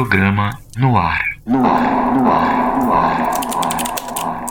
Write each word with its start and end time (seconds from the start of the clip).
Programa 0.00 0.58
no 0.78 0.96
ar. 0.96 1.20
No 1.44 1.66
ar, 1.66 2.14
no 2.14 2.32
ar, 2.32 2.78
no 2.78 2.90
ar. 2.90 4.46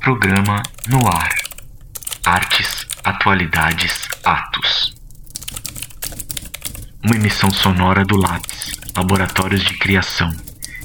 Programa 0.00 0.62
no 0.86 1.08
ar. 1.08 1.34
Artes, 2.24 2.86
atualidades, 3.02 4.08
atos. 4.24 4.94
Uma 7.02 7.16
emissão 7.16 7.50
sonora 7.50 8.04
do 8.04 8.16
Lápis, 8.16 8.70
Laboratórios 8.96 9.64
de 9.64 9.76
Criação, 9.78 10.30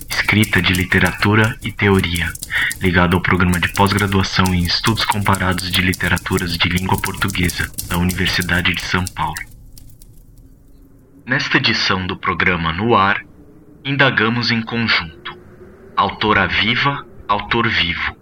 escrita 0.09 0.59
de 0.59 0.73
literatura 0.73 1.55
e 1.61 1.71
teoria, 1.71 2.33
ligado 2.81 3.15
ao 3.15 3.21
programa 3.21 3.59
de 3.59 3.71
pós-graduação 3.73 4.55
em 4.55 4.63
Estudos 4.63 5.05
Comparados 5.05 5.69
de 5.69 5.83
Literaturas 5.83 6.57
de 6.57 6.67
Língua 6.67 6.99
Portuguesa 6.99 7.71
da 7.87 7.99
Universidade 7.99 8.73
de 8.73 8.81
São 8.81 9.05
Paulo. 9.05 9.50
Nesta 11.25 11.57
edição 11.57 12.07
do 12.07 12.17
programa 12.17 12.73
No 12.73 12.95
Ar, 12.95 13.23
indagamos 13.85 14.49
em 14.49 14.59
conjunto. 14.59 15.37
Autora 15.95 16.47
viva, 16.47 17.05
autor 17.27 17.67
vivo. 17.67 18.17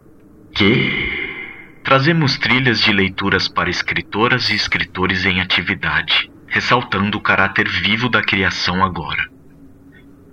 Que? 0.53 1.80
Trazemos 1.81 2.38
trilhas 2.38 2.81
de 2.81 2.91
leituras 2.91 3.48
para 3.48 3.70
escritoras 3.70 4.49
e 4.49 4.55
escritores 4.55 5.26
em 5.26 5.40
atividade, 5.40 6.30
ressaltando 6.48 7.17
o 7.17 7.21
caráter 7.21 7.70
vivo 7.70 8.09
da 8.09 8.21
criação 8.21 8.84
agora. 8.84 9.29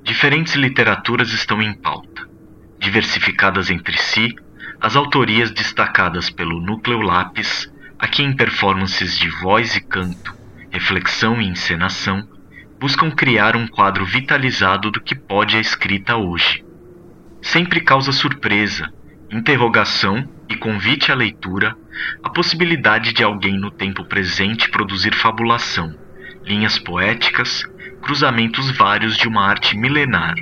Diferentes 0.02 0.57
literaturas 0.57 1.33
estão 1.33 1.62
em 1.62 1.73
pauta, 1.73 2.29
diversificadas 2.80 3.71
entre 3.71 3.96
si, 3.96 4.35
as 4.80 4.96
autorias 4.96 5.52
destacadas 5.52 6.30
pelo 6.30 6.60
Núcleo 6.60 7.01
Lápis, 7.01 7.73
aqui 7.96 8.24
em 8.24 8.35
performances 8.35 9.16
de 9.16 9.30
voz 9.30 9.77
e 9.77 9.80
canto, 9.80 10.35
reflexão 10.71 11.40
e 11.40 11.46
encenação, 11.46 12.29
buscam 12.79 13.10
criar 13.10 13.57
um 13.57 13.66
quadro 13.66 14.05
vitalizado 14.05 14.91
do 14.91 15.01
que 15.01 15.15
pode 15.15 15.57
a 15.57 15.60
escrita 15.60 16.16
hoje. 16.16 16.65
Sempre 17.41 17.80
causa 17.80 18.13
surpresa, 18.13 18.93
interrogação 19.30 20.29
e 20.49 20.57
convite 20.57 21.10
à 21.10 21.15
leitura 21.15 21.77
a 22.23 22.29
possibilidade 22.29 23.13
de 23.13 23.23
alguém 23.23 23.59
no 23.59 23.71
tempo 23.71 24.05
presente 24.05 24.71
produzir 24.71 25.15
fabulação, 25.15 25.96
linhas 26.45 26.79
poéticas, 26.79 27.65
cruzamentos 28.02 28.71
vários 28.71 29.16
de 29.16 29.27
uma 29.27 29.46
arte 29.46 29.77
milenar, 29.77 30.35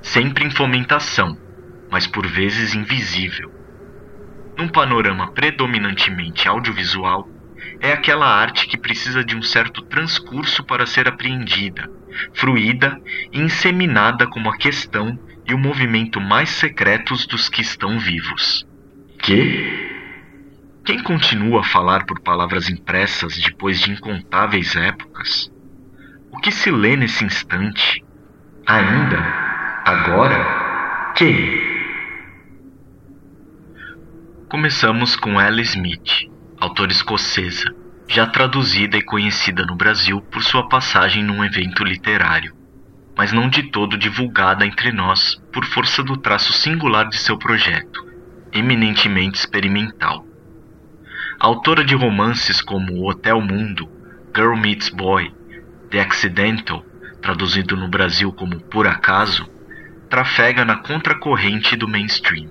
sempre 0.00 0.46
em 0.46 0.50
fomentação, 0.50 1.36
mas 1.90 2.06
por 2.06 2.26
vezes 2.26 2.74
invisível. 2.74 3.52
Num 4.56 4.68
panorama 4.68 5.32
predominantemente 5.32 6.48
audiovisual, 6.48 7.28
é 7.80 7.92
aquela 7.92 8.26
arte 8.26 8.66
que 8.66 8.76
precisa 8.76 9.24
de 9.24 9.36
um 9.36 9.42
certo 9.42 9.82
transcurso 9.82 10.64
para 10.64 10.86
ser 10.86 11.06
apreendida, 11.08 11.90
fruída 12.34 13.00
e 13.32 13.40
inseminada 13.40 14.26
como 14.26 14.50
a 14.50 14.56
questão 14.56 15.18
e 15.46 15.54
o 15.54 15.58
movimento 15.58 16.20
mais 16.20 16.48
secretos 16.50 17.26
dos 17.26 17.48
que 17.48 17.62
estão 17.62 17.98
vivos. 17.98 18.66
Que? 19.22 19.88
Quem 20.84 21.02
continua 21.02 21.60
a 21.60 21.64
falar 21.64 22.06
por 22.06 22.20
palavras 22.20 22.68
impressas 22.68 23.36
depois 23.38 23.80
de 23.80 23.92
incontáveis 23.92 24.74
épocas? 24.74 25.52
O 26.32 26.38
que 26.38 26.50
se 26.50 26.70
lê 26.70 26.96
nesse 26.96 27.24
instante? 27.24 28.04
Ainda? 28.66 29.18
Agora? 29.84 31.12
Quem? 31.14 31.68
Começamos 34.48 35.14
com 35.14 35.40
Ella 35.40 35.60
Smith, 35.60 36.30
autora 36.68 36.92
escocesa, 36.92 37.74
já 38.06 38.26
traduzida 38.26 38.98
e 38.98 39.02
conhecida 39.02 39.64
no 39.64 39.74
Brasil 39.74 40.20
por 40.20 40.42
sua 40.42 40.68
passagem 40.68 41.24
num 41.24 41.42
evento 41.42 41.82
literário, 41.82 42.54
mas 43.16 43.32
não 43.32 43.48
de 43.48 43.70
todo 43.70 43.96
divulgada 43.96 44.66
entre 44.66 44.92
nós 44.92 45.42
por 45.50 45.64
força 45.64 46.04
do 46.04 46.16
traço 46.18 46.52
singular 46.52 47.08
de 47.08 47.16
seu 47.16 47.38
projeto, 47.38 48.06
eminentemente 48.52 49.38
experimental. 49.38 50.26
autora 51.40 51.82
de 51.82 51.94
romances 51.94 52.60
como 52.60 52.92
O 52.92 53.08
Hotel 53.08 53.40
Mundo, 53.40 53.88
Girl 54.36 54.54
Meets 54.54 54.90
Boy, 54.90 55.32
The 55.90 56.00
Accidental, 56.00 56.84
traduzido 57.22 57.76
no 57.76 57.88
Brasil 57.88 58.30
como 58.30 58.60
Por 58.60 58.86
Acaso, 58.86 59.48
trafega 60.10 60.66
na 60.66 60.76
contracorrente 60.76 61.76
do 61.76 61.88
mainstream. 61.88 62.50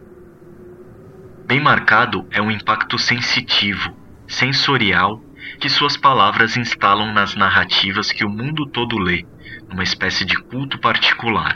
Bem 1.45 1.59
marcado 1.59 2.27
é 2.31 2.41
um 2.41 2.49
impacto 2.49 2.97
sensitivo, 2.97 4.06
sensorial, 4.27 5.21
que 5.59 5.69
suas 5.69 5.97
palavras 5.97 6.57
instalam 6.57 7.13
nas 7.13 7.35
narrativas 7.35 8.11
que 8.11 8.25
o 8.25 8.29
mundo 8.29 8.67
todo 8.67 8.97
lê, 8.97 9.25
numa 9.69 9.83
espécie 9.83 10.25
de 10.25 10.35
culto 10.35 10.77
particular, 10.79 11.53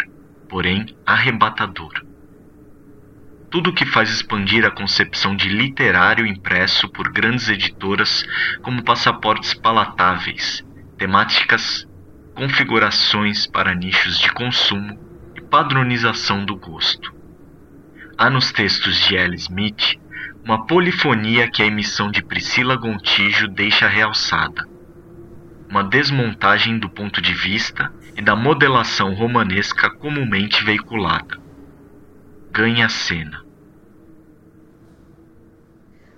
porém 0.50 0.86
arrebatador. 1.06 1.92
Tudo 3.50 3.74
que 3.74 3.86
faz 3.86 4.10
expandir 4.10 4.66
a 4.66 4.72
concepção 4.72 5.36
de 5.36 5.50
literário 5.50 6.26
impresso 6.26 6.88
por 6.90 7.12
grandes 7.12 7.50
editoras 7.50 8.26
como 8.62 8.84
passaportes 8.84 9.54
palatáveis, 9.54 10.66
temáticas, 10.98 11.86
configurações 12.34 13.46
para 13.46 13.76
nichos 13.76 14.18
de 14.18 14.32
consumo 14.32 14.98
e 15.36 15.42
padronização 15.42 16.46
do 16.46 16.56
gosto. 16.56 17.14
Há 18.18 18.30
nos 18.30 18.54
textos 18.54 18.98
de 19.06 19.18
L. 19.18 19.36
Smith 19.36 20.00
uma 20.44 20.66
polifonia 20.66 21.50
que 21.50 21.62
a 21.62 21.66
emissão 21.66 22.10
de 22.10 22.24
Priscila 22.24 22.76
Gontijo 22.76 23.48
deixa 23.48 23.88
realçada. 23.88 24.68
Uma 25.70 25.84
desmontagem 25.84 26.80
do 26.80 26.90
ponto 26.90 27.22
de 27.22 27.34
vista 27.34 27.94
e 28.16 28.22
da 28.22 28.36
modelação 28.36 29.14
romanesca 29.14 29.90
comumente 29.90 30.64
veiculada. 30.64 31.40
Ganha 32.52 32.88
a 32.88 32.90
cena. 32.90 33.46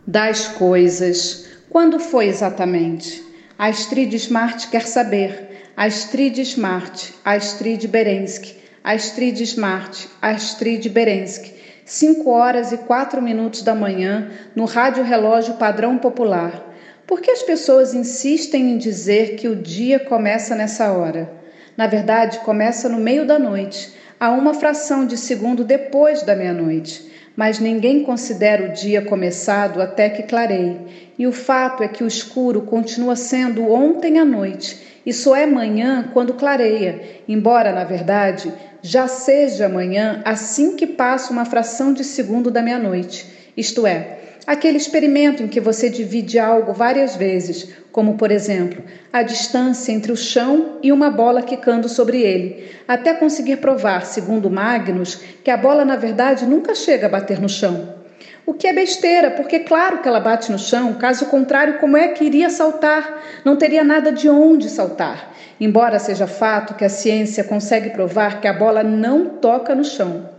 Das 0.07 0.47
coisas. 0.47 1.63
Quando 1.69 2.00
foi 2.00 2.25
exatamente? 2.25 3.23
Astrid 3.57 4.13
Smart 4.16 4.67
quer 4.69 4.81
saber. 4.81 5.72
Astrid 5.75 6.39
Smart, 6.41 7.13
Astrid 7.25 7.88
Berensky, 7.88 8.56
Astrid 8.83 9.41
Smart, 9.41 10.07
Astrid 10.22 10.88
Berensky. 10.89 11.53
5 11.85 12.29
horas 12.29 12.71
e 12.71 12.77
4 12.77 13.21
minutos 13.21 13.61
da 13.61 13.75
manhã, 13.75 14.29
no 14.55 14.66
rádio 14.66 15.03
relógio 15.03 15.55
padrão 15.55 15.97
popular. 15.97 16.73
Por 17.05 17.19
que 17.19 17.31
as 17.31 17.44
pessoas 17.44 17.94
insistem 17.94 18.71
em 18.71 18.77
dizer 18.77 19.35
que 19.35 19.47
o 19.47 19.55
dia 19.55 19.99
começa 19.99 20.55
nessa 20.55 20.91
hora? 20.91 21.29
Na 21.75 21.88
verdade, 21.88 22.39
começa 22.39 22.88
no 22.88 22.97
meio 22.97 23.25
da 23.25 23.38
noite, 23.38 23.94
a 24.19 24.31
uma 24.31 24.53
fração 24.53 25.05
de 25.05 25.17
segundo 25.17 25.66
depois 25.66 26.23
da 26.23 26.35
meia-noite. 26.35 27.11
Mas 27.35 27.59
ninguém 27.59 28.03
considera 28.03 28.69
o 28.69 28.73
dia 28.73 29.01
começado 29.01 29.81
até 29.81 30.07
que 30.07 30.23
clareie. 30.23 31.11
E 31.17 31.27
o 31.27 31.31
fato 31.31 31.83
é 31.83 31.88
que 31.88 32.03
o 32.03 32.07
escuro 32.07 32.61
continua 32.61 33.15
sendo 33.15 33.69
ontem 33.69 34.19
à 34.19 34.25
noite, 34.25 35.01
e 35.05 35.11
só 35.11 35.35
é 35.35 35.45
manhã 35.45 36.09
quando 36.13 36.35
clareia, 36.35 37.01
embora, 37.27 37.73
na 37.73 37.83
verdade, 37.83 38.53
já 38.83 39.07
seja 39.07 39.67
amanhã 39.67 40.21
assim 40.25 40.75
que 40.75 40.85
passa 40.85 41.31
uma 41.31 41.45
fração 41.45 41.94
de 41.94 42.03
segundo 42.03 42.51
da 42.51 42.61
meia-noite, 42.61 43.25
isto 43.55 43.88
é, 43.88 44.19
aquele 44.45 44.77
experimento 44.77 45.41
em 45.41 45.47
que 45.47 45.61
você 45.61 45.89
divide 45.89 46.38
algo 46.38 46.73
várias 46.73 47.16
vezes, 47.16 47.69
como 47.94 48.17
por 48.17 48.29
exemplo, 48.29 48.83
a 49.11 49.23
distância 49.23 49.94
entre 49.94 50.11
o 50.11 50.17
chão 50.17 50.79
e 50.83 50.91
uma 50.91 51.09
bola 51.09 51.41
quicando 51.41 51.88
sobre 51.88 52.21
ele, 52.21 52.71
até 52.85 53.13
conseguir 53.13 53.57
provar, 53.57 54.05
segundo 54.05 54.51
Magnus, 54.51 55.15
que 55.41 55.50
a 55.50 55.55
bola 55.55 55.86
na 55.86 55.95
verdade 55.95 56.45
nunca 56.45 56.75
chega 56.75 57.07
a 57.07 57.09
bater 57.09 57.39
no 57.39 57.47
chão. 57.47 58.02
O 58.45 58.54
que 58.54 58.68
é 58.68 58.74
besteira, 58.74 59.31
porque 59.31 59.60
claro 59.60 60.00
que 60.00 60.07
ela 60.07 60.19
bate 60.19 60.51
no 60.51 60.60
chão, 60.60 60.94
caso 60.95 61.28
contrário, 61.28 61.80
como 61.80 61.95
é 61.95 62.10
que 62.10 62.25
iria 62.25 62.50
saltar? 62.50 63.22
Não 63.45 63.56
teria 63.56 63.84
nada 63.84 64.12
de 64.12 64.30
onde 64.30 64.69
saltar. 64.69 65.34
Embora 65.60 65.98
seja 65.98 66.28
fato 66.28 66.74
que 66.74 66.84
a 66.84 66.90
ciência 66.90 67.44
consegue 67.45 67.92
provar 67.92 68.42
que 68.42 68.48
a 68.48 68.54
bola 68.54 68.84
não 68.84 69.30
toca 69.30 69.74
no 69.74 69.86
chão. 69.86 70.30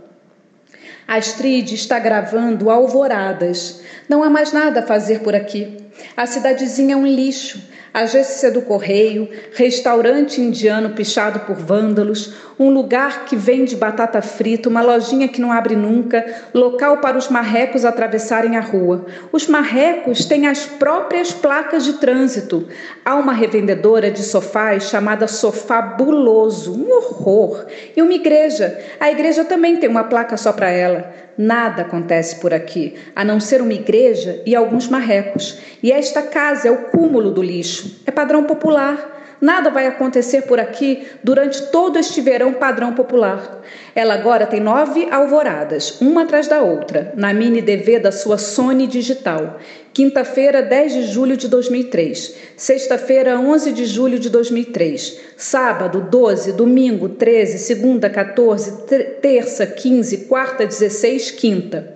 A 1.07 1.15
Astrid 1.15 1.73
está 1.73 1.97
gravando 1.97 2.69
alvoradas. 2.69 3.81
Não 4.07 4.23
há 4.23 4.29
mais 4.29 4.51
nada 4.51 4.81
a 4.81 4.85
fazer 4.85 5.21
por 5.21 5.35
aqui. 5.35 5.77
A 6.15 6.27
cidadezinha 6.27 6.93
é 6.93 6.97
um 6.97 7.07
lixo 7.07 7.74
agência 8.01 8.51
do 8.51 8.61
correio, 8.61 9.29
restaurante 9.53 10.41
indiano 10.41 10.89
pichado 10.89 11.39
por 11.41 11.55
vândalos, 11.55 12.33
um 12.59 12.69
lugar 12.69 13.23
que 13.23 13.37
vende 13.37 13.73
batata 13.73 14.21
frita, 14.21 14.67
uma 14.67 14.81
lojinha 14.81 15.29
que 15.29 15.39
não 15.39 15.49
abre 15.49 15.77
nunca, 15.77 16.25
local 16.53 16.97
para 16.97 17.17
os 17.17 17.29
marrecos 17.29 17.85
atravessarem 17.85 18.57
a 18.57 18.61
rua. 18.61 19.05
Os 19.31 19.47
marrecos 19.47 20.25
têm 20.25 20.45
as 20.45 20.65
próprias 20.65 21.31
placas 21.31 21.85
de 21.85 21.93
trânsito. 21.93 22.67
Há 23.03 23.15
uma 23.15 23.33
revendedora 23.33 24.11
de 24.11 24.23
sofás 24.23 24.89
chamada 24.89 25.27
Sofá 25.27 25.81
Buloso, 25.81 26.73
um 26.73 26.91
horror. 26.91 27.65
E 27.95 28.01
uma 28.01 28.13
igreja. 28.13 28.77
A 28.99 29.09
igreja 29.09 29.45
também 29.45 29.77
tem 29.77 29.89
uma 29.89 30.03
placa 30.03 30.35
só 30.35 30.51
para 30.51 30.69
ela. 30.69 31.24
Nada 31.37 31.81
acontece 31.81 32.37
por 32.39 32.53
aqui, 32.53 32.95
a 33.15 33.23
não 33.25 33.39
ser 33.39 33.61
uma 33.61 33.73
igreja 33.73 34.41
e 34.45 34.55
alguns 34.55 34.87
marrecos. 34.87 35.59
E 35.83 35.91
esta 35.91 36.21
casa 36.21 36.67
é 36.67 36.71
o 36.71 36.85
cúmulo 36.85 37.31
do 37.31 37.41
lixo. 37.41 38.01
É 38.05 38.11
padrão 38.11 38.45
popular. 38.45 39.14
Nada 39.39 39.69
vai 39.69 39.85
acontecer 39.85 40.43
por 40.43 40.59
aqui 40.59 41.07
durante 41.23 41.61
todo 41.71 41.99
este 41.99 42.21
verão 42.21 42.53
padrão 42.53 42.93
popular. 42.93 43.61
Ela 43.93 44.13
agora 44.13 44.45
tem 44.47 44.59
nove 44.59 45.07
alvoradas, 45.11 45.99
uma 46.01 46.23
atrás 46.23 46.47
da 46.47 46.61
outra, 46.61 47.13
na 47.15 47.33
mini 47.33 47.61
DV 47.61 47.99
da 47.99 48.11
sua 48.11 48.37
Sony 48.37 48.87
Digital. 48.87 49.59
Quinta-feira, 49.93 50.61
10 50.61 50.93
de 50.93 51.03
julho 51.03 51.37
de 51.37 51.47
2003. 51.47 52.35
Sexta-feira, 52.57 53.39
11 53.39 53.71
de 53.71 53.85
julho 53.85 54.19
de 54.19 54.29
2003. 54.29 55.19
Sábado, 55.37 56.01
12. 56.09 56.51
Domingo, 56.51 57.09
13. 57.09 57.57
Segunda, 57.59 58.09
14. 58.09 58.83
Terça, 59.21 59.65
15. 59.65 60.25
Quarta, 60.25 60.65
16. 60.65 61.31
Quinta. 61.31 61.95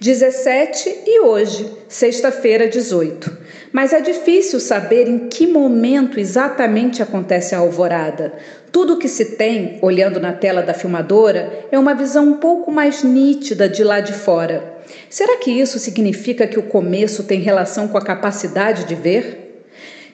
17 0.00 1.02
e 1.06 1.20
hoje, 1.20 1.70
sexta-feira, 1.88 2.68
18. 2.68 3.43
Mas 3.74 3.92
é 3.92 4.00
difícil 4.00 4.60
saber 4.60 5.08
em 5.08 5.28
que 5.28 5.48
momento 5.48 6.20
exatamente 6.20 7.02
acontece 7.02 7.56
a 7.56 7.58
alvorada. 7.58 8.32
Tudo 8.70 8.94
o 8.94 8.98
que 9.00 9.08
se 9.08 9.34
tem, 9.34 9.80
olhando 9.82 10.20
na 10.20 10.32
tela 10.32 10.62
da 10.62 10.72
filmadora, 10.72 11.66
é 11.72 11.76
uma 11.76 11.92
visão 11.92 12.24
um 12.24 12.34
pouco 12.34 12.70
mais 12.70 13.02
nítida 13.02 13.68
de 13.68 13.82
lá 13.82 13.98
de 13.98 14.12
fora. 14.12 14.76
Será 15.10 15.38
que 15.38 15.50
isso 15.50 15.80
significa 15.80 16.46
que 16.46 16.56
o 16.56 16.62
começo 16.62 17.24
tem 17.24 17.40
relação 17.40 17.88
com 17.88 17.98
a 17.98 18.04
capacidade 18.04 18.84
de 18.84 18.94
ver? 18.94 19.66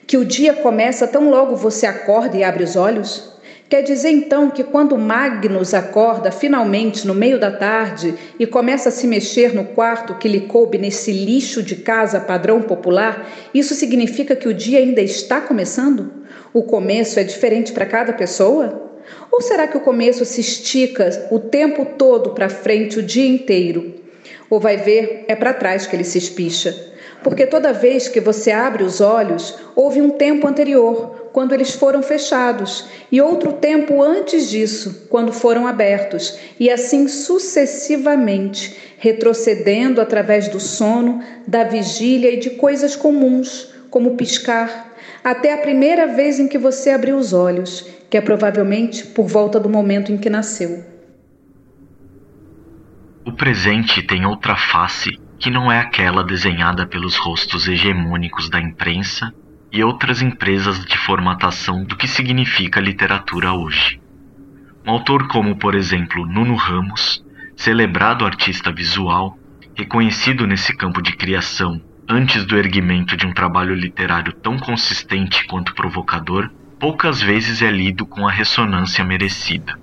Que 0.06 0.16
o 0.16 0.24
dia 0.24 0.54
começa 0.54 1.06
tão 1.06 1.28
logo 1.28 1.54
você 1.54 1.84
acorda 1.84 2.38
e 2.38 2.42
abre 2.42 2.64
os 2.64 2.76
olhos? 2.76 3.29
Quer 3.70 3.82
dizer 3.82 4.10
então 4.10 4.50
que 4.50 4.64
quando 4.64 4.98
Magnus 4.98 5.74
acorda 5.74 6.32
finalmente 6.32 7.06
no 7.06 7.14
meio 7.14 7.38
da 7.38 7.52
tarde 7.52 8.16
e 8.36 8.44
começa 8.44 8.88
a 8.88 8.92
se 8.92 9.06
mexer 9.06 9.54
no 9.54 9.64
quarto 9.64 10.16
que 10.16 10.26
lhe 10.26 10.40
coube 10.40 10.76
nesse 10.76 11.12
lixo 11.12 11.62
de 11.62 11.76
casa 11.76 12.18
padrão 12.18 12.60
popular, 12.62 13.30
isso 13.54 13.72
significa 13.76 14.34
que 14.34 14.48
o 14.48 14.52
dia 14.52 14.80
ainda 14.80 15.00
está 15.00 15.40
começando? 15.40 16.10
O 16.52 16.64
começo 16.64 17.20
é 17.20 17.22
diferente 17.22 17.70
para 17.70 17.86
cada 17.86 18.12
pessoa? 18.12 18.90
Ou 19.30 19.40
será 19.40 19.68
que 19.68 19.76
o 19.76 19.82
começo 19.82 20.24
se 20.24 20.40
estica 20.40 21.28
o 21.30 21.38
tempo 21.38 21.86
todo 21.96 22.30
para 22.30 22.48
frente 22.48 22.98
o 22.98 23.02
dia 23.04 23.28
inteiro? 23.28 23.94
Ou 24.50 24.58
vai 24.58 24.78
ver, 24.78 25.26
é 25.28 25.36
para 25.36 25.54
trás 25.54 25.86
que 25.86 25.94
ele 25.94 26.02
se 26.02 26.18
espicha? 26.18 26.89
Porque 27.22 27.46
toda 27.46 27.72
vez 27.72 28.08
que 28.08 28.20
você 28.20 28.50
abre 28.50 28.82
os 28.82 29.00
olhos, 29.00 29.58
houve 29.76 30.00
um 30.00 30.10
tempo 30.10 30.46
anterior, 30.46 31.28
quando 31.32 31.52
eles 31.52 31.74
foram 31.74 32.02
fechados, 32.02 32.88
e 33.12 33.20
outro 33.20 33.52
tempo 33.52 34.02
antes 34.02 34.48
disso, 34.48 35.06
quando 35.08 35.32
foram 35.32 35.66
abertos, 35.66 36.38
e 36.58 36.70
assim 36.70 37.06
sucessivamente, 37.08 38.76
retrocedendo 38.98 40.00
através 40.00 40.48
do 40.48 40.58
sono, 40.58 41.22
da 41.46 41.62
vigília 41.64 42.30
e 42.32 42.38
de 42.38 42.50
coisas 42.50 42.96
comuns, 42.96 43.72
como 43.90 44.16
piscar, 44.16 44.94
até 45.22 45.52
a 45.52 45.58
primeira 45.58 46.06
vez 46.06 46.40
em 46.40 46.48
que 46.48 46.58
você 46.58 46.90
abriu 46.90 47.16
os 47.16 47.32
olhos, 47.32 47.86
que 48.08 48.16
é 48.16 48.20
provavelmente 48.20 49.06
por 49.06 49.26
volta 49.26 49.60
do 49.60 49.68
momento 49.68 50.10
em 50.10 50.16
que 50.16 50.30
nasceu. 50.30 50.84
O 53.26 53.32
presente 53.32 54.02
tem 54.02 54.24
outra 54.24 54.56
face 54.56 55.10
que 55.40 55.50
não 55.50 55.72
é 55.72 55.80
aquela 55.80 56.22
desenhada 56.22 56.86
pelos 56.86 57.16
rostos 57.16 57.66
hegemônicos 57.66 58.50
da 58.50 58.60
imprensa 58.60 59.32
e 59.72 59.82
outras 59.82 60.20
empresas 60.20 60.84
de 60.84 60.98
formatação 60.98 61.82
do 61.82 61.96
que 61.96 62.06
significa 62.06 62.78
literatura 62.78 63.50
hoje. 63.54 63.98
Um 64.86 64.90
autor 64.90 65.28
como, 65.28 65.56
por 65.56 65.74
exemplo, 65.74 66.26
Nuno 66.26 66.54
Ramos, 66.56 67.24
celebrado 67.56 68.26
artista 68.26 68.70
visual, 68.70 69.38
reconhecido 69.74 70.46
nesse 70.46 70.76
campo 70.76 71.00
de 71.00 71.12
criação 71.16 71.80
antes 72.06 72.44
do 72.44 72.58
erguimento 72.58 73.16
de 73.16 73.26
um 73.26 73.32
trabalho 73.32 73.74
literário 73.74 74.34
tão 74.34 74.58
consistente 74.58 75.46
quanto 75.46 75.74
provocador, 75.74 76.50
poucas 76.78 77.22
vezes 77.22 77.62
é 77.62 77.70
lido 77.70 78.04
com 78.04 78.28
a 78.28 78.30
ressonância 78.30 79.02
merecida. 79.04 79.78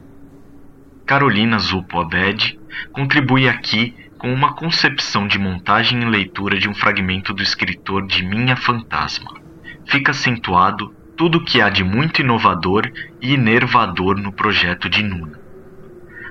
Carolina 1.06 1.58
Zupo 1.58 2.00
Abed 2.00 2.60
contribui 2.92 3.48
aqui 3.48 3.96
com 4.18 4.34
uma 4.34 4.54
concepção 4.54 5.28
de 5.28 5.38
montagem 5.38 6.02
e 6.02 6.06
leitura 6.06 6.58
de 6.58 6.68
um 6.68 6.74
fragmento 6.74 7.34
do 7.34 7.44
escritor 7.44 8.06
de 8.08 8.24
Minha 8.24 8.56
Fantasma 8.56 9.48
fica 9.88 10.12
acentuado 10.12 10.94
tudo 11.16 11.40
o 11.40 11.44
que 11.44 11.62
há 11.62 11.70
de 11.70 11.84
muito 11.84 12.22
inovador 12.22 12.92
e 13.22 13.34
enervador 13.34 14.18
no 14.18 14.32
projeto 14.32 14.90
de 14.90 15.02
Nuna. 15.02 15.40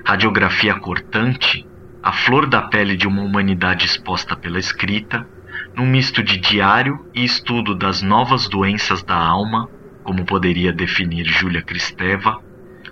Radiografia 0.05 0.75
cortante, 0.75 1.65
a 2.01 2.13
flor 2.13 2.45
da 2.45 2.61
pele 2.61 2.95
de 2.95 3.07
uma 3.07 3.21
humanidade 3.21 3.85
exposta 3.85 4.35
pela 4.35 4.59
escrita, 4.59 5.27
num 5.75 5.85
misto 5.85 6.23
de 6.23 6.37
diário 6.37 7.05
e 7.13 7.25
estudo 7.25 7.75
das 7.75 8.01
novas 8.01 8.47
doenças 8.47 9.03
da 9.03 9.17
alma, 9.17 9.67
como 10.03 10.25
poderia 10.25 10.71
definir 10.71 11.25
Júlia 11.25 11.61
Cristeva, 11.61 12.41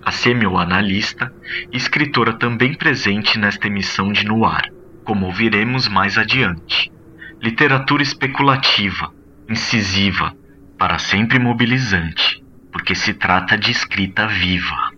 a 0.04 0.10
semioanalista 0.10 1.32
escritora 1.72 2.34
também 2.34 2.74
presente 2.74 3.38
nesta 3.38 3.66
emissão 3.66 4.12
de 4.12 4.26
Noir, 4.26 4.70
como 5.06 5.26
ouviremos 5.26 5.88
mais 5.88 6.18
adiante. 6.18 6.92
Literatura 7.40 8.02
especulativa, 8.02 9.14
incisiva, 9.48 10.34
para 10.76 10.98
sempre 10.98 11.38
mobilizante, 11.38 12.44
porque 12.72 12.94
se 12.94 13.14
trata 13.14 13.56
de 13.56 13.70
escrita 13.70 14.26
viva. 14.26 14.90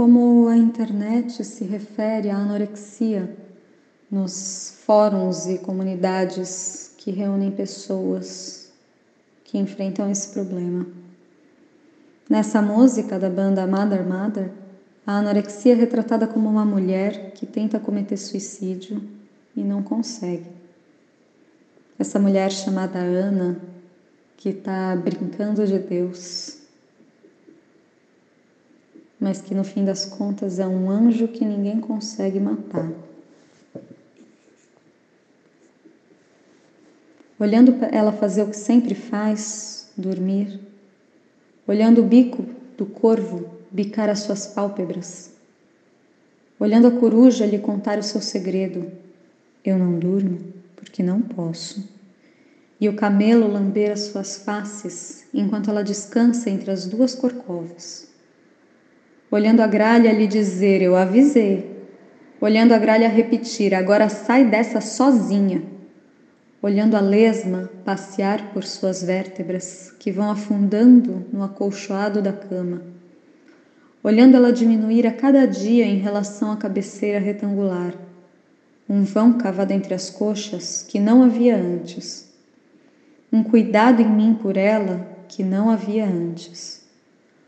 Como 0.00 0.48
a 0.48 0.56
internet 0.56 1.44
se 1.44 1.62
refere 1.62 2.30
à 2.30 2.36
anorexia 2.38 3.36
nos 4.10 4.78
fóruns 4.86 5.46
e 5.46 5.58
comunidades 5.58 6.94
que 6.96 7.10
reúnem 7.10 7.50
pessoas 7.50 8.72
que 9.44 9.58
enfrentam 9.58 10.10
esse 10.10 10.30
problema. 10.30 10.86
Nessa 12.30 12.62
música 12.62 13.18
da 13.18 13.28
banda 13.28 13.66
Mother 13.66 14.02
Mother, 14.08 14.50
a 15.06 15.18
anorexia 15.18 15.74
é 15.74 15.76
retratada 15.76 16.26
como 16.26 16.48
uma 16.48 16.64
mulher 16.64 17.32
que 17.32 17.44
tenta 17.44 17.78
cometer 17.78 18.16
suicídio 18.16 19.02
e 19.54 19.62
não 19.62 19.82
consegue. 19.82 20.46
Essa 21.98 22.18
mulher 22.18 22.50
chamada 22.50 23.00
Ana, 23.00 23.60
que 24.38 24.48
está 24.48 24.96
brincando 24.96 25.66
de 25.66 25.78
Deus, 25.78 26.59
mas 29.20 29.42
que 29.42 29.54
no 29.54 29.62
fim 29.62 29.84
das 29.84 30.06
contas 30.06 30.58
é 30.58 30.66
um 30.66 30.90
anjo 30.90 31.28
que 31.28 31.44
ninguém 31.44 31.78
consegue 31.78 32.40
matar. 32.40 32.90
Olhando 37.38 37.76
ela 37.92 38.12
fazer 38.12 38.42
o 38.42 38.48
que 38.48 38.56
sempre 38.56 38.94
faz, 38.94 39.90
dormir, 39.96 40.58
olhando 41.66 42.00
o 42.00 42.04
bico 42.04 42.44
do 42.78 42.86
corvo 42.86 43.50
bicar 43.70 44.08
as 44.08 44.20
suas 44.20 44.46
pálpebras, 44.46 45.32
olhando 46.58 46.86
a 46.86 46.90
coruja 46.90 47.46
lhe 47.46 47.58
contar 47.58 47.98
o 47.98 48.02
seu 48.02 48.20
segredo, 48.20 48.90
eu 49.64 49.78
não 49.78 49.98
durmo 49.98 50.40
porque 50.74 51.02
não 51.02 51.20
posso. 51.20 51.88
E 52.80 52.88
o 52.88 52.96
camelo 52.96 53.46
lamber 53.46 53.92
as 53.92 54.00
suas 54.00 54.38
faces 54.38 55.24
enquanto 55.32 55.68
ela 55.68 55.84
descansa 55.84 56.48
entre 56.48 56.70
as 56.70 56.86
duas 56.86 57.14
corcovas 57.14 58.09
olhando 59.30 59.60
a 59.60 59.66
gralha 59.66 60.12
lhe 60.12 60.26
dizer: 60.26 60.82
Eu 60.82 60.96
avisei. 60.96 61.70
Olhando 62.40 62.72
a 62.72 62.78
gralha 62.78 63.08
repetir: 63.08 63.74
Agora 63.74 64.08
sai 64.08 64.44
dessa 64.44 64.80
sozinha. 64.80 65.62
Olhando 66.62 66.94
a 66.94 67.00
lesma 67.00 67.70
passear 67.84 68.52
por 68.52 68.64
suas 68.64 69.02
vértebras 69.02 69.94
que 69.98 70.12
vão 70.12 70.30
afundando 70.30 71.24
no 71.32 71.42
acolchoado 71.42 72.20
da 72.20 72.32
cama. 72.32 72.82
Olhando 74.02 74.36
ela 74.36 74.52
diminuir 74.52 75.06
a 75.06 75.12
cada 75.12 75.46
dia 75.46 75.86
em 75.86 75.98
relação 75.98 76.52
à 76.52 76.56
cabeceira 76.56 77.18
retangular. 77.18 77.94
Um 78.88 79.04
vão 79.04 79.34
cavado 79.34 79.72
entre 79.72 79.94
as 79.94 80.10
coxas 80.10 80.84
que 80.86 80.98
não 80.98 81.22
havia 81.22 81.56
antes. 81.56 82.28
Um 83.32 83.42
cuidado 83.42 84.02
em 84.02 84.08
mim 84.08 84.34
por 84.34 84.56
ela 84.56 85.06
que 85.28 85.44
não 85.44 85.70
havia 85.70 86.04
antes. 86.04 86.82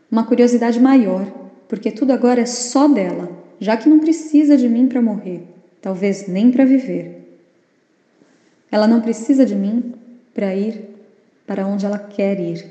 Uma 0.09 0.23
curiosidade 0.23 0.79
maior 0.79 1.42
porque 1.73 1.89
tudo 1.89 2.13
agora 2.13 2.39
é 2.39 2.45
só 2.45 2.87
dela, 2.87 3.31
já 3.59 3.75
que 3.75 3.89
não 3.89 3.97
precisa 3.97 4.55
de 4.55 4.69
mim 4.69 4.87
para 4.87 5.01
morrer, 5.01 5.41
talvez 5.81 6.27
nem 6.27 6.51
para 6.51 6.65
viver. 6.65 7.41
Ela 8.71 8.85
não 8.85 9.01
precisa 9.01 9.43
de 9.43 9.55
mim 9.55 9.95
para 10.35 10.53
ir 10.53 10.83
para 11.47 11.65
onde 11.65 11.83
ela 11.83 11.97
quer 11.97 12.39
ir. 12.39 12.63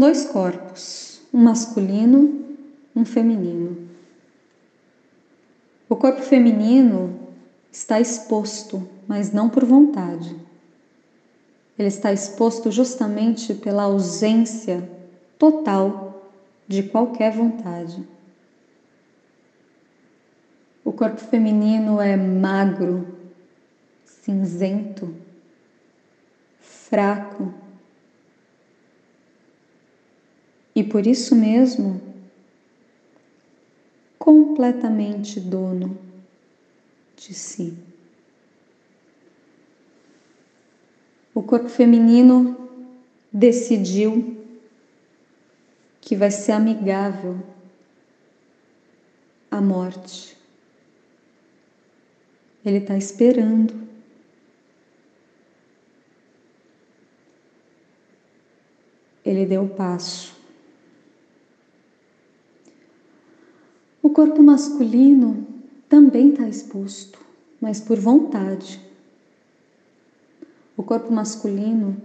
Dois 0.00 0.24
corpos, 0.24 1.20
um 1.32 1.38
masculino, 1.42 2.56
um 2.96 3.04
feminino. 3.04 3.88
O 5.88 5.94
corpo 5.94 6.22
feminino 6.22 7.18
está 7.70 8.00
exposto, 8.00 8.88
mas 9.06 9.30
não 9.32 9.48
por 9.48 9.64
vontade. 9.64 10.34
Ele 11.78 11.88
está 11.88 12.12
exposto 12.12 12.70
justamente 12.70 13.54
pela 13.54 13.84
ausência 13.84 14.88
total 15.38 16.32
de 16.66 16.82
qualquer 16.82 17.32
vontade. 17.32 18.06
O 20.84 20.92
corpo 20.92 21.20
feminino 21.20 22.00
é 22.00 22.16
magro, 22.16 23.06
cinzento, 24.04 25.14
fraco, 26.60 27.52
e 30.80 30.84
por 30.84 31.06
isso 31.06 31.36
mesmo 31.36 32.00
completamente 34.18 35.38
dono 35.38 35.98
de 37.14 37.34
si. 37.34 37.76
O 41.34 41.42
corpo 41.42 41.68
feminino 41.68 42.70
decidiu 43.30 44.42
que 46.00 46.16
vai 46.16 46.30
ser 46.30 46.52
amigável 46.52 47.38
à 49.50 49.60
morte. 49.60 50.34
Ele 52.64 52.78
está 52.78 52.96
esperando. 52.96 53.86
Ele 59.22 59.44
deu 59.44 59.64
o 59.64 59.68
passo. 59.68 60.39
O 64.02 64.08
corpo 64.08 64.42
masculino 64.42 65.46
também 65.88 66.30
está 66.30 66.48
exposto, 66.48 67.18
mas 67.60 67.80
por 67.80 67.98
vontade. 67.98 68.80
O 70.74 70.82
corpo 70.82 71.12
masculino 71.12 72.00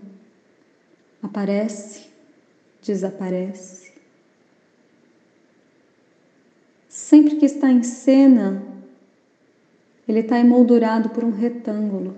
aparece, 1.23 2.07
desaparece. 2.81 3.93
Sempre 6.89 7.37
que 7.37 7.45
está 7.45 7.71
em 7.71 7.83
cena, 7.83 8.61
ele 10.07 10.19
está 10.19 10.37
emoldurado 10.37 11.09
por 11.09 11.23
um 11.23 11.31
retângulo. 11.31 12.17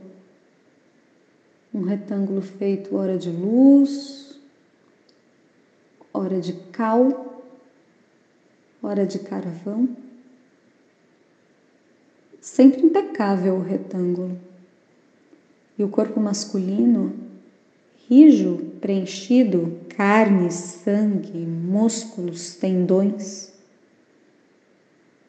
Um 1.71 1.81
retângulo 1.81 2.41
feito 2.41 2.95
hora 2.95 3.17
de 3.17 3.29
luz, 3.29 4.39
hora 6.11 6.41
de 6.41 6.53
cal 6.71 7.26
hora 8.81 9.05
de 9.05 9.19
carvão. 9.19 9.89
Sempre 12.39 12.81
impecável 12.81 13.55
o 13.55 13.63
retângulo. 13.63 14.39
E 15.77 15.83
o 15.83 15.89
corpo 15.89 16.19
masculino, 16.19 17.13
rijo, 18.09 18.57
preenchido, 18.81 19.79
carne, 19.95 20.51
sangue, 20.51 21.37
músculos, 21.37 22.55
tendões, 22.55 23.53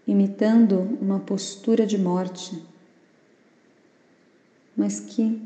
imitando 0.07 0.81
uma 1.00 1.21
postura 1.21 1.85
de 1.85 1.99
morte, 1.99 2.62
mas 4.76 5.00
que 5.00 5.43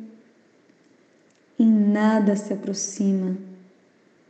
em 1.58 1.70
nada 1.70 2.36
se 2.36 2.52
aproxima 2.52 3.36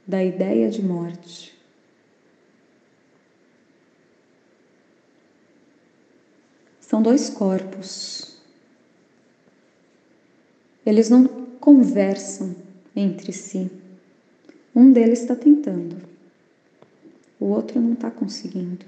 da 0.07 0.23
ideia 0.23 0.71
de 0.71 0.83
morte. 0.83 1.52
São 6.93 7.01
dois 7.01 7.31
corpos. 7.31 8.37
Eles 10.85 11.09
não 11.09 11.27
conversam 11.59 12.55
entre 12.95 13.33
si. 13.33 13.71
Um 14.77 14.93
deles 14.93 15.23
está 15.23 15.35
tentando, 15.35 15.97
o 17.41 17.47
outro 17.47 17.81
não 17.81 17.95
está 17.95 18.11
conseguindo. 18.11 18.85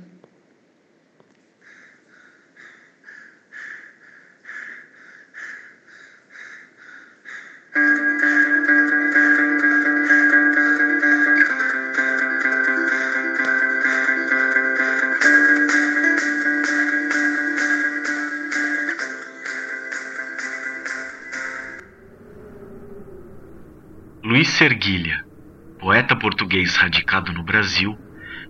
Luiz 24.35 24.49
Serguilha, 24.49 25.25
poeta 25.79 26.17
português 26.17 26.75
radicado 26.75 27.33
no 27.33 27.45
Brasil, 27.45 27.97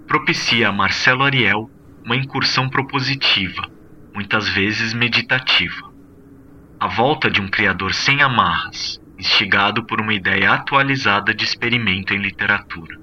propicia 0.09 0.71
a 0.71 0.73
Marcelo 0.73 1.23
Ariel 1.23 1.71
uma 2.03 2.17
incursão 2.17 2.71
propositiva, 2.71 3.71
muitas 4.15 4.49
vezes 4.49 4.95
meditativa. 4.95 5.93
A 6.81 6.89
volta 6.89 7.31
de 7.31 7.39
um 7.39 7.49
criador 7.49 7.93
sem 7.93 8.23
amarras, 8.23 8.99
instigado 9.19 9.85
por 9.85 10.01
uma 10.01 10.15
ideia 10.15 10.53
atualizada 10.53 11.35
de 11.35 11.45
experimento 11.45 12.15
em 12.15 12.19
literatura. 12.19 12.99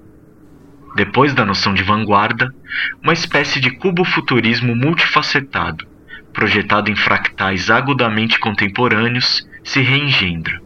Depois 0.95 1.35
da 1.35 1.45
noção 1.45 1.75
de 1.75 1.83
vanguarda, 1.83 2.51
uma 3.03 3.13
espécie 3.13 3.59
de 3.59 3.69
cubo-futurismo 3.69 4.75
multifacetado, 4.75 5.85
projetado 6.33 6.89
em 6.89 6.95
fractais 6.95 7.69
agudamente 7.69 8.39
contemporâneos, 8.39 9.47
se 9.63 9.81
reengendra 9.81 10.59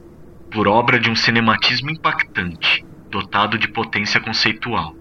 por 0.56 0.70
obra 0.70 0.98
de 0.98 1.10
um 1.10 1.16
cinematismo 1.18 1.92
impactante, 1.92 2.86
dotado 3.10 3.58
de 3.58 3.68
potência 3.68 4.22
conceitual. 4.22 4.96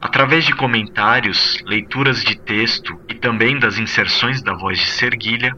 Através 0.00 0.44
de 0.44 0.54
comentários, 0.54 1.60
leituras 1.66 2.22
de 2.22 2.38
texto 2.38 2.96
e 3.08 3.14
também 3.14 3.58
das 3.58 3.76
inserções 3.76 4.40
da 4.40 4.54
voz 4.54 4.78
de 4.78 4.86
Serguilha, 4.86 5.52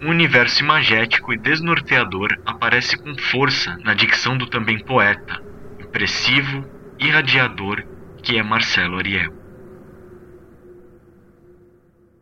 um 0.00 0.08
universo 0.08 0.62
imagético 0.62 1.34
e 1.34 1.36
desnorteador 1.36 2.34
aparece 2.46 2.96
com 2.96 3.14
força 3.14 3.76
na 3.84 3.92
dicção 3.92 4.38
do 4.38 4.46
também 4.46 4.82
poeta, 4.82 5.42
impressivo, 5.78 6.64
irradiador 6.98 7.84
que 8.22 8.38
é 8.38 8.42
Marcelo 8.42 8.96
Ariel. 8.96 9.34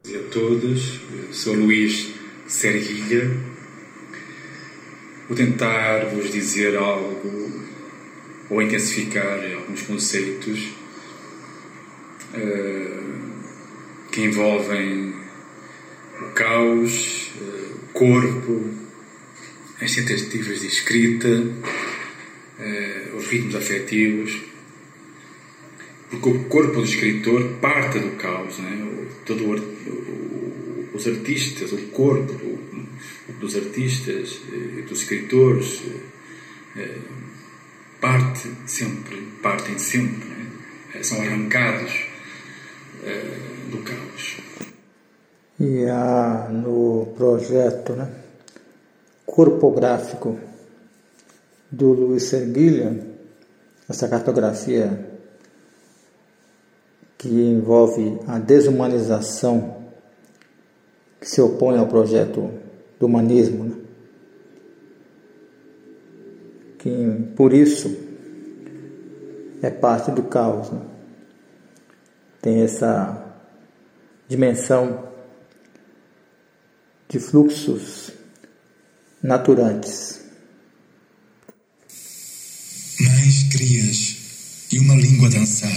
a 0.04 0.30
todos, 0.32 1.00
sou 1.30 1.54
Luís 1.54 2.12
Serguilha, 2.48 3.55
Vou 5.28 5.36
tentar 5.36 6.04
vos 6.04 6.30
dizer 6.30 6.76
algo 6.76 7.50
ou 8.48 8.62
intensificar 8.62 9.40
alguns 9.56 9.82
conceitos 9.82 10.68
uh, 12.32 13.16
que 14.12 14.22
envolvem 14.22 15.16
o 16.20 16.26
caos, 16.32 17.32
uh, 17.40 17.74
o 17.74 17.88
corpo, 17.92 18.70
as 19.80 19.96
tentativas 19.96 20.60
de 20.60 20.68
escrita, 20.68 21.28
uh, 21.28 23.16
os 23.16 23.26
ritmos 23.26 23.56
afetivos. 23.56 24.40
Porque 26.08 26.28
o 26.28 26.44
corpo 26.44 26.74
do 26.74 26.84
escritor 26.84 27.48
parte 27.60 27.98
do 27.98 28.12
caos, 28.12 28.58
né? 28.58 29.08
todo 29.24 29.44
o, 29.44 29.56
o, 29.56 30.90
os 30.94 31.04
artistas, 31.04 31.72
o 31.72 31.78
corpo 31.88 32.56
dos 33.40 33.56
artistas, 33.56 34.40
eh, 34.52 34.82
dos 34.82 35.02
escritores, 35.02 35.82
eh, 35.86 36.80
eh, 36.80 36.98
parte 38.00 38.50
sempre, 38.66 39.16
partem 39.42 39.78
sempre, 39.78 40.28
né? 40.28 41.02
são 41.02 41.20
arrancados 41.20 41.92
do 43.70 43.78
caos. 43.78 44.38
E 45.60 45.84
há 45.84 46.48
no 46.50 47.12
projeto 47.16 47.92
né, 47.92 48.10
corpográfico 49.24 50.38
do 51.70 51.92
Luiz 51.92 52.24
Serguilha 52.24 52.98
essa 53.88 54.08
cartografia 54.08 55.06
que 57.18 57.28
envolve 57.28 58.18
a 58.26 58.38
desumanização 58.38 59.76
que 61.20 61.28
se 61.28 61.40
opõe 61.40 61.78
ao 61.78 61.86
projeto 61.86 62.50
do 62.98 63.06
humanismo, 63.06 63.64
né? 63.64 63.76
que 66.78 67.34
por 67.34 67.52
isso 67.52 67.96
é 69.62 69.70
parte 69.70 70.10
do 70.10 70.22
caos. 70.22 70.70
Né? 70.70 70.80
Tem 72.40 72.62
essa 72.62 73.34
dimensão 74.28 75.08
de 77.08 77.18
fluxos 77.18 78.12
naturantes. 79.22 80.20
Mães 83.00 83.42
crias 83.52 84.68
e 84.72 84.78
uma 84.78 84.94
língua 84.94 85.28
dançar. 85.28 85.70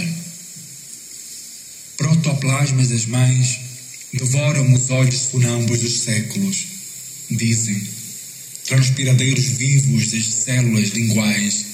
Protoplasmas 1.97 2.89
das 2.89 3.05
mães 3.07 4.09
devoram 4.13 4.73
os 4.73 4.89
olhos 4.89 5.25
funambos 5.25 5.79
dos 5.79 6.01
séculos. 6.01 6.78
Dizem, 7.31 7.88
transpiradeiros 8.65 9.45
vivos 9.45 10.12
das 10.12 10.25
células 10.25 10.89
linguais 10.89 11.65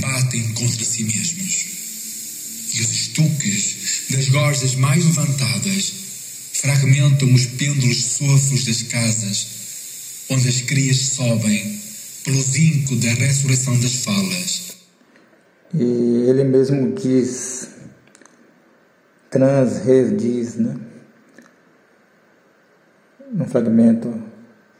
batem 0.00 0.52
contra 0.52 0.84
si 0.84 1.04
mesmos. 1.04 1.66
E 2.74 2.80
os 2.82 2.90
estuques 2.90 3.76
das 4.10 4.28
gozes 4.28 4.74
mais 4.74 5.04
levantadas 5.04 5.92
fragmentam 6.52 7.32
os 7.32 7.46
pêndulos 7.46 8.04
sofros 8.04 8.64
das 8.64 8.82
casas, 8.82 9.46
onde 10.28 10.48
as 10.48 10.60
crias 10.60 10.98
sobem 10.98 11.80
pelo 12.24 12.42
vinco 12.42 12.96
da 12.96 13.12
ressurreição 13.14 13.78
das 13.80 13.94
falas. 14.04 14.76
E 15.72 16.28
ele 16.28 16.44
mesmo 16.44 16.94
diz, 16.94 17.68
trans 19.30 19.82
diz, 20.18 20.56
né? 20.56 20.76
num 23.32 23.46
fragmento 23.46 24.25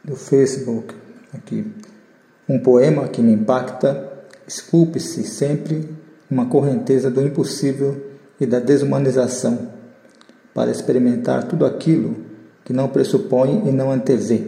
do 0.06 0.14
Facebook 0.14 0.94
aqui, 1.34 1.66
um 2.48 2.60
poema 2.60 3.08
que 3.08 3.20
me 3.20 3.32
impacta, 3.32 4.12
esculpe-se 4.46 5.24
sempre 5.24 5.90
uma 6.30 6.46
correnteza 6.46 7.10
do 7.10 7.20
impossível 7.20 8.00
e 8.40 8.46
da 8.46 8.60
desumanização, 8.60 9.72
para 10.54 10.70
experimentar 10.70 11.48
tudo 11.48 11.66
aquilo 11.66 12.16
que 12.64 12.72
não 12.72 12.88
pressupõe 12.88 13.68
e 13.68 13.72
não 13.72 13.90
antevê. 13.90 14.44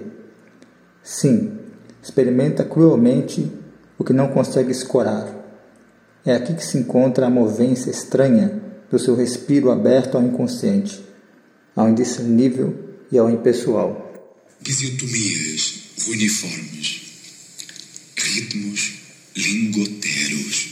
Sim, 1.03 1.59
experimenta 2.01 2.65
cruelmente 2.65 3.53
o 3.99 4.05
que 4.05 4.13
não 4.13 4.29
consegue 4.29 4.71
escorar. 4.71 5.27
É 6.25 6.35
aqui 6.35 6.55
que 6.55 6.65
se 6.65 6.79
encontra 6.79 7.27
a 7.27 7.31
movência 7.31 7.91
estranha 7.91 8.63
do 8.91 8.99
seu 8.99 9.15
respiro 9.15 9.71
aberto 9.71 10.17
ao 10.17 10.23
inconsciente, 10.23 11.05
ao 11.75 11.89
indiscernível 11.89 12.75
e 13.11 13.19
ao 13.19 13.29
impessoal. 13.29 14.08
Fisiotomias 14.65 15.75
uniformes, 16.07 17.01
ritmos 18.17 18.93
lingoteros, 19.35 20.67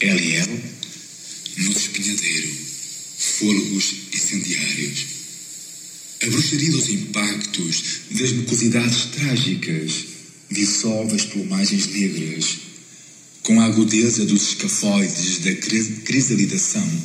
LL 0.00 0.62
no 1.58 1.72
espinhadeiro, 1.72 2.50
fôlegos 3.18 3.94
incendiários. 4.14 5.06
A 6.22 6.26
bruxaria 6.26 6.70
dos 6.70 6.88
impactos, 6.88 7.82
das 8.12 8.32
mucosidades 8.32 9.04
trágicas, 9.06 9.92
dissolve 10.50 11.14
as 11.14 11.24
plumagens 11.26 11.86
negras, 11.88 12.58
com 13.42 13.60
a 13.60 13.64
agudeza 13.64 14.24
dos 14.24 14.50
escafoides 14.50 15.38
da 15.40 15.54
crisalidação, 15.56 17.02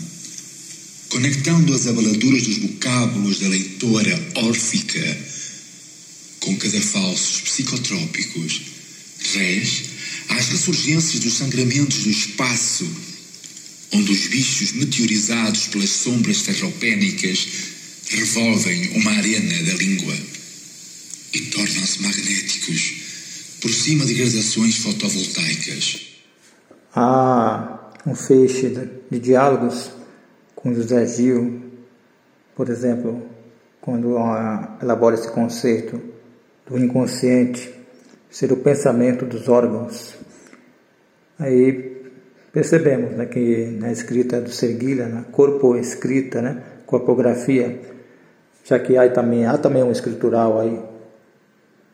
conectando 1.10 1.73
as 1.73 1.88
abaladuras 1.88 2.43
dos 2.43 2.58
vocábulos 2.58 3.39
da 3.39 3.47
leitora 3.47 4.32
órfica 4.36 5.35
com 6.45 6.55
cadafalsos 6.58 7.41
psicotrópicos, 7.41 8.62
rés 9.34 9.84
às 10.29 10.47
ressurgências 10.49 11.19
dos 11.19 11.34
sangramentos 11.34 12.03
do 12.03 12.10
espaço 12.10 12.86
onde 13.93 14.12
os 14.12 14.27
bichos 14.27 14.73
meteorizados 14.73 15.67
pelas 15.67 15.89
sombras 15.89 16.43
terropénicas 16.43 17.47
revolvem 18.10 18.97
uma 18.97 19.12
arena 19.12 19.63
da 19.63 19.73
língua 19.73 20.13
e 21.34 21.41
tornam-se 21.41 22.01
magnéticos 22.01 22.93
por 23.62 23.73
cima 23.73 24.05
de 24.05 24.13
gradações 24.13 24.77
fotovoltaicas. 24.77 26.08
Há 26.93 27.93
um 28.05 28.15
feixe 28.15 28.69
de 29.10 29.19
diálogos 29.19 29.91
com 30.55 30.73
José 30.73 31.08
Gil, 31.08 31.63
por 32.55 32.69
exemplo, 32.69 33.27
quando 33.81 34.17
elabora 34.81 35.15
esse 35.15 35.29
conceito 35.29 36.14
do 36.67 36.78
inconsciente 36.78 37.73
ser 38.30 38.51
o 38.51 38.58
pensamento 38.58 39.25
dos 39.25 39.47
órgãos. 39.47 40.15
Aí 41.39 41.95
Percebemos 42.56 43.12
né, 43.12 43.25
que 43.25 43.65
na 43.82 43.91
escrita 43.91 44.39
do 44.39 44.49
Serguilha, 44.49 45.10
na 45.10 45.23
corpo 45.23 45.75
escrita, 45.75 46.41
né, 46.41 46.63
corpografia, 46.86 47.82
já 48.63 48.80
que 48.80 48.97
há 48.97 49.12
também, 49.12 49.45
há 49.45 49.58
também 49.58 49.84
um 49.84 49.91
escritural 49.91 50.62
aí, 50.62 50.82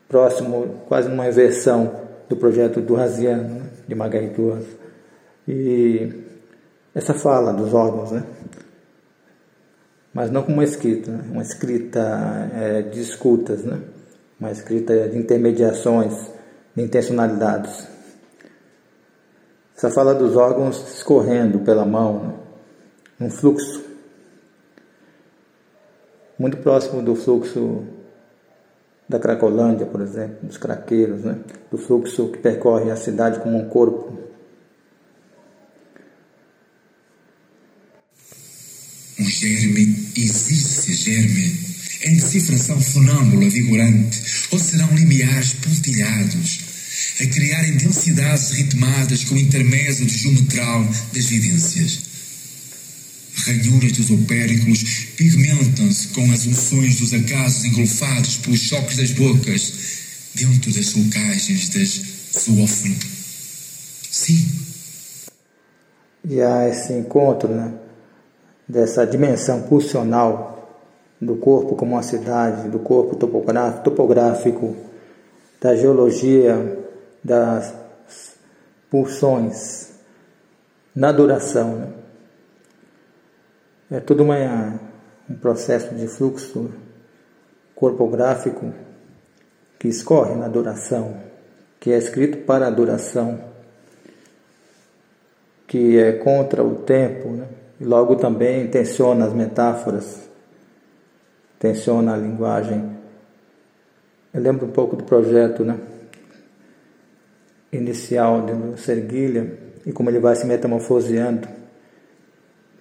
próximo, 0.07 0.83
quase 0.87 1.09
uma 1.09 1.27
inversão 1.27 2.01
do 2.29 2.37
projeto 2.37 2.79
do 2.79 2.93
Raziano, 2.93 3.55
né, 3.55 3.61
de 3.87 3.95
Margarituas. 3.95 4.63
E 5.47 6.13
essa 6.93 7.15
fala 7.15 7.51
dos 7.51 7.73
órgãos, 7.73 8.11
né? 8.11 8.23
mas 10.13 10.29
não 10.29 10.43
como 10.43 10.57
uma 10.57 10.63
escrita, 10.63 11.09
né? 11.09 11.23
uma 11.31 11.41
escrita 11.41 12.51
é, 12.53 12.81
de 12.83 13.01
escutas, 13.01 13.63
né? 13.63 13.79
Uma 14.41 14.51
escrita 14.51 15.07
de 15.07 15.19
intermediações, 15.19 16.31
de 16.75 16.81
intencionalidades. 16.83 17.87
Essa 19.77 19.91
fala 19.91 20.15
dos 20.15 20.35
órgãos 20.35 20.95
escorrendo 20.95 21.59
pela 21.59 21.85
mão, 21.85 22.23
né? 22.23 22.33
um 23.27 23.29
fluxo 23.29 23.83
muito 26.39 26.57
próximo 26.57 27.03
do 27.03 27.15
fluxo 27.15 27.85
da 29.07 29.19
Cracolândia, 29.19 29.85
por 29.85 30.01
exemplo, 30.01 30.37
dos 30.41 30.57
craqueiros, 30.57 31.23
né? 31.23 31.39
do 31.69 31.77
fluxo 31.77 32.29
que 32.31 32.39
percorre 32.39 32.89
a 32.89 32.95
cidade 32.95 33.39
como 33.41 33.57
um 33.57 33.69
corpo. 33.69 34.17
Um 39.19 39.23
germe 39.23 39.83
existe 40.17 40.93
germe 40.93 41.70
em 42.03 42.15
decifração 42.15 42.79
funâmbula 42.81 43.49
vigorante, 43.49 44.21
ou 44.51 44.59
serão 44.59 44.93
limiares 44.95 45.53
pontilhados 45.53 46.71
a 47.19 47.25
criarem 47.25 47.77
densidades 47.77 48.51
ritmadas 48.51 49.23
com 49.23 49.35
o 49.35 49.39
intermédio 49.39 50.07
geometral 50.07 50.83
das 51.13 51.25
vivências. 51.25 52.11
Ranhuras 53.45 53.91
dos 53.93 54.09
opérculos 54.11 54.83
pigmentam-se 55.15 56.09
com 56.09 56.31
as 56.31 56.45
unções 56.45 56.97
dos 56.97 57.13
acasos 57.13 57.65
engolfados 57.65 58.37
pelos 58.37 58.59
choques 58.59 58.97
das 58.97 59.11
bocas 59.11 59.73
dentro 60.35 60.71
das 60.71 60.87
sulcagens 60.87 61.69
das 61.69 62.01
zoófono. 62.39 62.95
Sim. 64.11 64.47
E 66.27 66.41
há 66.41 66.69
esse 66.69 66.93
encontro 66.93 67.49
né, 67.49 67.73
dessa 68.67 69.05
dimensão 69.05 69.63
pulsional 69.63 70.50
do 71.21 71.35
corpo 71.35 71.75
como 71.75 71.93
uma 71.93 72.01
cidade, 72.01 72.67
do 72.67 72.79
corpo 72.79 73.15
topográfico, 73.15 74.75
da 75.61 75.75
geologia 75.75 76.79
das 77.23 77.75
pulsões 78.89 79.91
na 80.95 81.11
duração. 81.11 81.75
Né? 81.75 81.87
É 83.91 83.99
tudo 83.99 84.23
uma, 84.23 84.79
um 85.29 85.35
processo 85.35 85.93
de 85.93 86.07
fluxo 86.07 86.71
corpográfico 87.75 88.73
que 89.77 89.87
escorre 89.87 90.33
na 90.33 90.47
duração, 90.47 91.17
que 91.79 91.91
é 91.91 91.97
escrito 91.97 92.39
para 92.39 92.67
a 92.67 92.71
duração, 92.71 93.39
que 95.67 95.99
é 95.99 96.13
contra 96.13 96.63
o 96.63 96.75
tempo, 96.75 97.29
né? 97.29 97.47
e 97.79 97.85
logo 97.85 98.15
também 98.15 98.67
tensiona 98.67 99.25
as 99.25 99.33
metáforas, 99.33 100.30
tensiona 101.61 102.15
a 102.15 102.17
linguagem. 102.17 102.97
Eu 104.33 104.41
lembro 104.41 104.65
um 104.65 104.71
pouco 104.71 104.95
do 104.95 105.03
projeto, 105.03 105.63
né? 105.63 105.77
inicial 107.71 108.41
do 108.41 108.77
Serguilha 108.77 109.57
e 109.85 109.93
como 109.93 110.09
ele 110.09 110.19
vai 110.19 110.35
se 110.35 110.45
metamorfoseando 110.45 111.47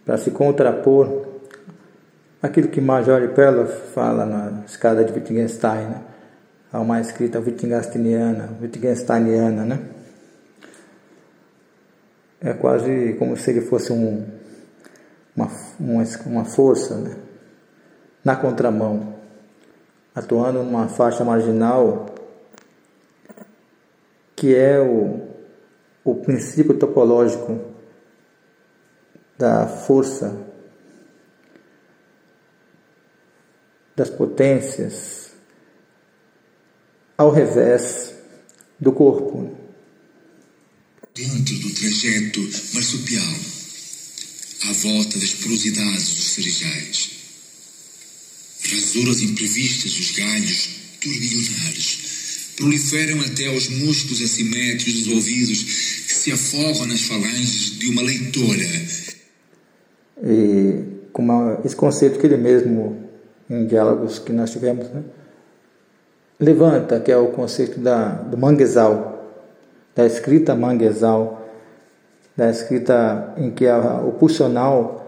para 0.04 0.16
se 0.16 0.32
contrapor 0.32 1.26
aquilo 2.42 2.68
que 2.68 2.80
Major 2.80 3.28
Perla 3.28 3.66
fala 3.66 4.26
na 4.26 4.64
escada 4.64 5.04
de 5.04 5.12
Wittgenstein, 5.12 5.84
né? 5.84 6.02
há 6.72 6.80
uma 6.80 7.00
escrita 7.00 7.38
wittgensteiniana, 7.38 8.48
wittgensteiniana, 8.60 9.64
né? 9.64 9.78
é 12.40 12.54
quase 12.54 13.14
como 13.18 13.36
se 13.36 13.50
ele 13.50 13.60
fosse 13.60 13.92
um, 13.92 14.26
uma, 15.36 15.48
uma, 15.78 16.02
uma 16.26 16.44
força 16.44 16.96
né? 16.96 17.29
Na 18.24 18.36
contramão, 18.36 19.14
atuando 20.14 20.62
numa 20.62 20.88
faixa 20.88 21.24
marginal 21.24 22.06
que 24.36 24.54
é 24.54 24.80
o, 24.80 25.28
o 26.02 26.14
princípio 26.14 26.78
topológico 26.78 27.60
da 29.36 29.66
força 29.66 30.46
das 33.94 34.08
potências 34.08 35.32
ao 37.18 37.30
revés 37.30 38.14
do 38.80 38.92
corpo. 38.92 39.54
Dentro 41.14 41.54
do 41.58 41.74
trajeto 41.74 42.40
marsupial, 42.72 43.34
à 44.70 44.72
volta 44.72 45.18
das 45.18 45.34
porosidades 45.34 46.14
dos 46.14 46.32
cerejais, 46.32 47.19
rasuras 48.72 49.20
imprevistas 49.20 49.92
dos 49.92 50.10
galhos 50.12 50.68
turbilhonares, 51.00 52.54
proliferam 52.56 53.20
até 53.22 53.46
aos 53.46 53.68
músculos 53.68 54.22
assimétricos 54.22 54.94
dos 54.94 55.08
ouvidos 55.08 55.62
que 56.06 56.14
se 56.14 56.32
afogam 56.32 56.86
nas 56.86 57.02
falanges 57.02 57.78
de 57.78 57.88
uma 57.88 58.02
leitora. 58.02 58.66
E 60.22 61.00
com 61.12 61.22
uma, 61.22 61.60
esse 61.64 61.74
conceito 61.74 62.18
que 62.18 62.26
ele 62.26 62.36
mesmo, 62.36 63.08
em 63.48 63.66
diálogos 63.66 64.18
que 64.18 64.32
nós 64.32 64.50
tivemos, 64.50 64.88
né, 64.90 65.02
levanta, 66.38 67.00
que 67.00 67.10
é 67.10 67.16
o 67.16 67.28
conceito 67.28 67.80
da, 67.80 68.12
do 68.12 68.36
manguezal, 68.36 69.40
da 69.94 70.06
escrita 70.06 70.54
manguezal, 70.54 71.48
da 72.36 72.50
escrita 72.50 73.34
em 73.36 73.50
que 73.50 73.66
a, 73.66 74.00
o 74.00 74.12
pulsional 74.12 75.00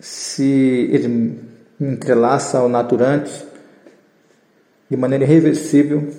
se 0.00 0.88
ele 0.92 1.40
entrelaça 1.80 2.58
ao 2.58 2.68
naturante 2.68 3.44
de 4.88 4.96
maneira 4.96 5.24
irreversível 5.24 6.12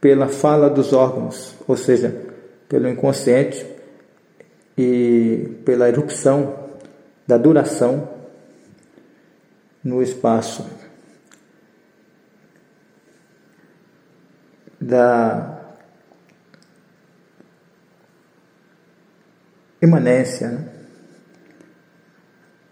pela 0.00 0.28
fala 0.28 0.68
dos 0.70 0.92
órgãos, 0.92 1.54
ou 1.68 1.76
seja, 1.76 2.14
pelo 2.68 2.88
inconsciente 2.88 3.66
e 4.76 5.58
pela 5.64 5.88
erupção 5.88 6.70
da 7.26 7.36
duração 7.36 8.08
no 9.84 10.02
espaço 10.02 10.66
da 14.80 15.60
imanência. 19.82 20.48
Né? 20.48 20.69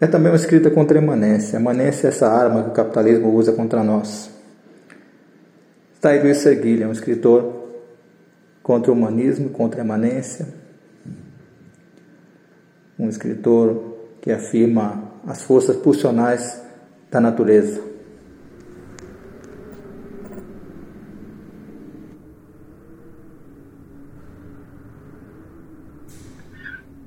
É 0.01 0.07
também 0.07 0.31
uma 0.31 0.37
escrita 0.37 0.69
contra 0.71 0.97
a 0.97 1.01
imanência. 1.01 1.57
A 1.57 1.61
imanência 1.61 2.07
é 2.07 2.09
essa 2.09 2.27
arma 2.27 2.63
que 2.63 2.69
o 2.69 2.73
capitalismo 2.73 3.33
usa 3.33 3.51
contra 3.51 3.83
nós. 3.83 4.29
Está 5.95 6.11
aí 6.11 6.21
Luiz 6.21 6.37
Seguilha, 6.37 6.87
um 6.87 6.91
escritor 6.91 7.67
contra 8.63 8.91
o 8.91 8.95
humanismo, 8.95 9.49
contra 9.49 9.81
a 9.81 9.83
imanência. 9.83 10.47
Um 12.97 13.09
escritor 13.09 13.97
que 14.21 14.31
afirma 14.31 15.03
as 15.27 15.43
forças 15.43 15.75
pulsionais 15.75 16.61
da 17.11 17.19
natureza. 17.19 17.88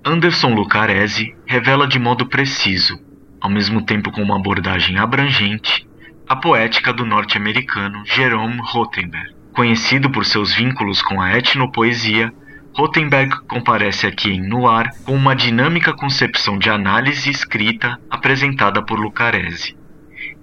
Anderson 0.05 0.53
Lucaresi 0.55 1.33
revela 1.47 1.87
de 1.87 1.97
modo 1.97 2.27
preciso, 2.27 2.99
ao 3.41 3.49
mesmo 3.49 3.83
tempo 3.83 4.11
com 4.11 4.21
uma 4.21 4.37
abordagem 4.37 4.99
abrangente, 4.99 5.87
a 6.29 6.35
poética 6.35 6.93
do 6.93 7.07
norte-americano 7.07 8.03
Jerome 8.05 8.61
Rothenberg. 8.61 9.33
Conhecido 9.53 10.11
por 10.11 10.25
seus 10.25 10.53
vínculos 10.53 11.01
com 11.03 11.21
a 11.21 11.37
etnopoesia, 11.37 12.33
Rothenberg 12.75 13.47
comparece 13.47 14.07
aqui 14.07 14.33
em 14.33 14.41
Noir 14.41 14.91
com 15.05 15.15
uma 15.15 15.37
dinâmica 15.37 15.93
concepção 15.93 16.59
de 16.59 16.69
análise 16.69 17.31
escrita 17.31 17.97
apresentada 18.11 18.83
por 18.83 18.99
Lucaresi. 18.99 19.77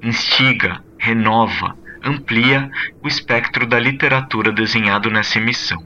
Instiga, 0.02 0.82
renova, 0.98 1.76
amplia 2.02 2.72
o 3.04 3.08
espectro 3.10 3.68
da 3.68 3.78
literatura 3.78 4.54
desenhado 4.54 5.10
nessa 5.12 5.38
emissão. 5.38 5.86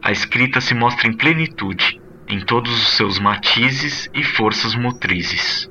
A 0.00 0.12
escrita 0.12 0.60
se 0.60 0.74
mostra 0.74 1.08
em 1.08 1.12
plenitude, 1.12 1.99
em 2.30 2.38
todos 2.46 2.70
os 2.70 2.96
seus 2.96 3.18
matizes 3.18 4.08
e 4.14 4.22
forças 4.22 4.76
motrizes. 4.76 5.68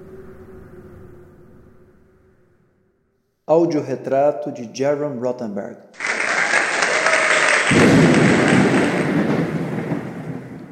Audiorretrato 3.48 4.52
de 4.52 4.70
Jerome 4.74 5.20
Rothenberg. 5.22 5.78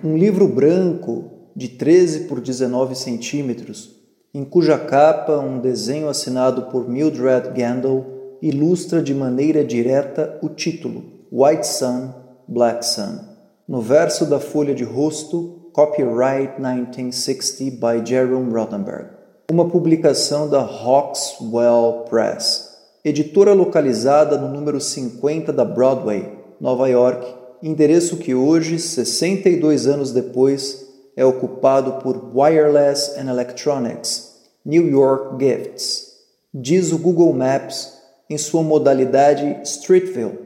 Um 0.03 0.17
livro 0.17 0.47
branco 0.47 1.51
de 1.55 1.69
13 1.69 2.27
por 2.27 2.41
19 2.41 2.93
centímetros, 2.93 3.95
em 4.33 4.43
cuja 4.43 4.77
capa 4.77 5.37
um 5.37 5.57
desenho 5.59 6.09
assinado 6.09 6.63
por 6.63 6.87
Mildred 6.87 7.53
Gandel 7.55 8.37
ilustra 8.41 9.01
de 9.01 9.13
maneira 9.13 9.63
direta 9.63 10.37
o 10.43 10.49
título 10.49 11.03
White 11.31 11.65
Sun, 11.65 12.13
Black 12.45 12.85
Sun. 12.85 13.19
No 13.67 13.81
verso 13.81 14.25
da 14.25 14.39
folha 14.39 14.75
de 14.75 14.83
rosto, 14.83 15.56
Copyright 15.77 16.59
1960 16.59 17.69
by 17.79 18.03
Jerome 18.03 18.51
Rothenberg. 18.51 19.09
Uma 19.51 19.69
publicação 19.69 20.49
da 20.49 20.61
Hawkswell 20.61 22.05
Press, 22.09 22.69
editora 23.05 23.53
localizada 23.53 24.39
no 24.39 24.51
número 24.51 24.81
50 24.81 25.53
da 25.53 25.63
Broadway, 25.63 26.33
Nova 26.59 26.89
York, 26.89 27.23
endereço 27.61 28.17
que 28.17 28.33
hoje, 28.33 28.79
62 28.79 29.85
anos 29.85 30.11
depois, 30.11 30.83
é 31.15 31.23
ocupado 31.23 32.01
por 32.01 32.35
Wireless 32.35 33.11
and 33.15 33.29
Electronics, 33.29 34.33
New 34.65 34.87
York 34.87 35.35
Gifts, 35.37 36.07
diz 36.51 36.91
o 36.91 36.97
Google 36.97 37.33
Maps 37.33 37.93
em 38.27 38.37
sua 38.39 38.63
modalidade 38.63 39.59
Street 39.61 40.11
View. 40.11 40.39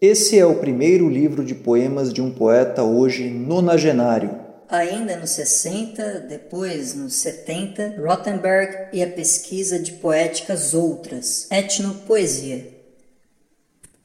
Esse 0.00 0.38
é 0.38 0.46
o 0.46 0.54
primeiro 0.54 1.08
livro 1.08 1.44
de 1.44 1.56
poemas 1.56 2.12
de 2.12 2.22
um 2.22 2.30
poeta 2.30 2.84
hoje 2.84 3.28
nonagenário, 3.28 4.45
Ainda 4.68 5.16
nos 5.16 5.30
60, 5.30 6.20
depois 6.28 6.94
nos 6.94 7.14
70, 7.14 7.94
Rothenberg 7.98 8.88
e 8.92 9.02
a 9.02 9.06
pesquisa 9.06 9.78
de 9.78 9.92
poéticas 9.92 10.74
outras, 10.74 11.48
etnopoesia. 11.52 12.74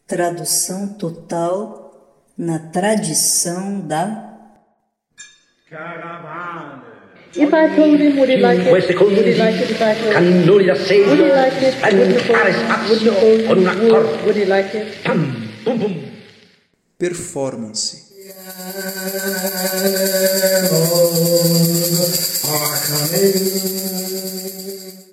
Tradução 0.06 0.94
total 0.94 1.82
na 2.38 2.60
tradição 2.60 3.80
da 3.80 4.30
If 7.34 7.54
I 7.54 7.76
told 7.76 8.02
him, 8.02 8.18
would 8.20 8.30
he 8.30 8.38
like 8.38 8.62
it? 8.62 8.72
Would 8.72 8.84
he 8.84 9.36
like 9.36 9.56
it 9.56 9.72
if 9.72 9.82
I 9.82 9.96
told 9.96 10.16
him? 10.16 10.46
Would 10.52 10.62
he 10.62 10.68
like 10.68 10.82
it? 10.82 11.08
Would 11.08 11.20
you 11.20 11.30
like 11.32 11.56
it? 11.64 11.76
Would 12.90 13.02
you 13.02 13.14
would, 13.48 14.26
would 14.26 14.36
he 14.36 14.46
like 14.46 14.76
it? 14.76 14.98
Performance. 17.00 18.01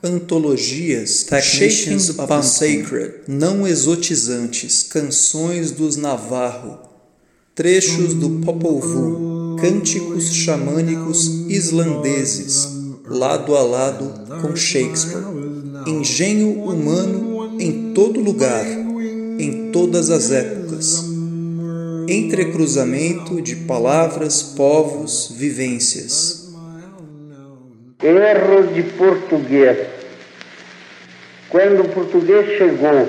Antologias 0.03 1.25
Technicians 1.25 2.11
upon 2.11 2.43
Sacred, 2.43 3.15
não 3.27 3.67
exotizantes, 3.67 4.83
canções 4.83 5.71
dos 5.71 5.97
Navarro, 5.97 6.79
trechos 7.55 8.15
do 8.15 8.31
Popol 8.41 8.81
Vuh, 8.81 9.57
cânticos 9.61 10.33
xamânicos 10.33 11.27
islandeses, 11.49 12.69
lado 13.07 13.57
a 13.57 13.63
lado 13.63 14.13
com 14.41 14.55
Shakespeare. 14.55 15.23
Engenho 15.87 16.63
humano 16.63 17.57
em 17.61 17.93
todo 17.93 18.21
lugar, 18.21 18.67
em 19.39 19.71
todas 19.73 20.11
as 20.11 20.31
épocas 20.31 21.08
entrecruzamento 22.11 23.43
de 23.43 23.55
palavras, 23.55 24.43
povos, 24.43 25.35
vivências. 25.37 26.49
Erro 28.03 28.73
de 28.73 28.83
português. 28.83 29.87
Quando 31.51 31.83
o 31.83 31.89
português 31.91 32.57
chegou, 32.57 33.09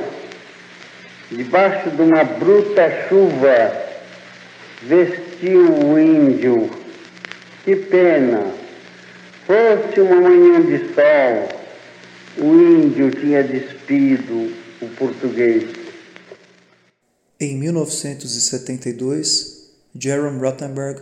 debaixo 1.32 1.90
de 1.92 2.02
uma 2.02 2.26
bruta 2.26 3.08
chuva, 3.08 3.72
vestiu 4.84 5.72
o 5.72 5.98
índio. 5.98 6.70
Que 7.64 7.78
pena! 7.78 8.52
Fosse 9.46 10.02
uma 10.02 10.22
manhã 10.22 10.62
de 10.62 10.94
sol, 10.94 11.50
o 12.38 12.54
índio 12.54 13.12
tinha 13.12 13.44
despido 13.44 14.52
o 14.82 14.88
português. 14.98 15.79
Em 17.42 17.56
1972, 17.56 19.70
Jerome 19.98 20.42
Rothenberg, 20.42 21.02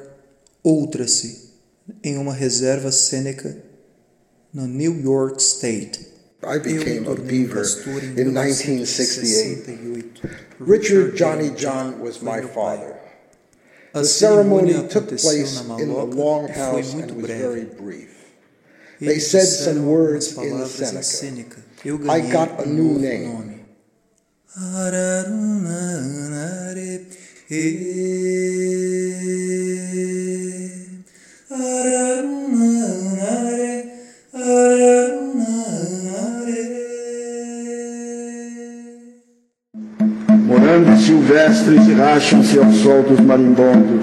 Outra-se, 0.63 1.49
em 2.03 2.19
uma 2.19 2.31
reserva 2.31 2.91
cênica 2.91 3.57
no 4.53 4.67
New 4.67 5.01
York 5.01 5.41
State. 5.41 6.05
I 6.43 6.59
became 6.59 7.07
a 7.07 7.15
beaver 7.15 7.65
in 8.15 8.35
1968. 8.35 10.21
Richard 10.59 11.17
Johnny 11.17 11.49
John 11.49 11.99
was 12.01 12.21
my 12.21 12.41
father. 12.41 12.99
The 13.93 14.05
ceremony 14.05 14.87
took 14.89 15.07
place 15.07 15.59
in 15.59 15.87
the 15.87 16.05
longhouse 16.05 16.93
and 16.93 17.19
was 17.19 17.25
very 17.25 17.65
brief. 17.65 18.35
They 18.99 19.17
said 19.17 19.47
some 19.47 19.87
words 19.87 20.37
in 20.37 20.63
Seneca. 20.67 21.63
I 22.07 22.21
got 22.31 22.63
a 22.63 22.69
new 22.69 22.99
name. 22.99 23.56
Morangos 40.45 41.01
silvestres 41.05 41.87
racham-se 41.97 42.57
ao 42.57 42.71
sol 42.73 43.03
dos 43.03 43.19
marimbondos. 43.19 44.01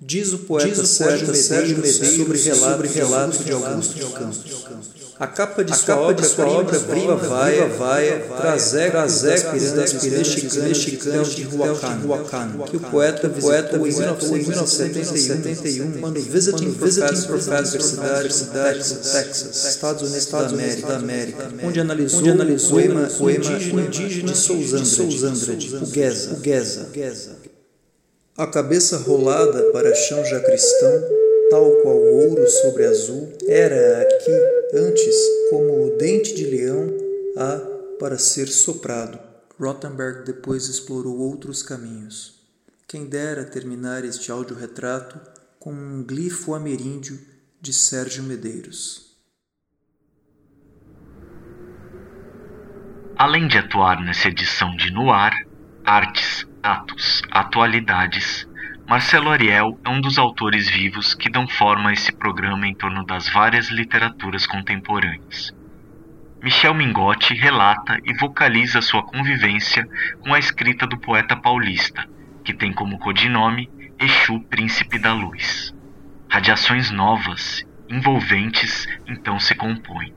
Diz 0.00 0.32
o 0.32 0.38
poeta, 0.40 0.68
Diz 0.68 0.78
o 0.78 0.86
Sérgio, 0.86 1.34
Sérgio 1.34 1.76
Medeiros 1.76 2.16
sobre 2.16 2.38
relato, 2.38 2.72
sobre 2.72 2.88
relato 2.88 3.44
de 3.44 3.52
Augusto 3.52 3.94
de 3.94 4.12
Campos. 4.12 4.65
A 5.18 5.26
capa 5.26 5.64
de 5.64 5.72
a 5.72 5.76
sua 5.76 5.86
capa 5.86 6.00
obra, 6.02 6.14
de 6.14 6.26
sua 6.26 6.46
obra 6.46 6.78
prima, 6.78 7.16
vaia, 7.16 7.68
vaia, 7.68 8.26
traz 8.36 8.74
ecos 8.74 9.22
das 9.72 9.94
mexicanas 9.94 11.30
de 11.30 11.46
Huacan, 11.46 12.58
que 12.68 12.76
o 12.76 12.80
poeta 12.80 13.26
visitou 13.26 13.86
em 13.86 13.92
1971 14.42 16.00
quando 16.00 16.20
visiting 16.20 16.70
professor 16.74 17.06
da 17.08 18.18
Universidade 18.18 18.28
de 18.28 18.94
Texas, 18.94 19.64
Estados 19.64 20.02
Unidos 20.02 20.26
da 20.82 20.96
América, 20.96 21.48
onde 21.64 21.80
analisou 21.80 22.28
o 22.28 23.18
poema 23.18 23.50
indígena 23.82 24.32
de 24.32 24.36
Souzandrade, 24.36 25.76
o 25.76 25.86
Geza. 26.44 26.88
A 28.36 28.46
cabeça 28.46 28.98
rolada 28.98 29.62
para 29.72 29.94
chão 29.94 30.22
jacristão, 30.26 31.15
tal 31.50 31.70
qual 31.82 31.96
ouro 31.96 32.46
sobre 32.48 32.84
azul, 32.86 33.32
era 33.46 34.02
aqui, 34.02 34.76
antes, 34.76 35.14
como 35.50 35.86
o 35.86 35.96
dente 35.96 36.34
de 36.34 36.44
leão, 36.44 36.88
há 37.36 37.58
para 37.98 38.18
ser 38.18 38.46
soprado. 38.48 39.18
Rothenberg 39.58 40.24
depois 40.24 40.68
explorou 40.68 41.18
outros 41.18 41.62
caminhos. 41.62 42.36
Quem 42.86 43.06
dera 43.06 43.44
terminar 43.44 44.04
este 44.04 44.30
audiorretrato 44.30 45.18
com 45.58 45.72
um 45.72 46.04
glifo 46.04 46.54
ameríndio 46.54 47.18
de 47.60 47.72
Sérgio 47.72 48.22
Medeiros. 48.22 49.16
Além 53.18 53.48
de 53.48 53.56
atuar 53.56 54.04
nessa 54.04 54.28
edição 54.28 54.76
de 54.76 54.90
Noir, 54.90 55.32
Artes, 55.84 56.46
Atos, 56.62 57.22
Atualidades, 57.30 58.46
Marcelo 58.88 59.30
Ariel 59.30 59.80
é 59.84 59.88
um 59.88 60.00
dos 60.00 60.16
autores 60.16 60.70
vivos 60.70 61.12
que 61.12 61.28
dão 61.28 61.48
forma 61.48 61.90
a 61.90 61.92
esse 61.92 62.12
programa 62.12 62.68
em 62.68 62.74
torno 62.74 63.04
das 63.04 63.28
várias 63.28 63.68
literaturas 63.68 64.46
contemporâneas. 64.46 65.52
Michel 66.40 66.72
Mingotti 66.72 67.34
relata 67.34 67.98
e 68.04 68.14
vocaliza 68.14 68.80
sua 68.80 69.02
convivência 69.02 69.88
com 70.20 70.32
a 70.32 70.38
escrita 70.38 70.86
do 70.86 70.96
poeta 70.96 71.34
paulista, 71.34 72.08
que 72.44 72.54
tem 72.54 72.72
como 72.72 73.00
codinome 73.00 73.68
Exu 73.98 74.38
Príncipe 74.42 75.00
da 75.00 75.12
Luz. 75.12 75.74
Radiações 76.28 76.88
novas, 76.92 77.66
envolventes, 77.88 78.86
então 79.04 79.40
se 79.40 79.56
compõem, 79.56 80.14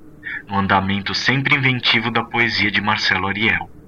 no 0.48 0.60
andamento 0.60 1.16
sempre 1.16 1.56
inventivo 1.56 2.12
da 2.12 2.24
poesia 2.24 2.70
de 2.70 2.82
Marcelo 2.82 3.30
Ariel 3.30 3.79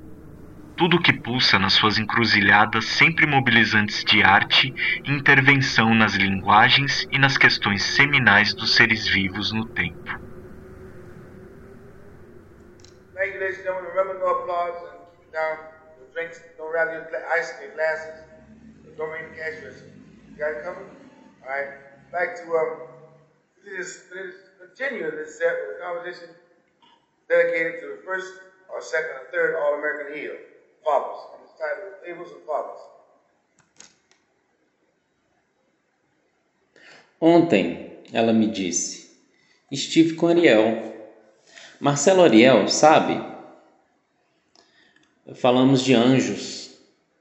tudo 0.82 1.00
que 1.00 1.14
pulsa 1.14 1.60
nas 1.60 1.74
suas 1.74 2.00
encruzilhadas 2.00 2.86
sempre 2.86 3.28
mobilizantes 3.28 4.04
de 4.04 4.24
arte 4.24 4.74
e 5.06 5.12
intervenção 5.12 5.94
nas 5.94 6.16
linguagens 6.16 7.08
e 7.12 7.20
nas 7.20 7.38
questões 7.38 7.84
seminais 7.84 8.52
dos 8.56 8.76
seres 8.76 9.08
vivos 9.08 9.52
no 9.52 9.68
tempo. 9.68 10.10
Thank 13.14 13.36
you, 13.36 13.42
ladies 13.42 13.60
and 13.60 13.64
gentlemen. 13.64 13.92
Remember, 13.92 14.18
no 14.18 14.26
applause 14.26 14.76
and 14.90 15.06
keep 15.20 15.32
down. 15.32 15.58
No 16.00 16.12
drinks, 16.14 16.42
don't 16.58 16.74
rattle 16.74 16.96
your 16.96 17.28
ice 17.38 17.54
in 17.58 17.66
your 17.68 17.76
glasses. 17.76 18.26
Don't 18.98 19.12
the 19.12 19.38
cash 19.38 19.62
register. 19.62 19.86
You 20.32 20.38
got 20.40 20.50
it 20.50 20.64
coming? 20.64 20.90
All 21.44 21.50
right. 21.50 21.78
Back 22.12 22.38
to 22.38 22.58
um, 22.58 22.90
this, 23.64 24.10
this 24.10 24.34
continue 24.58 25.12
this 25.12 25.40
conversation 25.80 26.34
dedicated 27.30 27.82
to 27.82 27.88
the 27.98 28.02
first 28.04 28.34
or 28.74 28.82
second 28.82 29.12
or 29.12 29.30
third 29.32 29.56
All-American 29.62 30.18
Heel. 30.18 30.34
Fathers. 30.84 31.20
And 31.34 31.44
it's 31.44 31.54
titled 31.58 32.46
Fathers. 32.46 32.82
Ontem, 37.20 38.00
ela 38.12 38.34
me 38.34 38.48
disse, 38.48 39.18
estive 39.72 40.16
com 40.16 40.28
Ariel. 40.28 40.92
Marcelo 41.80 42.24
Ariel, 42.24 42.68
sabe? 42.68 43.24
Falamos 45.36 45.84
de 45.84 45.94
anjos, 45.94 46.72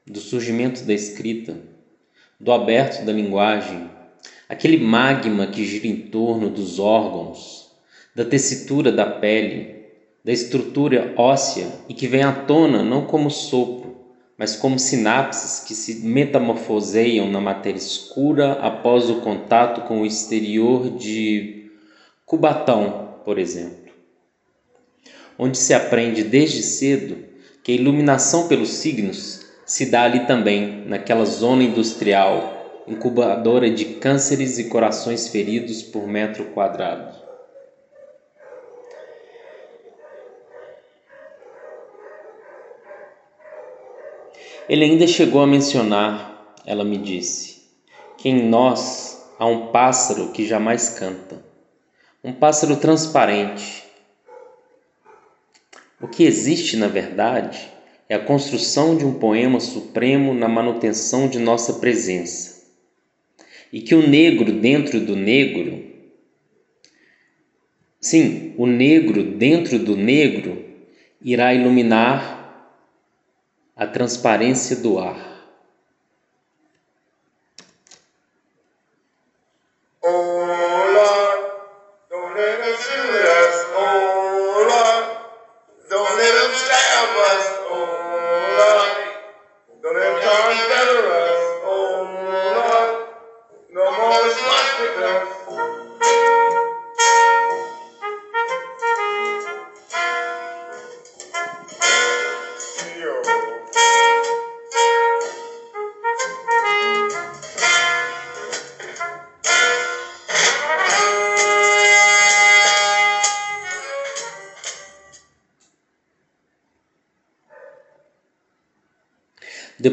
do 0.07 0.19
surgimento 0.19 0.83
da 0.85 0.93
escrita, 0.93 1.61
do 2.39 2.51
aberto 2.51 3.05
da 3.05 3.13
linguagem, 3.13 3.91
aquele 4.49 4.79
magma 4.79 5.47
que 5.47 5.65
gira 5.65 5.87
em 5.87 6.09
torno 6.09 6.51
dos 6.51 6.79
órgãos, 6.79 7.71
da 8.15 8.25
tessitura 8.25 8.91
da 8.91 9.07
pele, 9.07 9.80
da 10.25 10.33
estrutura 10.33 11.15
óssea 11.17 11.67
e 11.89 11.95
que 11.95 12.07
vem 12.07 12.23
à 12.23 12.33
tona 12.33 12.83
não 12.83 13.07
como 13.07 13.31
sopro, 13.31 13.97
mas 14.37 14.57
como 14.57 14.79
sinapses 14.79 15.61
que 15.61 15.75
se 15.75 16.07
metamorfoseiam 16.07 17.31
na 17.31 17.41
matéria 17.41 17.79
escura 17.79 18.53
após 18.53 19.11
o 19.11 19.21
contato 19.21 19.83
com 19.83 20.01
o 20.01 20.07
exterior 20.07 20.91
de 20.91 21.71
Cubatão, 22.25 23.17
por 23.25 23.39
exemplo, 23.39 23.93
onde 25.39 25.59
se 25.59 25.75
aprende 25.75 26.23
desde 26.23 26.63
cedo 26.63 27.17
que 27.63 27.73
a 27.73 27.75
iluminação 27.75 28.49
pelos 28.49 28.71
signos 28.71 29.47
se 29.67 29.87
dá 29.87 30.03
ali 30.03 30.27
também, 30.27 30.85
naquela 30.87 31.25
zona 31.25 31.63
industrial, 31.63 32.83
incubadora 32.89 33.71
de 33.71 33.85
cânceres 33.85 34.59
e 34.59 34.65
corações 34.65 35.29
feridos 35.29 35.83
por 35.83 36.09
metro 36.09 36.47
quadrado. 36.47 37.30
Ele 44.71 44.85
ainda 44.85 45.05
chegou 45.05 45.43
a 45.43 45.49
mencionar, 45.49 46.55
ela 46.65 46.85
me 46.85 46.97
disse, 46.97 47.63
que 48.17 48.29
em 48.29 48.49
nós 48.49 49.21
há 49.37 49.45
um 49.45 49.73
pássaro 49.73 50.31
que 50.31 50.47
jamais 50.47 50.91
canta, 50.91 51.45
um 52.23 52.33
pássaro 52.33 52.77
transparente. 52.77 53.83
O 56.01 56.07
que 56.07 56.23
existe, 56.23 56.77
na 56.77 56.87
verdade, 56.87 57.69
é 58.09 58.15
a 58.15 58.25
construção 58.25 58.97
de 58.97 59.05
um 59.05 59.15
poema 59.15 59.59
supremo 59.59 60.33
na 60.33 60.47
manutenção 60.47 61.27
de 61.27 61.41
nossa 61.41 61.81
presença. 61.81 62.63
E 63.73 63.81
que 63.81 63.97
o 63.97 64.07
negro 64.07 64.53
dentro 64.53 65.01
do 65.01 65.17
negro, 65.17 65.85
sim, 68.01 68.55
o 68.57 68.69
negro 68.69 69.35
dentro 69.37 69.81
do 69.81 69.97
negro 69.97 70.65
irá 71.21 71.53
iluminar 71.53 72.40
a 73.81 73.87
transparência 73.87 74.77
do 74.77 74.99
ar. 74.99 75.30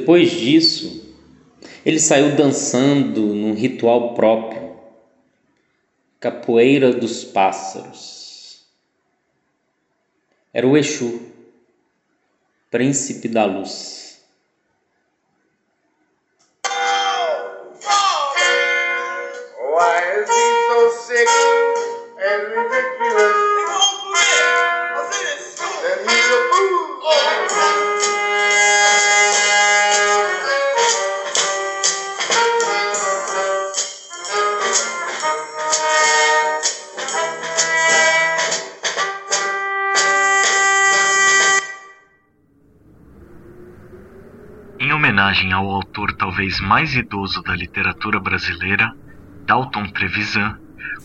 Depois 0.07 0.31
disso, 0.31 1.13
ele 1.85 1.99
saiu 1.99 2.33
dançando 2.33 3.19
num 3.23 3.53
ritual 3.53 4.13
próprio, 4.13 4.77
Capoeira 6.17 6.93
dos 6.93 7.25
Pássaros. 7.25 8.61
Era 10.53 10.65
o 10.65 10.77
Exu, 10.77 11.23
príncipe 12.71 13.27
da 13.27 13.43
luz. 13.43 14.06
Homenagem 45.17 45.51
ao 45.51 45.67
autor 45.71 46.13
talvez 46.13 46.59
mais 46.59 46.95
idoso 46.95 47.41
da 47.41 47.55
literatura 47.55 48.19
brasileira, 48.19 48.93
Dalton 49.47 49.87
Trevisan, 49.87 50.59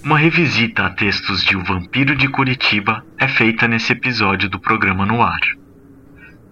uma 0.05 0.19
revisita 0.19 0.85
a 0.85 0.91
textos 0.91 1.43
de 1.43 1.57
O 1.57 1.65
Vampiro 1.65 2.15
de 2.15 2.29
Curitiba 2.29 3.03
é 3.17 3.27
feita 3.27 3.67
nesse 3.67 3.95
episódio 3.95 4.51
do 4.51 4.61
programa 4.61 5.07
no 5.07 5.23
ar. 5.23 5.41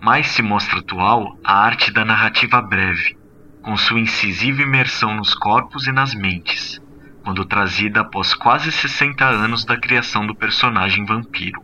Mais 0.00 0.28
se 0.28 0.40
mostra 0.40 0.78
atual 0.78 1.38
a 1.44 1.62
arte 1.62 1.92
da 1.92 2.02
narrativa 2.02 2.62
breve, 2.62 3.14
com 3.60 3.76
sua 3.76 4.00
incisiva 4.00 4.62
imersão 4.62 5.14
nos 5.14 5.34
corpos 5.34 5.86
e 5.86 5.92
nas 5.92 6.14
mentes, 6.14 6.80
quando 7.22 7.44
trazida 7.44 8.00
após 8.00 8.32
quase 8.32 8.72
60 8.72 9.22
anos 9.22 9.66
da 9.66 9.76
criação 9.76 10.26
do 10.26 10.34
personagem 10.34 11.04
vampiro. 11.04 11.62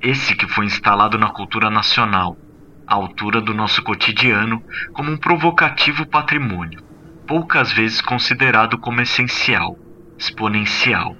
Esse 0.00 0.36
que 0.36 0.46
foi 0.46 0.66
instalado 0.66 1.18
na 1.18 1.30
cultura 1.30 1.68
nacional, 1.68 2.38
à 2.86 2.94
altura 2.94 3.40
do 3.40 3.52
nosso 3.52 3.82
cotidiano, 3.82 4.62
como 4.92 5.10
um 5.10 5.16
provocativo 5.16 6.06
patrimônio, 6.06 6.82
poucas 7.26 7.72
vezes 7.72 8.00
considerado 8.00 8.78
como 8.78 9.00
essencial, 9.00 9.76
exponencial. 10.18 11.16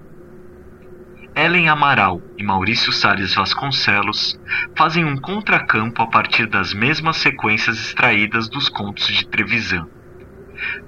Ellen 1.35 1.68
Amaral 1.68 2.22
e 2.38 2.42
Maurício 2.42 2.90
Salles 2.92 3.35
Vasconcelos 3.35 4.40
fazem 4.74 5.05
um 5.05 5.18
contracampo 5.18 6.00
a 6.00 6.07
partir 6.07 6.46
das 6.46 6.72
mesmas 6.72 7.18
sequências 7.18 7.79
extraídas 7.79 8.48
dos 8.48 8.70
contos 8.70 9.09
de 9.09 9.26
Trevisan. 9.26 9.87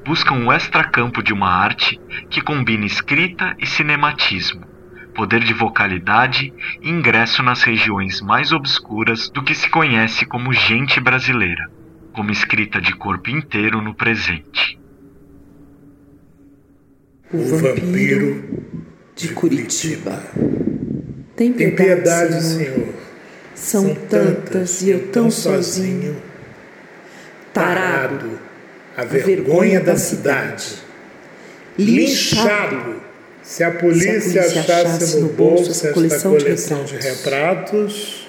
Buscam 0.06 0.46
o 0.46 0.52
extracampo 0.52 1.22
de 1.22 1.34
uma 1.34 1.50
arte 1.50 2.00
que 2.30 2.40
combina 2.40 2.86
escrita 2.86 3.54
e 3.58 3.66
cinematismo, 3.66 4.64
poder 5.18 5.42
de 5.42 5.52
vocalidade 5.52 6.54
e 6.80 6.88
ingresso 6.88 7.42
nas 7.42 7.64
regiões 7.64 8.20
mais 8.20 8.52
obscuras 8.52 9.28
do 9.28 9.42
que 9.42 9.52
se 9.52 9.68
conhece 9.68 10.24
como 10.24 10.52
gente 10.52 11.00
brasileira, 11.00 11.68
como 12.12 12.30
escrita 12.30 12.80
de 12.80 12.94
corpo 12.94 13.28
inteiro 13.28 13.82
no 13.82 13.92
presente. 13.96 14.78
O 17.32 17.42
vampiro 17.42 18.62
de 19.16 19.34
Curitiba. 19.34 20.22
Tem 21.34 21.52
piedade, 21.52 21.56
Tem 21.56 21.74
piedade 21.74 22.40
Senhor. 22.40 22.74
Senhor. 22.74 22.94
São 23.56 23.94
tantas 24.08 24.82
e 24.82 24.90
eu 24.90 25.08
tão 25.08 25.32
sozinho. 25.32 26.16
Tarado, 27.52 28.38
a 28.96 29.02
vergonha 29.02 29.80
da 29.80 29.96
cidade. 29.96 30.76
Linchado 31.76 32.97
se 33.48 33.64
a 33.64 33.70
polícia, 33.70 34.20
se 34.20 34.38
a 34.38 34.42
polícia 34.42 34.60
achasse, 34.60 34.72
achasse 34.72 35.20
no 35.20 35.28
bolso 35.28 35.70
esta 35.70 35.90
coleção, 35.94 36.32
coleção 36.32 36.84
de, 36.84 36.96
retratos, 36.96 37.00
de 37.00 37.08
retratos, 37.08 38.28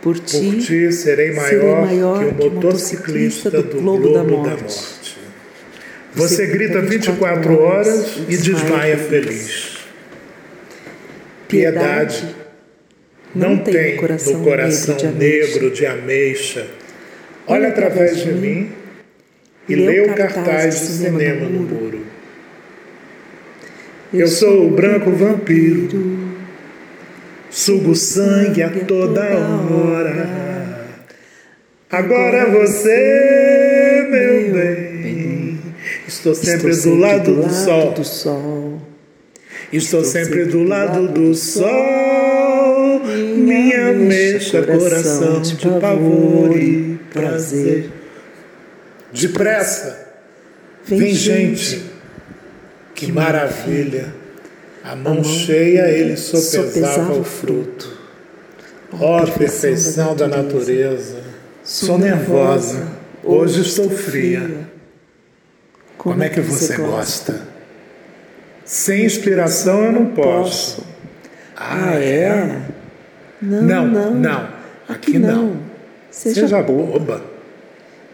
por 0.00 0.18
ti, 0.20 0.38
por 0.38 0.58
ti 0.60 0.92
serei, 0.92 1.32
maior 1.32 1.48
serei 1.48 1.74
maior 1.74 2.18
que 2.20 2.46
o 2.46 2.50
motociclista 2.52 3.50
do 3.50 3.80
Globo, 3.80 4.12
da, 4.12 4.22
morte. 4.22 4.48
da 4.48 4.62
Morte. 4.62 5.18
Você, 6.14 6.36
Você 6.36 6.46
grita 6.46 6.80
24 6.82 7.58
horas 7.58 8.16
e 8.28 8.36
desmaia 8.36 8.96
feliz. 8.96 9.78
Piedade 11.48 12.36
não 13.34 13.58
tem 13.58 13.96
no 13.96 14.00
coração, 14.02 14.32
no 14.34 14.44
coração 14.44 14.96
negro 15.18 15.72
de 15.72 15.84
ameixa. 15.84 16.64
Olha 17.44 17.70
através 17.70 18.18
de 18.18 18.30
mim 18.30 18.70
e 19.68 19.74
lê 19.74 20.00
o 20.00 20.14
cartaz 20.14 20.78
de 20.78 20.86
cinema 20.86 21.48
no 21.48 21.62
muro. 21.62 22.11
Eu 24.12 24.28
sou 24.28 24.66
o 24.66 24.70
branco 24.70 25.10
vampiro, 25.10 26.18
sugo 27.50 27.96
sangue 27.96 28.62
a 28.62 28.68
toda 28.68 29.22
hora. 29.22 30.86
Agora 31.90 32.50
você, 32.50 34.06
meu 34.10 34.52
bem, 34.52 35.58
estou 36.06 36.34
sempre 36.34 36.76
do 36.76 36.94
lado 36.94 37.36
do 37.36 37.48
sol. 37.48 38.82
Estou 39.72 40.04
sempre 40.04 40.44
do 40.44 40.62
lado 40.62 41.08
do 41.08 41.34
sol. 41.34 43.00
Minha 43.34 43.94
mexa, 43.94 44.62
coração 44.62 45.40
de 45.40 45.56
pavor 45.80 46.54
e 46.54 46.98
prazer. 47.10 47.88
Depressa, 49.10 50.06
vem 50.86 51.14
gente 51.14 51.91
que 53.06 53.10
maravilha! 53.10 54.14
A 54.84 54.94
mão, 54.94 55.12
a 55.12 55.14
mão 55.16 55.24
cheia 55.24 55.88
ele 55.88 56.16
sopesava 56.16 57.12
o 57.14 57.24
fruto. 57.24 57.98
Ó 58.92 59.22
oh, 59.22 59.26
perfeição 59.26 60.14
da 60.14 60.28
natureza! 60.28 61.16
Sou 61.64 61.98
nervosa, 61.98 62.88
hoje 63.24 63.62
estou 63.62 63.90
fria. 63.90 64.68
Como 65.98 66.22
é 66.22 66.28
que 66.28 66.40
você 66.40 66.76
gosta? 66.76 67.40
Sem 68.64 69.04
inspiração 69.04 69.84
eu 69.84 69.92
não 69.92 70.06
posso. 70.06 70.84
Ah, 71.56 71.94
é? 71.94 72.60
Não, 73.40 73.86
não, 73.86 74.14
não. 74.14 74.48
Aqui 74.88 75.18
não. 75.18 75.56
Seja 76.10 76.62
boba. 76.62 77.22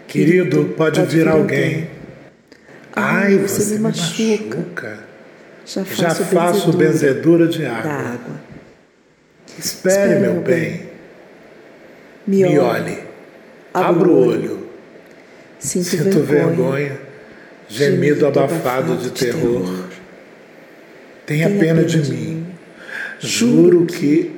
Querido, 0.07 0.75
pode 0.77 1.03
vir 1.03 1.29
alguém. 1.29 1.98
Ai, 2.99 3.39
você, 3.39 3.63
você 3.63 3.75
me 3.75 3.81
machuca. 3.81 4.57
machuca. 4.57 4.99
Já 5.67 5.85
faço, 5.85 6.03
Já 6.03 6.11
faço 6.27 6.73
benzedura, 6.73 7.47
de 7.47 7.65
água. 7.67 7.93
água. 7.93 8.41
Espere, 9.59 9.95
Espere, 10.15 10.21
meu 10.21 10.41
bem. 10.41 10.71
bem. 10.71 10.89
Me, 12.27 12.59
olhe. 12.59 12.99
Abra 13.75 14.09
o 14.09 14.27
olho. 14.27 14.69
Sinto, 15.59 15.85
Sinto 15.85 16.21
vergonha. 16.23 16.47
vergonha. 16.57 17.01
Gemido 17.69 18.27
abafado 18.27 18.97
de, 18.97 19.05
de 19.05 19.11
terror. 19.11 19.61
terror. 19.63 19.85
Tenha, 21.27 21.49
Tenha 21.49 21.61
pena, 21.61 21.85
de, 21.85 22.01
de 22.01 22.11
mim. 22.11 22.47
Juro 23.21 23.85
que 23.85 24.35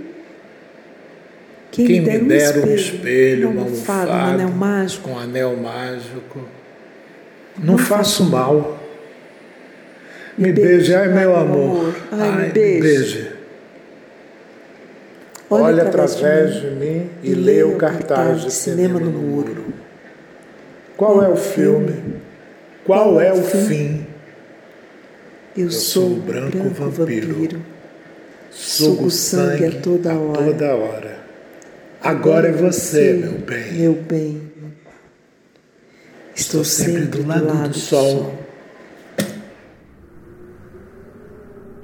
quem, 1.70 1.86
quem 1.86 2.00
me 2.02 2.18
der 2.28 2.58
um 2.64 2.74
espelho, 2.74 3.50
uma 3.50 3.62
almofada, 3.62 4.10
um 4.10 4.14
anel 4.14 4.48
mágico, 4.50 5.10
um 5.10 5.18
anel 5.18 5.56
mágico 5.56 6.48
não, 7.62 7.78
faço 7.78 8.24
mal. 8.24 8.78
Me 10.36 10.52
beije, 10.52 10.94
ai 10.94 11.08
meu 11.08 11.36
amor. 11.36 11.94
Ai, 12.10 12.46
me 12.46 12.48
beije. 12.48 13.32
Olha 15.50 15.82
através 15.82 16.54
de 16.54 16.70
mim 16.70 17.10
e 17.22 17.34
lê 17.34 17.62
o 17.62 17.76
cartaz 17.76 18.42
de 18.42 18.52
cinema 18.52 19.00
no 19.00 19.10
muro. 19.10 19.66
Qual 20.96 21.22
é 21.22 21.28
o 21.28 21.36
filme? 21.36 22.20
Qual 22.86 23.20
é 23.20 23.32
o 23.32 23.42
fim? 23.42 24.06
Eu 25.56 25.70
sou 25.70 26.12
o 26.12 26.20
branco 26.20 26.68
vampiro. 26.68 27.60
Sugo 28.50 29.10
sangue 29.10 29.66
a 29.66 29.80
toda 29.80 30.14
hora. 30.14 30.44
Toda 30.44 30.74
hora. 30.74 31.18
Agora 32.00 32.48
é 32.48 32.52
você, 32.52 33.12
meu 33.12 33.32
bem. 33.32 33.72
Meu 33.72 33.92
bem. 33.94 34.49
Estou 36.40 36.64
sempre 36.64 37.04
do 37.04 37.26
lado, 37.26 37.68
do, 37.68 37.74
sol. 37.74 38.48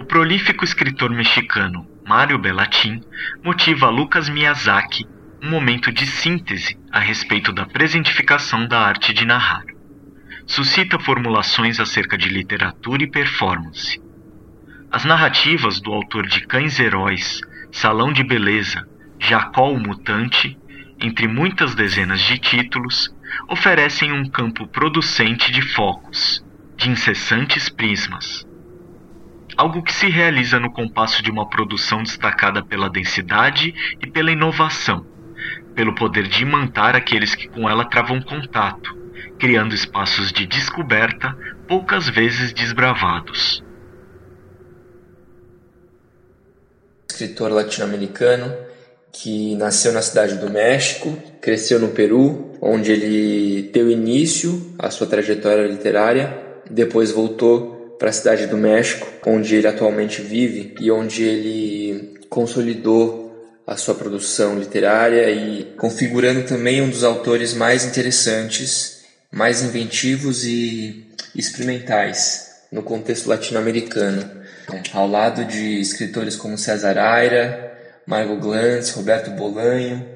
O 0.00 0.04
prolífico 0.06 0.64
escritor 0.64 1.10
mexicano 1.10 1.86
Mário 2.08 2.38
Bellatin 2.38 3.02
motiva 3.44 3.90
Lucas 3.90 4.30
Miyazaki 4.30 5.06
um 5.42 5.50
momento 5.50 5.92
de 5.92 6.06
síntese 6.06 6.78
a 6.90 6.98
respeito 6.98 7.52
da 7.52 7.66
presentificação 7.66 8.66
da 8.66 8.80
arte 8.80 9.12
de 9.12 9.26
narrar. 9.26 9.62
Suscita 10.46 10.98
formulações 10.98 11.78
acerca 11.78 12.16
de 12.16 12.30
literatura 12.30 13.02
e 13.04 13.10
performance. 13.10 14.00
As 14.90 15.04
narrativas 15.04 15.80
do 15.80 15.92
autor 15.92 16.26
de 16.26 16.46
Cães 16.46 16.80
Heróis, 16.80 17.42
Salão 17.70 18.10
de 18.10 18.24
Beleza, 18.24 18.88
Jacó 19.20 19.70
o 19.70 19.78
Mutante, 19.78 20.58
entre 20.98 21.28
muitas 21.28 21.74
dezenas 21.74 22.20
de 22.22 22.38
títulos, 22.38 23.14
oferecem 23.48 24.12
um 24.12 24.28
campo 24.28 24.66
producente 24.66 25.50
de 25.52 25.62
focos, 25.62 26.44
de 26.76 26.90
incessantes 26.90 27.68
prismas. 27.68 28.46
algo 29.56 29.82
que 29.82 29.92
se 29.92 30.08
realiza 30.08 30.60
no 30.60 30.70
compasso 30.70 31.22
de 31.22 31.30
uma 31.30 31.48
produção 31.48 32.02
destacada 32.02 32.62
pela 32.62 32.90
densidade 32.90 33.74
e 34.02 34.06
pela 34.06 34.30
inovação, 34.30 35.06
pelo 35.74 35.94
poder 35.94 36.28
de 36.28 36.42
imantar 36.42 36.94
aqueles 36.94 37.34
que 37.34 37.48
com 37.48 37.68
ela 37.68 37.88
travam 37.88 38.20
contato, 38.20 38.94
criando 39.38 39.74
espaços 39.74 40.30
de 40.30 40.46
descoberta 40.46 41.34
poucas 41.66 42.08
vezes 42.08 42.52
desbravados. 42.52 43.64
Escritor 47.10 47.50
latino-americano 47.50 48.54
que 49.12 49.54
nasceu 49.56 49.92
na 49.92 50.02
cidade 50.02 50.36
do 50.36 50.50
México, 50.50 51.16
cresceu 51.40 51.80
no 51.80 51.88
Peru, 51.88 52.45
onde 52.60 52.92
ele 52.92 53.70
deu 53.72 53.90
início 53.90 54.74
à 54.78 54.90
sua 54.90 55.06
trajetória 55.06 55.66
literária, 55.66 56.36
depois 56.70 57.10
voltou 57.10 57.96
para 57.98 58.10
a 58.10 58.12
cidade 58.12 58.46
do 58.46 58.56
México, 58.56 59.06
onde 59.26 59.54
ele 59.54 59.66
atualmente 59.66 60.20
vive 60.20 60.74
e 60.80 60.90
onde 60.90 61.22
ele 61.22 62.14
consolidou 62.28 63.26
a 63.66 63.76
sua 63.76 63.94
produção 63.94 64.58
literária 64.58 65.30
e 65.30 65.64
configurando 65.76 66.42
também 66.42 66.80
um 66.80 66.88
dos 66.88 67.02
autores 67.02 67.52
mais 67.52 67.84
interessantes, 67.84 69.04
mais 69.30 69.62
inventivos 69.62 70.44
e 70.44 71.06
experimentais 71.34 72.46
no 72.70 72.82
contexto 72.82 73.28
latino-americano, 73.28 74.30
é, 74.72 74.82
ao 74.92 75.08
lado 75.08 75.44
de 75.44 75.80
escritores 75.80 76.36
como 76.36 76.58
César 76.58 76.98
Aira, 76.98 77.76
Margot 78.06 78.36
Glantz, 78.36 78.90
Roberto 78.90 79.30
Bolanho, 79.30 80.06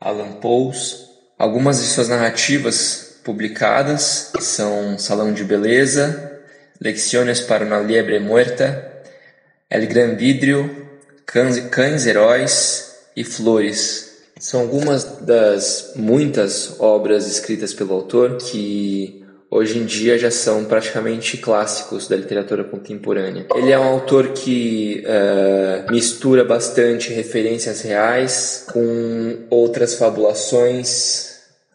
Alan 0.00 0.32
Pouls. 0.32 1.11
Algumas 1.42 1.80
de 1.80 1.86
suas 1.88 2.08
narrativas 2.08 3.16
publicadas 3.24 4.30
são 4.38 4.96
Salão 4.96 5.32
de 5.32 5.42
Beleza, 5.42 6.38
Lecciones 6.80 7.40
para 7.40 7.66
una 7.66 7.80
liebre 7.80 8.20
muerta, 8.20 9.02
El 9.68 9.88
Gran 9.88 10.14
Vidrio, 10.14 10.70
Cães, 11.26 11.58
Cães 11.68 12.06
Heróis 12.06 12.94
e 13.16 13.24
Flores. 13.24 14.18
São 14.38 14.60
algumas 14.60 15.02
das 15.22 15.94
muitas 15.96 16.76
obras 16.78 17.26
escritas 17.26 17.74
pelo 17.74 17.92
autor 17.92 18.36
que 18.36 19.24
hoje 19.50 19.80
em 19.80 19.84
dia 19.84 20.16
já 20.16 20.30
são 20.30 20.64
praticamente 20.66 21.38
clássicos 21.38 22.06
da 22.06 22.14
literatura 22.14 22.62
contemporânea. 22.62 23.46
Ele 23.56 23.72
é 23.72 23.78
um 23.80 23.88
autor 23.88 24.28
que 24.28 25.04
uh, 25.04 25.90
mistura 25.90 26.44
bastante 26.44 27.12
referências 27.12 27.82
reais 27.82 28.64
com 28.72 29.38
outras 29.50 29.96
fabulações 29.96 31.31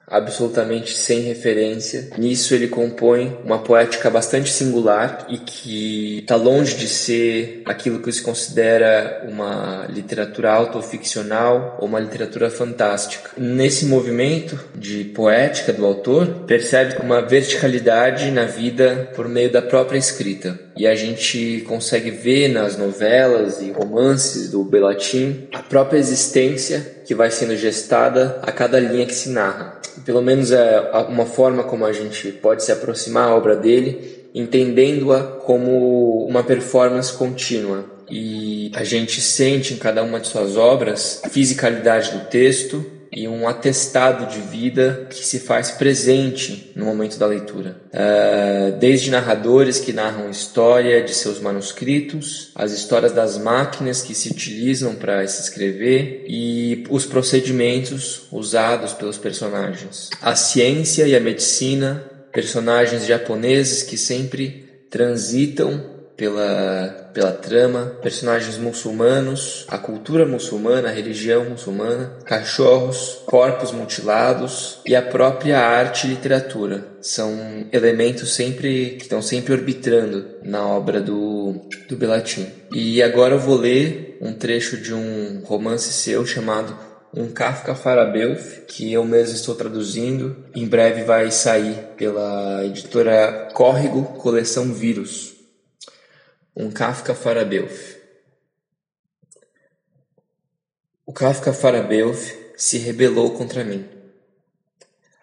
absolutamente 0.10 0.96
sem 0.96 1.20
referência. 1.22 2.10
Nisso 2.18 2.56
ele 2.56 2.70
compõe 2.70 3.38
uma 3.44 3.60
poética 3.60 4.10
bastante 4.10 4.50
singular 4.50 5.28
e 5.30 5.38
que 5.38 6.20
está 6.20 6.36
longe 6.36 6.76
de 6.76 6.88
ser 6.88 7.62
aquilo 7.66 8.00
que 8.00 8.12
se 8.12 8.22
considera 8.22 9.26
uma 9.28 9.86
literatura 9.90 10.52
autoficcional 10.54 11.78
ou 11.82 11.88
uma 11.88 12.00
literatura 12.00 12.50
fantástica. 12.50 13.32
Nesse 13.38 13.86
movimento 13.86 14.58
de 14.74 15.04
poética 15.04 15.74
do 15.74 15.86
autor, 15.86 16.46
percebe 16.48 17.02
uma 17.04 17.22
verticalidade 17.22 18.32
na 18.32 18.46
vida 18.46 19.12
por 19.14 19.28
meio 19.28 19.52
da 19.52 19.62
própria 19.62 19.98
escrita. 19.98 20.58
E 20.78 20.88
a 20.88 20.96
gente 20.96 21.66
consegue 21.68 22.12
ver 22.12 22.48
nas 22.50 22.78
novelas 22.78 23.62
e 23.62 23.72
romances 23.72 24.52
do 24.52 24.64
Belatin 24.64 25.48
a 25.54 25.64
própria 25.64 25.98
existência 25.98 26.97
que 27.08 27.16
vai 27.16 27.32
sendo 27.32 27.56
gestada 27.56 28.40
a 28.44 28.52
cada 28.52 28.80
linha 28.80 29.06
que 29.06 29.16
se 29.16 29.30
narra 29.30 29.78
pelo 30.06 30.22
menos 30.22 30.52
é 30.52 30.80
uma 31.10 31.26
forma 31.26 31.64
como 31.64 31.86
a 31.86 31.94
gente 31.94 32.32
pode 32.32 32.64
se 32.64 32.72
aproximar 32.72 33.30
à 33.30 33.36
obra 33.36 33.56
dele, 33.56 34.30
entendendo-a 34.34 35.24
como 35.24 36.26
uma 36.26 36.44
performance 36.44 37.12
contínua. 37.14 37.86
E 38.10 38.72
a 38.74 38.84
gente 38.84 39.20
sente 39.20 39.74
em 39.74 39.78
cada 39.78 40.04
uma 40.04 40.20
de 40.20 40.28
suas 40.28 40.56
obras 40.56 41.22
a 41.24 41.30
fisicalidade 41.30 42.12
do 42.12 42.26
texto, 42.26 42.86
e 43.18 43.28
um 43.28 43.48
atestado 43.48 44.32
de 44.32 44.40
vida 44.40 45.08
que 45.10 45.26
se 45.26 45.40
faz 45.40 45.72
presente 45.72 46.72
no 46.76 46.86
momento 46.86 47.18
da 47.18 47.26
leitura. 47.26 47.76
Uh, 47.92 48.78
desde 48.78 49.10
narradores 49.10 49.80
que 49.80 49.92
narram 49.92 50.30
história 50.30 51.04
de 51.04 51.16
seus 51.16 51.40
manuscritos, 51.40 52.52
as 52.54 52.72
histórias 52.74 53.12
das 53.12 53.36
máquinas 53.40 54.04
que 54.04 54.14
se 54.14 54.30
utilizam 54.30 54.94
para 54.94 55.26
se 55.28 55.42
escrever 55.42 56.26
e 56.28 56.86
os 56.92 57.08
procedimentos 57.08 58.28
usados 58.32 58.94
pelos 58.94 59.18
personagens. 59.18 60.12
A 60.22 60.36
ciência 60.36 61.08
e 61.08 61.16
a 61.16 61.20
medicina, 61.20 62.04
personagens 62.32 63.08
japoneses 63.08 63.82
que 63.82 63.98
sempre 63.98 64.86
transitam 64.92 65.97
pela, 66.18 67.12
pela 67.14 67.32
trama, 67.32 67.96
personagens 68.02 68.58
muçulmanos, 68.58 69.66
a 69.68 69.78
cultura 69.78 70.26
muçulmana, 70.26 70.90
a 70.90 70.92
religião 70.92 71.46
muçulmana, 71.46 72.18
cachorros, 72.26 73.22
corpos 73.28 73.72
mutilados 73.72 74.80
e 74.84 74.96
a 74.96 75.02
própria 75.02 75.60
arte 75.60 76.08
e 76.08 76.10
literatura. 76.10 76.86
São 77.00 77.68
elementos 77.72 78.34
sempre 78.34 78.96
que 78.98 79.04
estão 79.04 79.22
sempre 79.22 79.54
orbitando 79.54 80.26
na 80.44 80.68
obra 80.68 81.00
do, 81.00 81.62
do 81.88 81.96
Belatin. 81.96 82.48
E 82.74 83.02
agora 83.04 83.36
eu 83.36 83.40
vou 83.40 83.56
ler 83.56 84.18
um 84.20 84.34
trecho 84.34 84.78
de 84.78 84.94
um 84.94 85.44
romance 85.46 85.94
seu 85.94 86.26
chamado 86.26 86.76
um 87.14 87.30
Kafka 87.30 87.74
Farabeuf, 87.74 88.64
que 88.68 88.92
eu 88.92 89.06
mesmo 89.06 89.36
estou 89.36 89.56
traduzindo. 89.56 90.36
Em 90.54 90.68
breve 90.68 91.04
vai 91.04 91.32
sair 91.32 91.76
pela 91.96 92.66
editora 92.66 93.50
Córrego 93.54 94.04
Coleção 94.20 94.74
Vírus 94.74 95.37
um 96.60 96.72
Kafka 96.72 97.14
Farabeuf. 97.14 98.02
O 101.06 101.14
Kafka 101.14 101.54
Farabeuf 101.54 102.36
se 102.58 102.80
rebelou 102.80 103.38
contra 103.38 103.64
mim. 103.64 103.88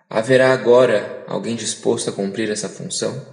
Haverá 0.08 0.52
agora 0.52 1.24
alguém 1.26 1.56
disposto 1.56 2.08
a 2.08 2.12
cumprir 2.12 2.52
essa 2.52 2.68
função? 2.68 3.26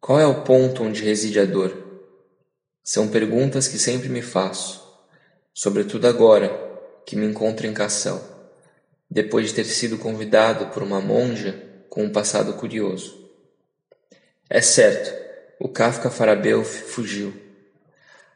Qual 0.00 0.20
é 0.20 0.26
o 0.28 0.44
ponto 0.44 0.84
onde 0.84 1.02
reside 1.02 1.40
a 1.40 1.44
dor? 1.44 1.76
São 2.84 3.08
perguntas 3.08 3.66
que 3.66 3.80
sempre 3.80 4.08
me 4.08 4.22
faço, 4.22 4.80
sobretudo 5.52 6.06
agora 6.06 6.50
que 7.04 7.16
me 7.16 7.26
encontro 7.26 7.66
em 7.66 7.74
Cassel, 7.74 8.22
depois 9.10 9.48
de 9.48 9.54
ter 9.54 9.64
sido 9.64 9.98
convidado 9.98 10.68
por 10.68 10.84
uma 10.84 11.00
monja 11.00 11.60
com 11.90 12.04
um 12.04 12.12
passado 12.12 12.52
curioso. 12.52 13.28
É 14.48 14.60
certo 14.60 15.25
o 15.58 15.68
Kafka 15.68 16.10
Farabeuf 16.10 16.82
fugiu. 16.82 17.32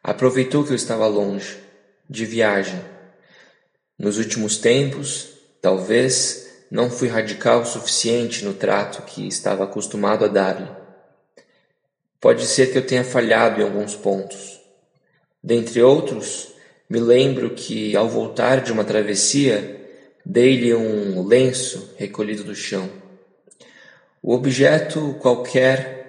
Aproveitou 0.02 0.64
que 0.64 0.70
eu 0.70 0.76
estava 0.76 1.06
longe, 1.06 1.58
de 2.08 2.24
viagem. 2.24 2.80
Nos 3.98 4.16
últimos 4.16 4.56
tempos, 4.56 5.28
talvez, 5.60 6.48
não 6.70 6.90
fui 6.90 7.08
radical 7.08 7.60
o 7.60 7.66
suficiente 7.66 8.44
no 8.44 8.54
trato 8.54 9.02
que 9.02 9.28
estava 9.28 9.64
acostumado 9.64 10.24
a 10.24 10.28
dar-lhe. 10.28 10.68
Pode 12.18 12.46
ser 12.46 12.72
que 12.72 12.78
eu 12.78 12.86
tenha 12.86 13.04
falhado 13.04 13.60
em 13.60 13.64
alguns 13.64 13.94
pontos. 13.94 14.58
Dentre 15.42 15.82
outros, 15.82 16.48
me 16.88 16.98
lembro 16.98 17.50
que, 17.50 17.94
ao 17.94 18.08
voltar 18.08 18.62
de 18.62 18.72
uma 18.72 18.84
travessia, 18.84 19.88
dei-lhe 20.24 20.74
um 20.74 21.26
lenço 21.26 21.94
recolhido 21.96 22.44
do 22.44 22.54
chão. 22.54 22.88
O 24.22 24.34
objeto 24.34 25.14
qualquer 25.20 25.99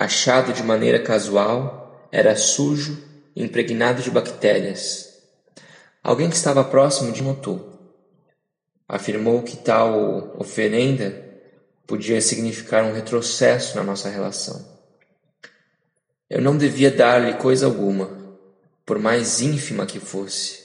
achado 0.00 0.54
de 0.54 0.62
maneira 0.62 0.98
casual, 0.98 2.08
era 2.10 2.34
sujo 2.34 3.04
impregnado 3.36 4.00
de 4.00 4.10
bactérias. 4.10 5.20
Alguém 6.02 6.30
que 6.30 6.36
estava 6.36 6.64
próximo 6.64 7.12
de 7.12 7.22
notou. 7.22 7.78
Afirmou 8.88 9.42
que 9.42 9.58
tal 9.58 10.34
oferenda 10.40 11.22
podia 11.86 12.18
significar 12.22 12.82
um 12.82 12.94
retrocesso 12.94 13.76
na 13.76 13.84
nossa 13.84 14.08
relação. 14.08 14.66
Eu 16.30 16.40
não 16.40 16.56
devia 16.56 16.90
dar-lhe 16.90 17.34
coisa 17.34 17.66
alguma, 17.66 18.08
por 18.86 18.98
mais 18.98 19.42
ínfima 19.42 19.84
que 19.84 20.00
fosse. 20.00 20.64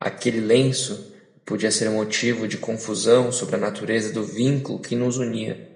Aquele 0.00 0.40
lenço 0.40 1.14
podia 1.44 1.70
ser 1.70 1.90
motivo 1.90 2.48
de 2.48 2.56
confusão 2.56 3.30
sobre 3.30 3.56
a 3.56 3.58
natureza 3.58 4.10
do 4.10 4.24
vínculo 4.24 4.80
que 4.80 4.96
nos 4.96 5.18
unia. 5.18 5.70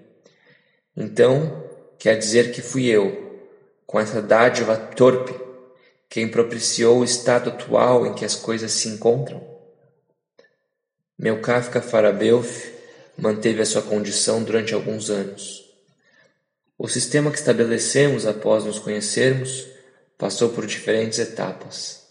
Então, 0.96 1.70
Quer 2.02 2.18
dizer 2.18 2.50
que 2.50 2.60
fui 2.60 2.86
eu, 2.86 3.40
com 3.86 4.00
essa 4.00 4.20
dádiva 4.20 4.76
torpe, 4.76 5.32
quem 6.10 6.26
propiciou 6.26 6.98
o 6.98 7.04
estado 7.04 7.50
atual 7.50 8.04
em 8.04 8.12
que 8.12 8.24
as 8.24 8.34
coisas 8.34 8.72
se 8.72 8.88
encontram? 8.88 9.40
Meu 11.16 11.40
Kafka 11.40 11.80
Farabeuf 11.80 12.72
manteve 13.16 13.62
a 13.62 13.64
sua 13.64 13.82
condição 13.82 14.42
durante 14.42 14.74
alguns 14.74 15.10
anos. 15.10 15.64
O 16.76 16.88
sistema 16.88 17.30
que 17.30 17.38
estabelecemos 17.38 18.26
após 18.26 18.64
nos 18.64 18.80
conhecermos 18.80 19.68
passou 20.18 20.48
por 20.48 20.66
diferentes 20.66 21.20
etapas. 21.20 22.02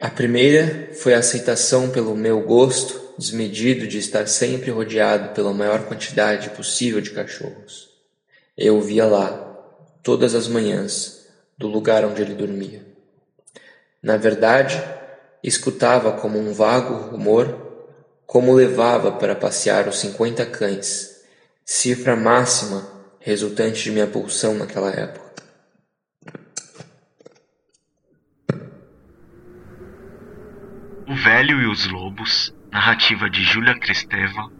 A 0.00 0.10
primeira 0.10 0.90
foi 0.94 1.14
a 1.14 1.20
aceitação 1.20 1.90
pelo 1.90 2.16
meu 2.16 2.40
gosto 2.40 3.00
desmedido 3.16 3.86
de 3.86 3.98
estar 3.98 4.26
sempre 4.26 4.72
rodeado 4.72 5.32
pela 5.32 5.54
maior 5.54 5.86
quantidade 5.86 6.50
possível 6.50 7.00
de 7.00 7.12
cachorros. 7.12 7.91
Eu 8.56 8.80
via 8.80 9.06
lá, 9.06 9.30
todas 10.02 10.34
as 10.34 10.48
manhãs, 10.48 11.26
do 11.56 11.68
lugar 11.68 12.04
onde 12.04 12.22
ele 12.22 12.34
dormia. 12.34 12.86
Na 14.02 14.16
verdade, 14.16 14.82
escutava 15.42 16.12
como 16.12 16.38
um 16.38 16.52
vago 16.52 16.94
rumor 17.10 17.72
como 18.32 18.54
levava 18.54 19.12
para 19.12 19.34
passear 19.36 19.86
os 19.86 19.98
cinquenta 19.98 20.46
cães, 20.46 21.22
cifra 21.66 22.16
máxima 22.16 22.82
resultante 23.20 23.84
de 23.84 23.90
minha 23.90 24.06
pulsão 24.06 24.54
naquela 24.54 24.90
época. 24.90 25.32
O 31.06 31.14
Velho 31.14 31.60
e 31.60 31.66
os 31.66 31.86
Lobos, 31.86 32.54
narrativa 32.70 33.28
de 33.28 33.44
Júlia 33.44 33.78
Kristeva, 33.78 34.50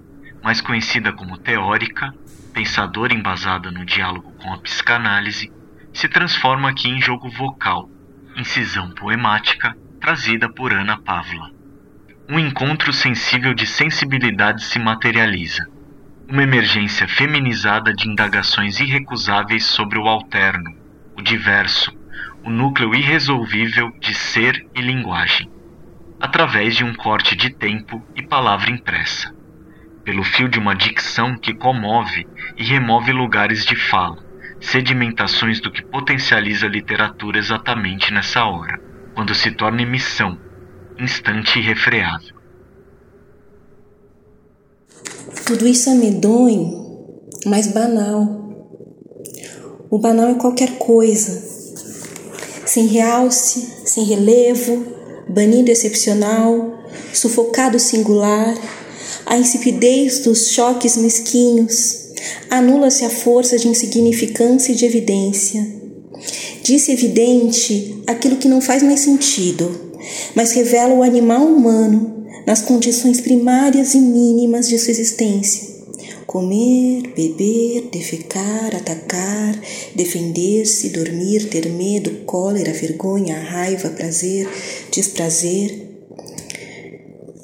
mais 0.42 0.60
conhecida 0.60 1.10
como 1.14 1.38
teórica, 1.38 2.14
pensadora 2.52 3.14
embasada 3.14 3.70
no 3.70 3.84
diálogo 3.84 4.32
com 4.32 4.52
a 4.52 4.58
psicanálise, 4.58 5.50
se 5.92 6.08
transforma 6.08 6.68
aqui 6.68 6.88
em 6.88 7.00
jogo 7.00 7.28
vocal, 7.28 7.88
incisão 8.36 8.90
poemática, 8.90 9.76
trazida 10.00 10.48
por 10.48 10.72
Ana 10.72 10.96
Pavla. 10.96 11.50
Um 12.28 12.38
encontro 12.38 12.92
sensível 12.92 13.52
de 13.52 13.66
sensibilidade 13.66 14.64
se 14.64 14.78
materializa. 14.78 15.66
Uma 16.28 16.42
emergência 16.42 17.06
feminizada 17.08 17.92
de 17.92 18.08
indagações 18.08 18.80
irrecusáveis 18.80 19.66
sobre 19.66 19.98
o 19.98 20.08
alterno, 20.08 20.74
o 21.16 21.22
diverso, 21.22 21.92
o 22.44 22.50
núcleo 22.50 22.94
irresolvível 22.94 23.92
de 24.00 24.14
ser 24.14 24.66
e 24.74 24.80
linguagem, 24.80 25.50
através 26.20 26.76
de 26.76 26.84
um 26.84 26.94
corte 26.94 27.36
de 27.36 27.50
tempo 27.50 28.02
e 28.16 28.22
palavra 28.22 28.70
impressa, 28.70 29.34
pelo 30.04 30.24
fio 30.24 30.48
de 30.48 30.58
uma 30.58 30.74
dicção 30.74 31.36
que 31.36 31.54
comove 31.54 32.26
e 32.56 32.64
remove 32.64 33.12
lugares 33.12 33.64
de 33.64 33.76
fala, 33.76 34.18
sedimentações 34.60 35.60
do 35.60 35.70
que 35.70 35.84
potencializa 35.84 36.66
a 36.66 36.70
literatura 36.70 37.38
exatamente 37.38 38.12
nessa 38.12 38.44
hora, 38.44 38.80
quando 39.14 39.34
se 39.34 39.50
torna 39.50 39.82
emissão, 39.82 40.38
instante 40.98 41.58
irrefreável. 41.58 42.36
Tudo 45.46 45.66
isso 45.66 45.90
é 45.90 45.94
medonho, 45.94 47.28
mas 47.46 47.72
banal. 47.72 48.40
O 49.90 49.98
banal 49.98 50.28
é 50.30 50.34
qualquer 50.34 50.78
coisa, 50.78 51.30
sem 52.64 52.86
realce, 52.86 53.86
sem 53.86 54.04
relevo, 54.04 54.86
banido 55.28 55.70
excepcional, 55.70 56.82
sufocado 57.12 57.78
singular, 57.78 58.54
a 59.26 59.36
insipidez 59.36 60.20
dos 60.20 60.48
choques 60.48 60.96
mesquinhos, 60.96 62.02
anula-se 62.50 63.04
a 63.04 63.10
força 63.10 63.58
de 63.58 63.68
insignificância 63.68 64.72
e 64.72 64.74
de 64.74 64.84
evidência. 64.84 65.66
Disse 66.62 66.92
evidente 66.92 68.02
aquilo 68.06 68.36
que 68.36 68.48
não 68.48 68.60
faz 68.60 68.82
mais 68.82 69.00
sentido, 69.00 69.92
mas 70.34 70.52
revela 70.52 70.94
o 70.94 71.02
animal 71.02 71.44
humano 71.44 72.26
nas 72.46 72.62
condições 72.62 73.20
primárias 73.20 73.94
e 73.94 73.98
mínimas 73.98 74.68
de 74.68 74.78
sua 74.78 74.90
existência. 74.90 75.72
Comer, 76.26 77.12
beber, 77.14 77.88
defecar, 77.92 78.74
atacar, 78.74 79.60
defender-se, 79.94 80.88
dormir, 80.88 81.48
ter 81.48 81.68
medo, 81.68 82.24
cólera, 82.24 82.72
vergonha, 82.72 83.38
raiva, 83.38 83.90
prazer, 83.90 84.48
desprazer. 84.90 85.91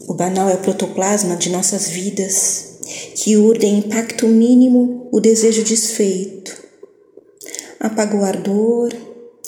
O 0.09 0.15
banal 0.15 0.49
é 0.49 0.55
o 0.55 0.59
protoplasma 0.63 1.37
de 1.37 1.51
nossas 1.51 1.87
vidas, 1.87 2.79
que 3.15 3.37
urde 3.37 3.67
em 3.67 3.81
impacto 3.81 4.27
mínimo 4.27 5.07
o 5.13 5.21
desejo 5.21 5.63
desfeito. 5.63 6.57
Apaga 7.79 8.17
o 8.17 8.25
ardor, 8.25 8.91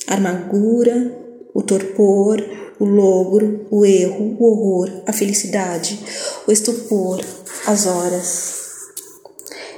a 0.07 0.17
amargura, 0.17 1.17
o 1.55 1.63
torpor, 1.63 2.45
o 2.79 2.85
logro, 2.85 3.67
o 3.71 3.87
erro, 3.87 4.37
o 4.39 4.45
horror, 4.45 5.03
a 5.07 5.15
felicidade, 5.15 5.99
o 6.47 6.53
estupor, 6.53 7.25
as 7.67 7.87
horas. 7.87 8.55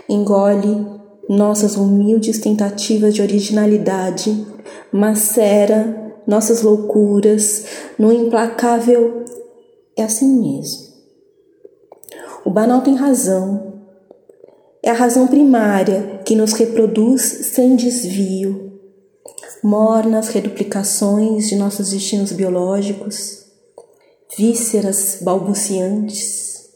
Engole 0.08 0.84
nossas 1.28 1.76
humildes 1.76 2.40
tentativas 2.40 3.14
de 3.14 3.22
originalidade, 3.22 4.44
macera 4.90 6.12
nossas 6.26 6.62
loucuras 6.62 7.66
no 7.96 8.12
implacável 8.12 9.21
é 9.96 10.02
assim 10.02 10.40
mesmo. 10.40 10.92
O 12.44 12.50
banal 12.50 12.80
tem 12.80 12.94
razão. 12.94 13.74
É 14.82 14.90
a 14.90 14.94
razão 14.94 15.28
primária 15.28 16.20
que 16.24 16.34
nos 16.34 16.54
reproduz 16.54 17.22
sem 17.22 17.76
desvio. 17.76 18.72
Mornas 19.62 20.28
reduplicações 20.28 21.48
de 21.48 21.54
nossos 21.54 21.90
destinos 21.90 22.32
biológicos, 22.32 23.44
vísceras 24.36 25.18
balbuciantes, 25.20 26.68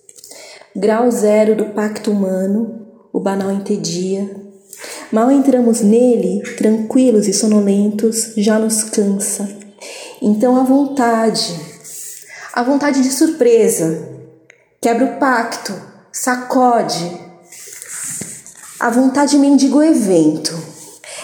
grau 0.74 1.10
zero 1.10 1.56
do 1.56 1.70
pacto 1.70 2.12
humano, 2.12 2.86
o 3.12 3.18
banal 3.18 3.50
entedia. 3.50 4.30
Mal 5.10 5.32
entramos 5.32 5.80
nele, 5.80 6.42
tranquilos 6.56 7.26
e 7.26 7.32
sonolentos, 7.32 8.34
já 8.36 8.58
nos 8.58 8.84
cansa. 8.84 9.48
Então 10.22 10.56
a 10.56 10.62
vontade, 10.62 11.58
a 12.56 12.62
vontade 12.62 13.02
de 13.02 13.12
surpresa, 13.12 14.08
quebra 14.80 15.04
o 15.04 15.16
pacto, 15.18 15.74
sacode. 16.10 17.20
A 18.80 18.88
vontade 18.88 19.36
mendiga 19.36 19.76
o 19.76 19.82
evento. 19.82 20.58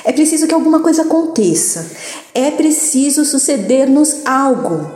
É 0.05 0.13
preciso 0.13 0.47
que 0.47 0.53
alguma 0.53 0.81
coisa 0.81 1.03
aconteça. 1.03 1.91
É 2.35 2.51
preciso 2.51 3.25
suceder-nos 3.25 4.27
algo. 4.27 4.93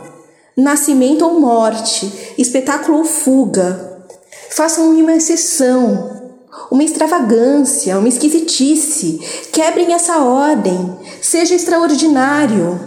Nascimento 0.55 1.25
ou 1.25 1.39
morte, 1.39 2.35
espetáculo 2.37 2.99
ou 2.99 3.03
fuga. 3.03 4.05
Façam 4.51 4.91
uma 4.91 5.15
exceção, 5.15 6.35
uma 6.69 6.83
extravagância, 6.83 7.97
uma 7.97 8.09
esquisitice. 8.09 9.19
Quebrem 9.51 9.91
essa 9.91 10.19
ordem. 10.19 10.99
Seja 11.19 11.55
extraordinário. 11.55 12.79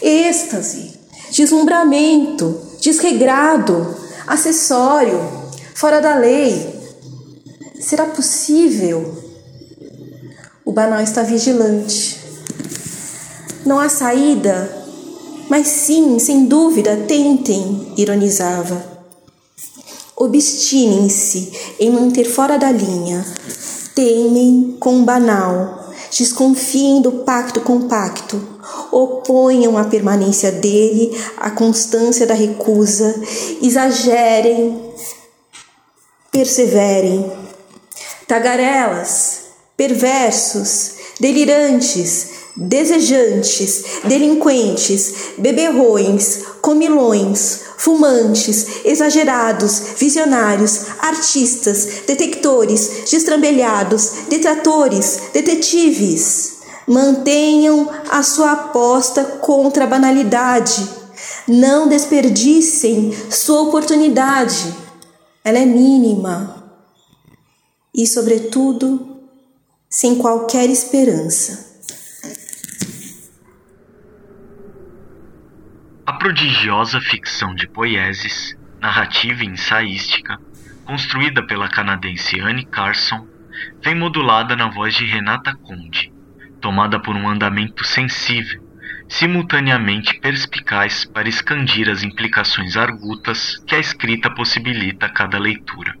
Êxtase, 0.00 0.92
deslumbramento, 1.32 2.70
desregrado, 2.82 3.94
acessório, 4.26 5.20
fora 5.72 6.00
da 6.00 6.16
lei. 6.16 6.82
Será 7.80 8.06
possível? 8.06 9.16
O 10.64 10.72
banal 10.72 11.00
está 11.00 11.22
vigilante. 11.22 12.18
Não 13.64 13.78
há 13.78 13.88
saída, 13.88 14.84
mas 15.48 15.68
sim, 15.68 16.18
sem 16.18 16.46
dúvida, 16.46 16.96
tentem, 17.06 17.92
ironizava. 17.96 18.84
Obstinem-se 20.16 21.52
em 21.78 21.90
manter 21.90 22.24
fora 22.24 22.58
da 22.58 22.72
linha. 22.72 23.24
Temem 23.94 24.76
com 24.80 25.00
o 25.00 25.04
banal. 25.04 25.92
Desconfiem 26.10 27.00
do 27.00 27.12
pacto 27.24 27.60
compacto 27.60 28.51
oponham 28.92 29.78
a 29.78 29.84
permanência 29.84 30.52
dele 30.52 31.10
à 31.38 31.50
constância 31.50 32.26
da 32.26 32.34
recusa, 32.34 33.14
exagerem, 33.62 34.92
perseverem. 36.30 37.32
Tagarelas, 38.28 39.40
perversos, 39.76 40.92
delirantes, 41.18 42.28
desejantes, 42.56 43.84
delinquentes, 44.04 45.14
beberrões, 45.38 46.42
comilões, 46.60 47.60
fumantes, 47.78 48.84
exagerados, 48.84 49.82
visionários, 49.98 50.82
artistas, 51.00 52.02
detectores, 52.06 53.04
destrambelhados, 53.10 54.12
detratores, 54.28 55.18
detetives. 55.32 56.51
Mantenham 56.86 57.88
a 58.10 58.22
sua 58.22 58.52
aposta 58.52 59.24
contra 59.40 59.84
a 59.84 59.86
banalidade. 59.86 60.88
Não 61.46 61.88
desperdicem 61.88 63.12
sua 63.30 63.62
oportunidade. 63.62 64.74
Ela 65.44 65.58
é 65.58 65.66
mínima. 65.66 66.62
E, 67.94 68.06
sobretudo, 68.06 69.12
sem 69.88 70.16
qualquer 70.16 70.70
esperança. 70.70 71.70
A 76.04 76.14
prodigiosa 76.14 77.00
ficção 77.00 77.54
de 77.54 77.68
Poiesis, 77.68 78.56
narrativa 78.80 79.44
e 79.44 79.46
ensaística, 79.46 80.38
construída 80.84 81.46
pela 81.46 81.68
canadense 81.68 82.40
Anne 82.40 82.66
Carson, 82.66 83.26
vem 83.82 83.94
modulada 83.94 84.56
na 84.56 84.68
voz 84.68 84.94
de 84.94 85.04
Renata 85.04 85.54
Conde, 85.62 86.11
tomada 86.62 86.98
por 86.98 87.16
um 87.16 87.28
andamento 87.28 87.84
sensível, 87.84 88.62
simultaneamente 89.08 90.18
perspicaz 90.20 91.04
para 91.04 91.28
expandir 91.28 91.90
as 91.90 92.02
implicações 92.02 92.76
argutas 92.76 93.58
que 93.66 93.74
a 93.74 93.78
escrita 93.78 94.30
possibilita 94.30 95.06
a 95.06 95.10
cada 95.10 95.38
leitura. 95.38 95.94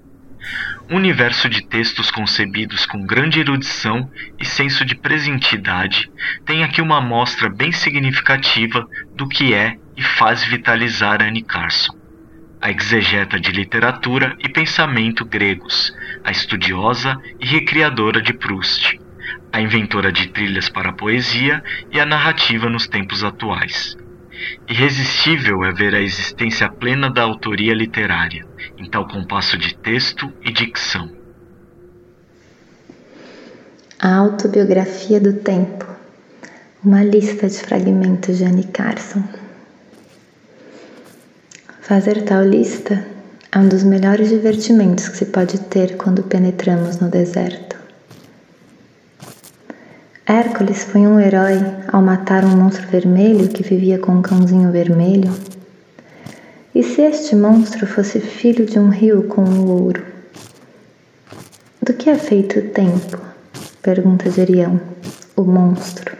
Um 0.88 0.96
universo 0.96 1.48
de 1.48 1.66
textos 1.66 2.10
concebidos 2.10 2.86
com 2.86 3.04
grande 3.04 3.40
erudição 3.40 4.10
e 4.38 4.44
senso 4.44 4.84
de 4.84 4.94
presentidade 4.94 6.10
tem 6.44 6.64
aqui 6.64 6.80
uma 6.80 6.98
amostra 6.98 7.48
bem 7.48 7.72
significativa 7.72 8.86
do 9.14 9.28
que 9.28 9.54
é 9.54 9.76
e 9.96 10.02
faz 10.02 10.44
vitalizar 10.44 11.22
Anne 11.22 11.42
Carson. 11.42 11.94
A 12.60 12.70
exegeta 12.70 13.40
de 13.40 13.50
literatura 13.50 14.36
e 14.38 14.48
pensamento 14.48 15.24
gregos, 15.24 15.92
a 16.24 16.30
estudiosa 16.30 17.20
e 17.40 17.46
recriadora 17.46 18.22
de 18.22 18.32
Proust, 18.32 19.01
a 19.52 19.60
inventora 19.60 20.10
de 20.10 20.28
trilhas 20.28 20.68
para 20.68 20.90
a 20.90 20.94
poesia 20.94 21.62
e 21.90 22.00
a 22.00 22.06
narrativa 22.06 22.68
nos 22.68 22.86
tempos 22.86 23.22
atuais. 23.22 23.96
Irresistível 24.68 25.64
é 25.64 25.72
ver 25.72 25.94
a 25.94 26.00
existência 26.00 26.68
plena 26.68 27.10
da 27.10 27.22
autoria 27.22 27.74
literária, 27.74 28.46
em 28.76 28.88
tal 28.88 29.06
compasso 29.06 29.56
de 29.56 29.74
texto 29.76 30.32
e 30.42 30.52
dicção. 30.52 31.10
A 34.00 34.16
autobiografia 34.16 35.20
do 35.20 35.34
tempo. 35.34 35.86
Uma 36.84 37.04
lista 37.04 37.48
de 37.48 37.58
fragmentos 37.58 38.38
de 38.38 38.44
Anne 38.44 38.64
Carson. 38.64 39.22
Fazer 41.80 42.22
tal 42.22 42.42
lista 42.42 43.06
é 43.52 43.58
um 43.58 43.68
dos 43.68 43.84
melhores 43.84 44.30
divertimentos 44.30 45.08
que 45.08 45.18
se 45.18 45.26
pode 45.26 45.60
ter 45.60 45.96
quando 45.96 46.22
penetramos 46.22 46.98
no 46.98 47.10
deserto. 47.10 47.81
Hércules 50.24 50.84
foi 50.84 51.00
um 51.00 51.18
herói 51.18 51.58
ao 51.88 52.00
matar 52.00 52.44
um 52.44 52.56
monstro 52.56 52.86
vermelho 52.86 53.48
que 53.48 53.62
vivia 53.64 53.98
com 53.98 54.12
um 54.12 54.22
cãozinho 54.22 54.70
vermelho? 54.70 55.34
E 56.72 56.80
se 56.84 57.02
este 57.02 57.34
monstro 57.34 57.88
fosse 57.88 58.20
filho 58.20 58.64
de 58.64 58.78
um 58.78 58.88
rio 58.88 59.24
com 59.24 59.42
o 59.42 59.82
ouro? 59.82 60.00
Do 61.82 61.92
que 61.92 62.08
é 62.08 62.14
feito 62.16 62.60
o 62.60 62.68
tempo? 62.68 63.18
pergunta 63.82 64.30
Gerião, 64.30 64.80
o 65.36 65.42
monstro. 65.42 66.16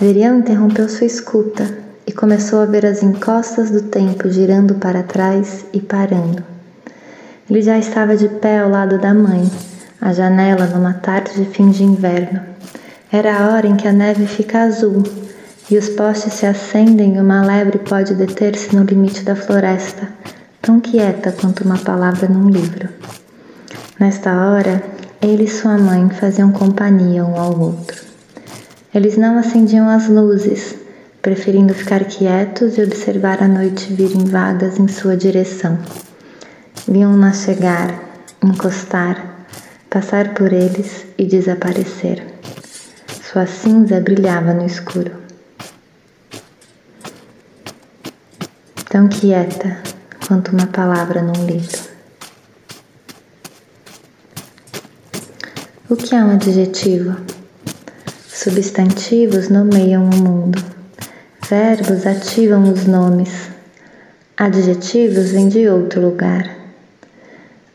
Gerião 0.00 0.40
interrompeu 0.40 0.88
sua 0.88 1.06
escuta 1.06 1.78
e 2.04 2.10
começou 2.10 2.60
a 2.60 2.66
ver 2.66 2.84
as 2.84 3.04
encostas 3.04 3.70
do 3.70 3.82
tempo 3.82 4.28
girando 4.28 4.74
para 4.74 5.04
trás 5.04 5.64
e 5.72 5.80
parando. 5.80 6.42
Ele 7.48 7.62
já 7.62 7.78
estava 7.78 8.16
de 8.16 8.28
pé 8.28 8.58
ao 8.58 8.68
lado 8.68 8.98
da 8.98 9.14
mãe, 9.14 9.48
à 10.00 10.12
janela 10.12 10.66
numa 10.66 10.94
tarde 10.94 11.32
de 11.34 11.44
fim 11.44 11.70
de 11.70 11.82
inverno. 11.82 12.40
Era 13.12 13.36
a 13.36 13.48
hora 13.48 13.66
em 13.66 13.76
que 13.76 13.86
a 13.86 13.92
neve 13.92 14.26
fica 14.26 14.62
azul 14.62 15.02
e 15.70 15.78
os 15.78 15.88
postes 15.90 16.34
se 16.34 16.46
acendem 16.46 17.16
e 17.16 17.20
uma 17.20 17.42
lebre 17.42 17.78
pode 17.78 18.14
deter-se 18.14 18.74
no 18.74 18.84
limite 18.84 19.22
da 19.22 19.34
floresta, 19.34 20.08
tão 20.60 20.80
quieta 20.80 21.32
quanto 21.32 21.64
uma 21.64 21.78
palavra 21.78 22.28
num 22.28 22.48
livro. 22.50 22.88
Nesta 23.98 24.32
hora, 24.32 24.82
ele 25.22 25.44
e 25.44 25.48
sua 25.48 25.78
mãe 25.78 26.10
faziam 26.10 26.52
companhia 26.52 27.24
um 27.24 27.38
ao 27.38 27.58
outro. 27.58 28.02
Eles 28.94 29.16
não 29.16 29.38
acendiam 29.38 29.88
as 29.88 30.08
luzes, 30.08 30.76
preferindo 31.22 31.72
ficar 31.72 32.04
quietos 32.04 32.76
e 32.76 32.82
observar 32.82 33.42
a 33.42 33.48
noite 33.48 33.92
vir 33.92 34.14
em 34.14 34.24
vagas 34.24 34.78
em 34.78 34.86
sua 34.86 35.16
direção. 35.16 35.78
Viam-na 36.86 37.32
chegar, 37.32 37.94
encostar, 38.42 39.33
passar 39.94 40.34
por 40.34 40.52
eles 40.52 41.06
e 41.16 41.24
desaparecer. 41.24 42.26
Sua 43.22 43.46
cinza 43.46 44.00
brilhava 44.00 44.52
no 44.52 44.66
escuro. 44.66 45.12
Tão 48.90 49.06
quieta 49.08 49.78
quanto 50.26 50.50
uma 50.50 50.66
palavra 50.66 51.22
num 51.22 51.46
livro. 51.46 51.78
O 55.88 55.94
que 55.94 56.12
é 56.12 56.24
um 56.24 56.32
adjetivo? 56.32 57.16
Substantivos 58.26 59.48
nomeiam 59.48 60.10
o 60.10 60.16
mundo. 60.16 60.60
Verbos 61.48 62.04
ativam 62.04 62.72
os 62.72 62.84
nomes. 62.84 63.48
Adjetivos 64.36 65.30
vêm 65.30 65.48
de 65.48 65.68
outro 65.68 66.00
lugar. 66.00 66.50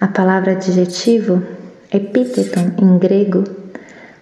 A 0.01 0.07
palavra 0.07 0.51
adjetivo, 0.51 1.58
epíteton 1.91 2.71
em 2.77 2.99
grego, 2.99 3.43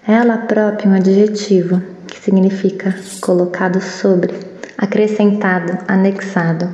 ela 0.08 0.38
própria 0.38 0.90
um 0.90 0.94
adjetivo 0.94 1.82
que 2.08 2.18
significa 2.18 2.96
colocado 3.20 3.82
sobre, 3.82 4.34
acrescentado, 4.78 5.78
anexado, 5.86 6.74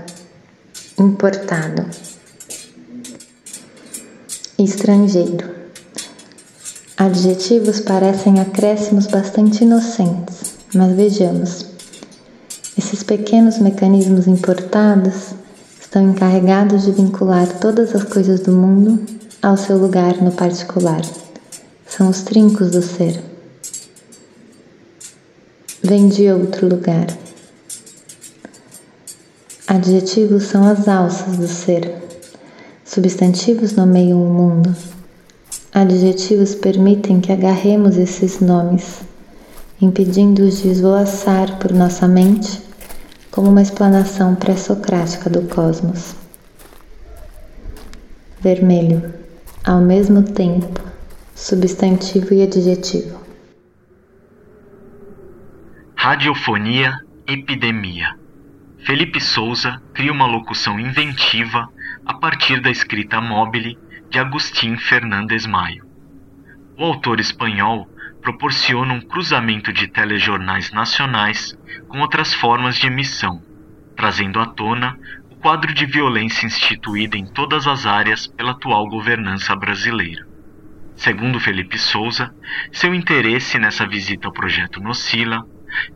importado. 0.99 1.83
Estrangeiro. 4.59 5.49
Adjetivos 6.95 7.79
parecem 7.79 8.39
acréscimos 8.39 9.07
bastante 9.07 9.63
inocentes, 9.63 10.57
mas 10.75 10.95
vejamos. 10.95 11.65
Esses 12.77 13.01
pequenos 13.01 13.57
mecanismos 13.57 14.27
importados 14.27 15.33
estão 15.81 16.03
encarregados 16.03 16.83
de 16.83 16.91
vincular 16.91 17.47
todas 17.59 17.95
as 17.95 18.03
coisas 18.03 18.41
do 18.41 18.51
mundo 18.51 19.22
ao 19.43 19.57
seu 19.57 19.77
lugar 19.77 20.21
no 20.21 20.31
particular 20.31 21.01
são 21.85 22.09
os 22.09 22.21
trincos 22.21 22.71
do 22.71 22.81
ser. 22.81 23.21
Vem 25.83 26.07
de 26.07 26.31
outro 26.31 26.69
lugar. 26.69 27.07
Adjetivos 29.67 30.43
são 30.43 30.65
as 30.65 30.87
alças 30.87 31.35
do 31.35 31.47
ser. 31.49 31.93
Substantivos 32.85 33.73
nomeiam 33.73 34.23
o 34.23 34.33
mundo. 34.33 34.73
Adjetivos 35.73 36.55
permitem 36.55 37.19
que 37.19 37.33
agarremos 37.33 37.97
esses 37.97 38.39
nomes, 38.39 39.01
impedindo-os 39.81 40.61
de 40.61 40.69
esvoaçar 40.69 41.59
por 41.59 41.73
nossa 41.73 42.07
mente 42.07 42.61
como 43.29 43.49
uma 43.49 43.61
explanação 43.61 44.35
pré-socrática 44.35 45.29
do 45.29 45.41
cosmos. 45.41 46.15
Vermelho, 48.39 49.22
ao 49.65 49.79
mesmo 49.79 50.21
tempo, 50.23 50.81
substantivo 51.33 52.33
e 52.33 52.43
adjetivo. 52.43 53.23
Radiofonia 55.95 56.99
Epidemia. 57.25 58.19
Felipe 58.79 59.21
Souza 59.21 59.81
cria 59.93 60.11
uma 60.11 60.25
locução 60.25 60.77
inventiva 60.77 61.69
a 62.05 62.13
partir 62.13 62.59
da 62.59 62.69
escrita 62.69 63.21
mobile 63.21 63.79
de 64.09 64.19
Agustín 64.19 64.75
Fernandes 64.75 65.45
Maio. 65.45 65.85
O 66.77 66.83
autor 66.83 67.21
espanhol 67.21 67.87
proporciona 68.21 68.93
um 68.93 68.99
cruzamento 68.99 69.71
de 69.71 69.87
telejornais 69.87 70.73
nacionais 70.73 71.57
com 71.87 72.01
outras 72.01 72.33
formas 72.33 72.75
de 72.75 72.87
emissão, 72.87 73.41
trazendo 73.95 74.41
à 74.41 74.45
tona 74.45 74.99
quadro 75.43 75.73
de 75.73 75.85
violência 75.85 76.45
instituída 76.45 77.17
em 77.17 77.25
todas 77.25 77.67
as 77.67 77.85
áreas 77.85 78.27
pela 78.27 78.51
atual 78.51 78.87
governança 78.87 79.53
brasileira. 79.53 80.25
Segundo 80.95 81.37
Felipe 81.37 81.77
Souza, 81.77 82.33
seu 82.71 82.95
interesse 82.95 83.59
nessa 83.59 83.85
visita 83.85 84.25
ao 84.25 84.33
projeto 84.33 84.79
Nocila, 84.79 85.45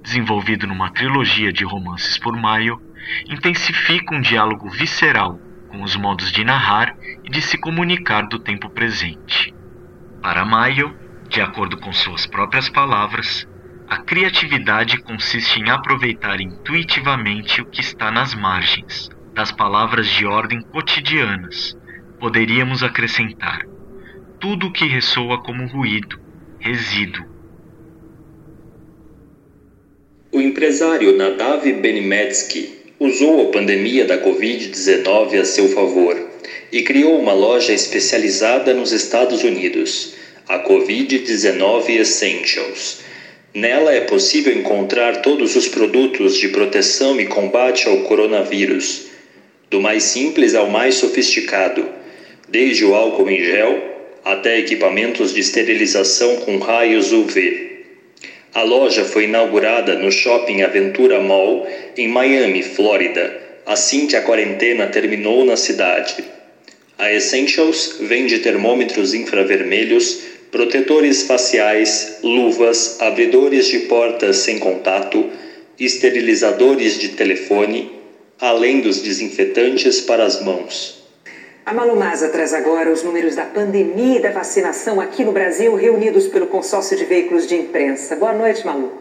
desenvolvido 0.04 0.68
numa 0.68 0.92
trilogia 0.92 1.54
de 1.54 1.64
romances 1.64 2.18
por 2.18 2.36
Maio, 2.36 2.78
intensifica 3.30 4.14
um 4.14 4.20
diálogo 4.20 4.70
visceral 4.70 5.40
com 5.70 5.82
os 5.82 5.96
modos 5.96 6.30
de 6.30 6.44
narrar 6.44 6.94
e 7.24 7.30
de 7.30 7.42
se 7.42 7.58
comunicar 7.58 8.28
do 8.28 8.40
tempo 8.40 8.70
presente. 8.70 9.56
Para 10.22 10.44
Maio, 10.44 10.94
de 11.30 11.40
acordo 11.40 11.78
com 11.78 11.94
suas 11.94 12.26
próprias 12.26 12.68
palavras, 12.68 13.48
a 13.88 13.96
criatividade 14.00 14.98
consiste 14.98 15.62
em 15.62 15.70
aproveitar 15.70 16.42
intuitivamente 16.42 17.62
o 17.62 17.66
que 17.66 17.80
está 17.80 18.12
nas 18.12 18.36
margens 18.36 19.16
das 19.38 19.52
palavras 19.52 20.08
de 20.08 20.26
ordem 20.26 20.60
cotidianas. 20.62 21.78
Poderíamos 22.20 22.82
acrescentar 22.82 23.68
tudo 24.40 24.66
o 24.66 24.74
que 24.74 24.88
ressoa 24.88 25.44
como 25.44 25.68
ruído, 25.68 26.20
resíduo. 26.58 27.24
O 30.32 30.42
empresário 30.42 31.16
Nadav 31.16 31.72
Benimetsky 31.72 32.96
usou 33.00 33.48
a 33.48 33.52
pandemia 33.52 34.06
da 34.06 34.18
Covid-19 34.18 35.40
a 35.40 35.46
seu 35.46 35.70
favor 35.70 36.18
e 36.72 36.82
criou 36.82 37.20
uma 37.20 37.34
loja 37.34 37.74
especializada 37.74 38.74
nos 38.74 38.92
Estados 38.92 39.44
Unidos, 39.44 40.16
a 40.50 40.64
Covid-19 40.68 41.90
Essentials. 41.90 43.02
Nela 43.54 43.94
é 43.94 44.02
possível 44.02 44.58
encontrar 44.58 45.22
todos 45.22 45.56
os 45.56 45.68
produtos 45.68 46.38
de 46.38 46.48
proteção 46.48 47.22
e 47.22 47.28
combate 47.28 47.88
ao 47.88 48.00
coronavírus, 48.00 49.07
do 49.70 49.82
mais 49.82 50.04
simples 50.04 50.56
ao 50.56 50.70
mais 50.70 50.96
sofisticado, 50.96 51.88
desde 52.48 52.86
o 52.86 52.96
álcool 52.96 53.30
em 53.30 53.44
gel 53.44 53.98
até 54.24 54.58
equipamentos 54.58 55.34
de 55.34 55.40
esterilização 55.40 56.38
com 56.38 56.58
raios 56.58 57.12
UV. 57.12 57.68
A 58.54 58.64
loja 58.64 59.06
foi 59.06 59.26
inaugurada 59.26 59.96
no 59.96 60.12
Shopping 60.12 60.62
Aventura 60.64 61.20
Mall, 61.20 61.68
em 61.96 62.08
Miami, 62.08 62.64
Flórida, 62.64 63.40
assim 63.66 64.08
que 64.08 64.16
a 64.16 64.22
quarentena 64.22 64.88
terminou 64.88 65.46
na 65.46 65.56
cidade. 65.56 66.24
A 66.98 67.14
Essentials 67.14 67.98
vende 68.00 68.40
termômetros 68.40 69.14
infravermelhos, 69.14 70.22
protetores 70.52 71.24
faciais, 71.24 72.20
luvas, 72.24 73.00
abridores 73.00 73.68
de 73.68 73.80
portas 73.80 74.38
sem 74.38 74.58
contato, 74.58 75.30
esterilizadores 75.80 76.98
de 76.98 77.10
telefone, 77.10 77.97
além 78.40 78.82
dos 78.82 79.02
desinfetantes 79.02 80.02
para 80.02 80.26
as 80.26 80.44
mãos. 80.44 81.04
A 81.66 81.74
Malu 81.74 81.96
Maza 81.98 82.30
traz 82.30 82.54
agora 82.54 82.92
os 82.92 83.02
números 83.04 83.36
da 83.36 83.44
pandemia 83.44 84.20
e 84.20 84.22
da 84.22 84.32
vacinação 84.32 85.02
aqui 85.02 85.26
no 85.26 85.34
Brasil, 85.34 85.76
reunidos 85.76 86.28
pelo 86.28 86.48
consórcio 86.48 86.96
de 86.96 87.04
veículos 87.04 87.46
de 87.46 87.56
imprensa. 87.56 88.16
Boa 88.16 88.32
noite, 88.32 88.66
Malu. 88.66 88.94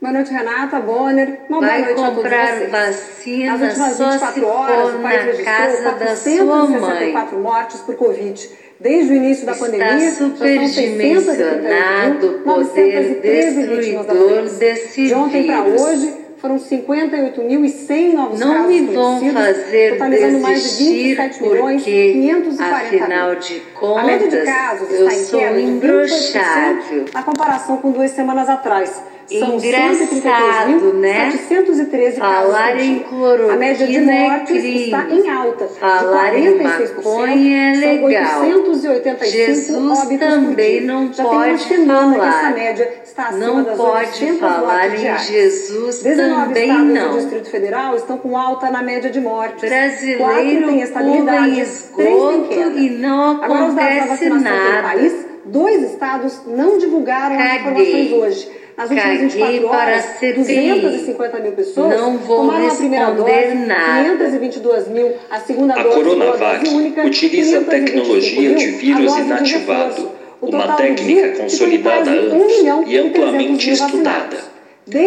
Boa 0.00 0.12
noite, 0.12 0.32
Renata 0.32 0.80
Bonner. 0.80 1.40
Uma 1.48 1.60
Vai 1.60 1.82
boa 1.82 1.96
noite 1.96 2.16
comprar 2.16 2.62
a 2.62 2.66
vacina 2.68 3.58
Nas 3.58 3.76
últimas 3.76 3.98
24 3.98 4.46
horas, 4.46 4.94
o 4.94 4.98
país 5.00 5.24
registrou 5.24 5.82
464 5.82 7.38
mortes 7.38 7.80
por 7.80 7.96
Covid. 7.96 8.48
Desde 8.80 9.12
o 9.12 9.16
início 9.16 9.44
da 9.44 9.52
Está 9.52 9.66
pandemia, 9.66 10.10
superdimensionado 10.12 12.28
o 12.28 12.38
poder 12.44 13.20
destruidor 13.20 14.48
desse 14.56 15.08
De 15.08 15.14
ontem 15.14 15.46
para 15.46 15.64
hoje, 15.64 16.14
foram 16.38 16.56
58.100 16.56 18.12
novos 18.14 18.40
Não 18.40 18.54
casos 18.54 18.68
me 18.68 18.80
vão 18.94 19.32
fazer 19.32 19.92
totalizando 19.92 20.40
mais 20.40 20.78
de 20.78 20.84
27 20.84 21.42
milhões 21.42 21.82
porque, 21.82 22.12
540 22.12 22.76
afinal 22.76 23.30
mil. 23.30 23.40
de 23.40 23.62
a 23.96 24.04
média 24.04 24.28
de 24.28 24.36
contas, 24.36 24.54
casos 24.54 24.90
está 24.90 25.14
em 25.14 25.26
queda 25.26 25.56
de 25.56 25.66
28% 25.66 25.68
imbrochável. 25.68 27.04
na 27.12 27.22
comparação 27.22 27.76
com 27.78 27.90
duas 27.90 28.10
semanas 28.12 28.48
atrás. 28.48 29.02
São 29.30 29.56
Engraçado, 29.56 30.94
né? 30.94 31.30
713 31.32 32.16
Falar 32.18 32.72
casos 32.72 32.82
em 32.82 33.04
A 33.50 33.56
média 33.56 33.86
de 33.86 33.92
cloroquina 33.92 34.12
é 34.14 34.28
mortes 34.30 34.48
crime. 34.62 34.84
está 34.84 35.06
em 35.10 35.28
alta. 35.30 35.66
Falar 35.68 36.30
de 36.30 36.38
em 36.38 36.58
46%, 36.58 36.94
maconha 36.96 37.70
é 37.70 37.74
são 37.74 38.06
legal. 38.06 38.40
885 38.40 39.30
Jesus 39.30 39.98
óbitos 39.98 40.18
também 40.18 40.80
não 40.80 41.12
Já 41.12 41.24
tem 41.24 41.32
pode 41.32 41.64
falar. 41.86 42.54
média 42.54 42.92
está 43.04 43.22
acima 43.28 43.46
Não 43.46 43.64
pode 43.76 44.06
800 44.08 44.38
falar 44.40 44.88
em. 44.96 45.18
Jesus 45.18 46.02
19 46.02 46.46
também 46.46 46.70
estados 46.70 46.94
não. 46.94 47.10
do 47.10 47.16
Distrito 47.18 47.50
Federal 47.50 47.96
estão 47.96 48.16
com 48.16 48.36
alta 48.36 48.70
na 48.70 48.82
média 48.82 49.10
de 49.10 49.20
mortes. 49.20 49.68
Brasileiro 49.68 50.68
pula 50.68 50.72
estabilidade, 50.82 51.50
em 51.50 51.60
esgoto 51.60 52.78
e 52.78 52.90
não 52.90 53.42
Agora, 53.42 53.64
acontece 53.64 54.08
vacinação 54.08 54.40
nada. 54.42 54.82
país, 54.88 55.26
dois 55.44 55.82
estados 55.92 56.40
não 56.46 56.78
divulgaram 56.78 57.38
as 57.38 57.60
informações 57.60 58.12
hoje. 58.12 58.67
Nas 58.78 58.90
últimas 58.90 59.18
Caguei 59.18 59.28
24 59.28 59.68
para 59.68 59.76
horas, 59.76 60.04
a 60.04 60.08
CPI. 60.20 60.80
250 60.80 61.40
mil 61.40 61.52
pessoas 61.52 62.00
Não 62.00 62.16
vou 62.18 62.36
tomaram 62.36 62.68
a 62.68 62.74
primeira 62.76 63.06
responder 63.06 63.48
dose, 63.48 63.66
nada. 63.66 64.02
522 64.10 64.88
mil 64.88 65.16
a 65.28 65.40
segunda 65.40 65.74
A 65.74 65.82
dose, 65.82 65.94
Coronavac 65.96 66.64
dose 66.64 66.76
única, 66.76 67.04
utiliza 67.04 67.58
525 67.58 67.70
tecnologia 67.70 68.54
de 68.54 68.66
vírus 68.66 69.16
inativado, 69.16 70.10
uma 70.40 70.76
técnica 70.76 71.04
dia 71.04 71.32
consolidada 71.32 72.08
há 72.08 72.14
anos 72.14 72.46
milhão 72.46 72.84
e 72.86 72.98
amplamente 72.98 73.66
300 73.66 73.66
mil 73.66 73.74
estudada. 73.74 74.36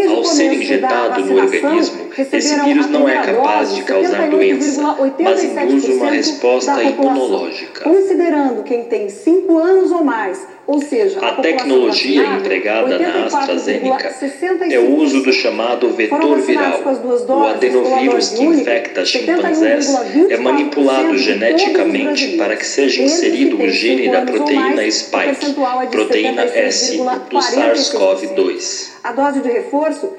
Ao 0.09 0.25
ser 0.25 0.53
injetado 0.53 1.25
no 1.25 1.37
organismo, 1.37 2.10
esse 2.17 2.61
vírus 2.61 2.85
a 2.85 2.89
não 2.89 3.07
é 3.07 3.21
capaz 3.21 3.75
de 3.75 3.83
causar 3.83 4.29
doença, 4.29 4.55
mas 4.63 4.65
induz 4.65 4.77
uma 4.77 4.97
77% 4.97 6.09
resposta 6.09 6.83
imunológica. 6.83 7.83
Considerando 7.83 8.63
quem 8.63 8.83
tem 8.85 9.09
5 9.09 9.57
anos 9.57 9.91
ou 9.91 10.03
mais, 10.03 10.45
ou 10.67 10.79
seja, 10.79 11.17
A 11.19 11.33
população 11.33 11.41
tecnologia 11.41 12.23
empregada 12.23 12.99
na 12.99 13.25
AstraZeneca 13.25 14.09
84,65% 14.09 14.71
é 14.71 14.79
o 14.79 14.95
uso 14.95 15.23
do 15.23 15.33
chamado 15.33 15.89
vetor 15.89 16.37
viral. 16.39 16.81
O 16.81 17.43
a 17.43 17.51
adenovírus 17.51 18.29
que 18.29 18.43
infecta 18.43 19.05
chimpanzés 19.05 19.87
71,24% 19.87 20.31
é 20.31 20.37
manipulado 20.37 21.17
geneticamente 21.17 22.37
para 22.37 22.55
que 22.55 22.65
seja 22.65 23.01
inserido 23.01 23.57
o 23.57 23.69
gene 23.69 24.03
cinco 24.03 24.13
da 24.13 24.21
proteína 24.21 24.91
spike, 24.91 25.55
é 25.81 25.85
proteína 25.87 26.43
S 26.43 26.97
do 26.97 27.03
76,46%. 27.03 27.41
SARS-CoV-2. 27.51 28.91
A 29.03 29.11
dose 29.13 29.41
de 29.41 29.49
reforço 29.49 30.13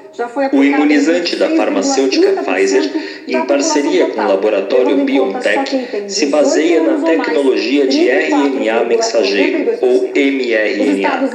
O 0.51 0.63
imunizante 0.63 1.35
da 1.35 1.49
farmacêutica 1.55 2.33
26,30% 2.33 2.43
Pfizer, 2.43 2.91
em 3.27 3.45
parceria 3.45 4.05
com 4.07 4.21
o 4.21 4.27
laboratório 4.27 5.03
BioNTech, 5.03 5.71
se 6.07 6.25
18 6.25 6.29
baseia 6.29 6.83
na 6.83 7.03
tecnologia 7.03 7.87
de 7.87 8.07
RNA 8.07 8.83
mensageiro, 8.83 9.77
ou 9.81 10.11
mRNA. 10.13 11.29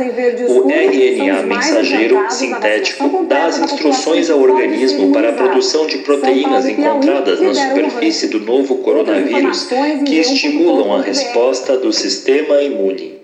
O 0.48 0.68
RNA 0.68 1.42
mensageiro 1.42 2.30
sintético 2.30 3.26
dá 3.26 3.46
as 3.46 3.58
instruções 3.58 4.30
ao 4.30 4.40
organismo 4.40 5.12
para 5.12 5.30
a 5.30 5.32
produção 5.32 5.86
de 5.86 5.98
proteínas 5.98 6.66
encontradas 6.66 7.40
na 7.40 7.54
superfície 7.54 8.28
do 8.28 8.40
novo 8.40 8.78
coronavírus 8.78 9.68
que 10.06 10.20
estimulam 10.20 10.92
a 10.92 10.98
g1.com.br. 10.98 11.06
resposta 11.06 11.76
do 11.76 11.92
sistema 11.92 12.62
imune. 12.62 13.18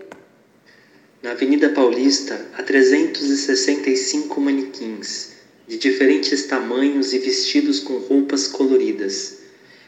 Na 1.22 1.30
Avenida 1.30 1.70
Paulista, 1.70 2.38
há 2.58 2.62
365 2.62 4.40
manequins, 4.40 5.33
de 5.66 5.78
diferentes 5.78 6.46
tamanhos 6.46 7.12
e 7.12 7.18
vestidos 7.18 7.80
com 7.80 7.98
roupas 7.98 8.46
coloridas, 8.46 9.38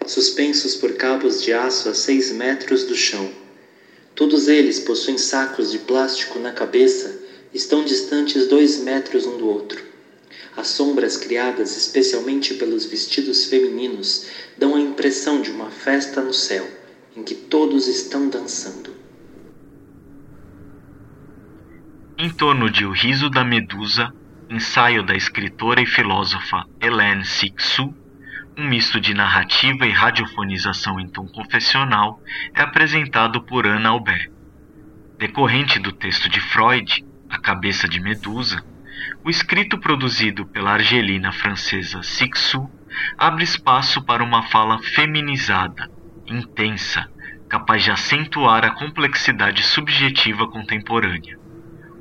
suspensos 0.06 0.74
por 0.74 0.94
cabos 0.94 1.42
de 1.42 1.52
aço 1.52 1.88
a 1.88 1.94
6 1.94 2.32
metros 2.32 2.84
do 2.84 2.94
chão. 2.94 3.30
Todos 4.14 4.48
eles 4.48 4.80
possuem 4.80 5.18
sacos 5.18 5.70
de 5.70 5.78
plástico 5.80 6.38
na 6.38 6.52
cabeça 6.52 7.20
estão 7.52 7.84
distantes 7.84 8.48
dois 8.48 8.78
metros 8.78 9.26
um 9.26 9.36
do 9.36 9.48
outro. 9.48 9.82
As 10.56 10.68
sombras 10.68 11.18
criadas 11.18 11.76
especialmente 11.76 12.54
pelos 12.54 12.86
vestidos 12.86 13.44
femininos 13.44 14.26
dão 14.56 14.74
a 14.74 14.80
impressão 14.80 15.42
de 15.42 15.50
uma 15.50 15.70
festa 15.70 16.22
no 16.22 16.32
céu, 16.32 16.66
em 17.14 17.22
que 17.22 17.34
todos 17.34 17.88
estão 17.88 18.28
dançando. 18.28 18.94
Em 22.18 22.30
torno 22.30 22.70
de 22.70 22.86
O 22.86 22.92
Riso 22.92 23.28
da 23.28 23.44
Medusa, 23.44 24.10
ensaio 24.48 25.02
da 25.02 25.14
escritora 25.14 25.80
e 25.80 25.86
filósofa 25.86 26.64
Hélène 26.80 27.24
Cixous, 27.24 27.92
um 28.56 28.68
misto 28.68 29.00
de 29.00 29.12
narrativa 29.12 29.86
e 29.86 29.90
radiofonização 29.90 31.00
em 31.00 31.08
tom 31.08 31.26
confessional, 31.26 32.22
é 32.54 32.62
apresentado 32.62 33.42
por 33.42 33.66
Anna 33.66 33.90
Albert. 33.90 34.30
Decorrente 35.18 35.78
do 35.78 35.92
texto 35.92 36.28
de 36.28 36.40
Freud, 36.40 37.04
A 37.28 37.38
Cabeça 37.38 37.88
de 37.88 38.00
Medusa, 38.00 38.64
o 39.24 39.28
escrito 39.28 39.78
produzido 39.78 40.46
pela 40.46 40.72
argelina 40.72 41.32
francesa 41.32 42.02
Cixous 42.02 42.68
abre 43.18 43.44
espaço 43.44 44.02
para 44.04 44.22
uma 44.22 44.44
fala 44.44 44.78
feminizada, 44.78 45.90
intensa, 46.26 47.10
capaz 47.48 47.82
de 47.82 47.90
acentuar 47.90 48.64
a 48.64 48.70
complexidade 48.70 49.62
subjetiva 49.62 50.48
contemporânea, 50.48 51.38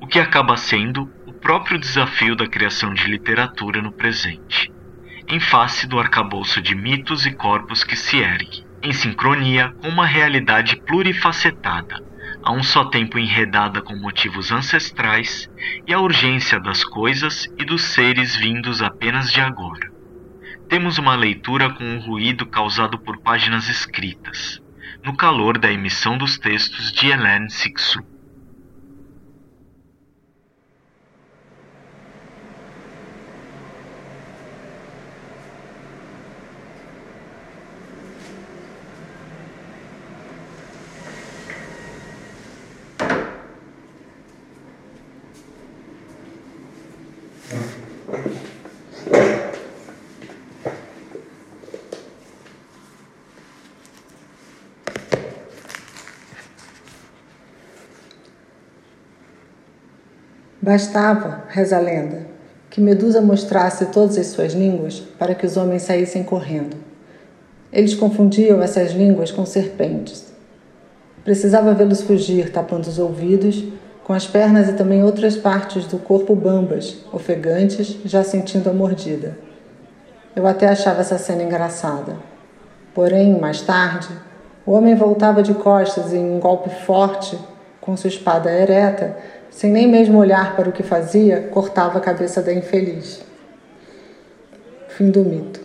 o 0.06 0.08
que 0.08 0.20
acaba 0.20 0.56
sendo 0.56 1.12
o 1.26 1.34
próprio 1.34 1.80
desafio 1.80 2.36
da 2.36 2.46
criação 2.46 2.94
de 2.94 3.08
literatura 3.08 3.82
no 3.82 3.92
presente, 3.92 4.72
em 5.28 5.40
face 5.40 5.88
do 5.88 5.98
arcabouço 5.98 6.62
de 6.62 6.76
mitos 6.76 7.26
e 7.26 7.32
corpos 7.32 7.84
que 7.84 7.96
se 7.96 8.18
ergue, 8.18 8.64
em 8.84 8.94
sincronia 8.94 9.74
com 9.82 9.90
uma 9.90 10.06
realidade 10.06 10.76
plurifacetada, 10.76 12.00
a 12.44 12.52
um 12.52 12.62
só 12.62 12.86
tempo 12.86 13.18
enredada 13.18 13.82
com 13.82 13.96
motivos 13.96 14.52
ancestrais 14.52 15.50
e 15.88 15.92
a 15.92 16.00
urgência 16.00 16.60
das 16.60 16.84
coisas 16.84 17.48
e 17.58 17.66
dos 17.66 17.82
seres 17.86 18.36
vindos 18.36 18.84
apenas 18.84 19.32
de 19.32 19.42
agora. 19.42 19.92
Temos 20.70 21.00
uma 21.00 21.16
leitura 21.16 21.72
com 21.72 21.98
o 21.98 22.00
ruído 22.00 22.46
causado 22.46 23.00
por 23.00 23.18
páginas 23.24 23.70
escritas, 23.70 24.62
no 25.04 25.18
calor 25.18 25.58
da 25.58 25.72
emissão 25.72 26.16
dos 26.16 26.38
textos 26.38 26.92
de 26.92 27.12
Hélène 27.12 27.50
Cixous. 27.50 28.15
Bastava, 60.66 61.44
reza 61.50 61.78
a 61.78 61.80
lenda, 61.80 62.26
que 62.72 62.82
Medusa 62.82 63.22
mostrasse 63.22 63.86
todas 63.86 64.18
as 64.18 64.26
suas 64.26 64.52
línguas 64.52 65.00
para 65.00 65.36
que 65.36 65.46
os 65.46 65.58
homens 65.58 65.84
saíssem 65.84 66.24
correndo. 66.24 66.76
Eles 67.72 67.94
confundiam 67.94 68.60
essas 68.64 68.92
línguas 68.92 69.30
com 69.30 69.46
serpentes. 69.46 70.34
Precisava 71.24 71.76
vê-los 71.76 72.02
fugir, 72.02 72.52
tapando 72.52 72.90
os 72.90 72.98
ouvidos, 72.98 73.64
com 74.04 74.12
as 74.12 74.26
pernas 74.26 74.68
e 74.68 74.74
também 74.74 75.04
outras 75.04 75.38
partes 75.38 75.86
do 75.86 76.00
corpo 76.00 76.36
bambas, 76.36 76.98
ofegantes, 77.14 78.00
já 78.04 78.24
sentindo 78.24 78.68
a 78.68 78.74
mordida. 78.74 79.38
Eu 80.36 80.48
até 80.48 80.68
achava 80.68 81.02
essa 81.02 81.20
cena 81.20 81.44
engraçada. 81.44 82.16
Porém, 82.92 83.40
mais 83.40 83.62
tarde, 83.62 84.10
O 84.66 84.72
homem 84.72 84.96
voltava 84.96 85.44
de 85.44 85.54
costas 85.54 86.12
em 86.12 86.26
um 86.26 86.40
golpe 86.40 86.72
forte, 86.88 87.38
com 87.80 87.96
sua 87.96 88.08
espada 88.08 88.52
ereta, 88.52 89.16
sem 89.56 89.72
nem 89.72 89.88
mesmo 89.88 90.18
olhar 90.18 90.54
para 90.54 90.68
o 90.68 90.72
que 90.74 90.84
fazia, 90.84 91.48
cortava 91.50 91.98
a 91.98 92.02
cabeça 92.02 92.42
da 92.42 92.54
infeliz. 92.54 93.22
Fim 94.90 95.10
do 95.10 95.24
mito. 95.24 95.62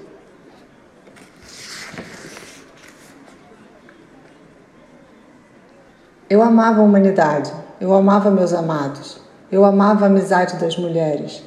Eu 6.29 6.41
amava 6.41 6.81
a 6.81 6.85
humanidade, 6.85 7.53
eu 7.81 7.93
amava 7.93 8.31
meus 8.31 8.53
amados, 8.53 9.21
eu 9.51 9.65
amava 9.65 10.05
a 10.05 10.09
amizade 10.09 10.57
das 10.61 10.79
mulheres. 10.79 11.43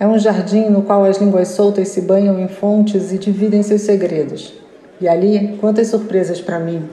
É 0.00 0.06
um 0.06 0.18
jardim 0.18 0.70
no 0.70 0.80
qual 0.80 1.04
as 1.04 1.18
línguas 1.18 1.48
soltas 1.48 1.88
se 1.88 2.00
banham 2.00 2.40
em 2.40 2.48
fontes 2.48 3.12
e 3.12 3.18
dividem 3.18 3.62
seus 3.62 3.82
segredos. 3.82 4.54
E 4.98 5.06
ali, 5.06 5.58
quantas 5.60 5.88
surpresas 5.88 6.40
para 6.40 6.58
mim, 6.58 6.88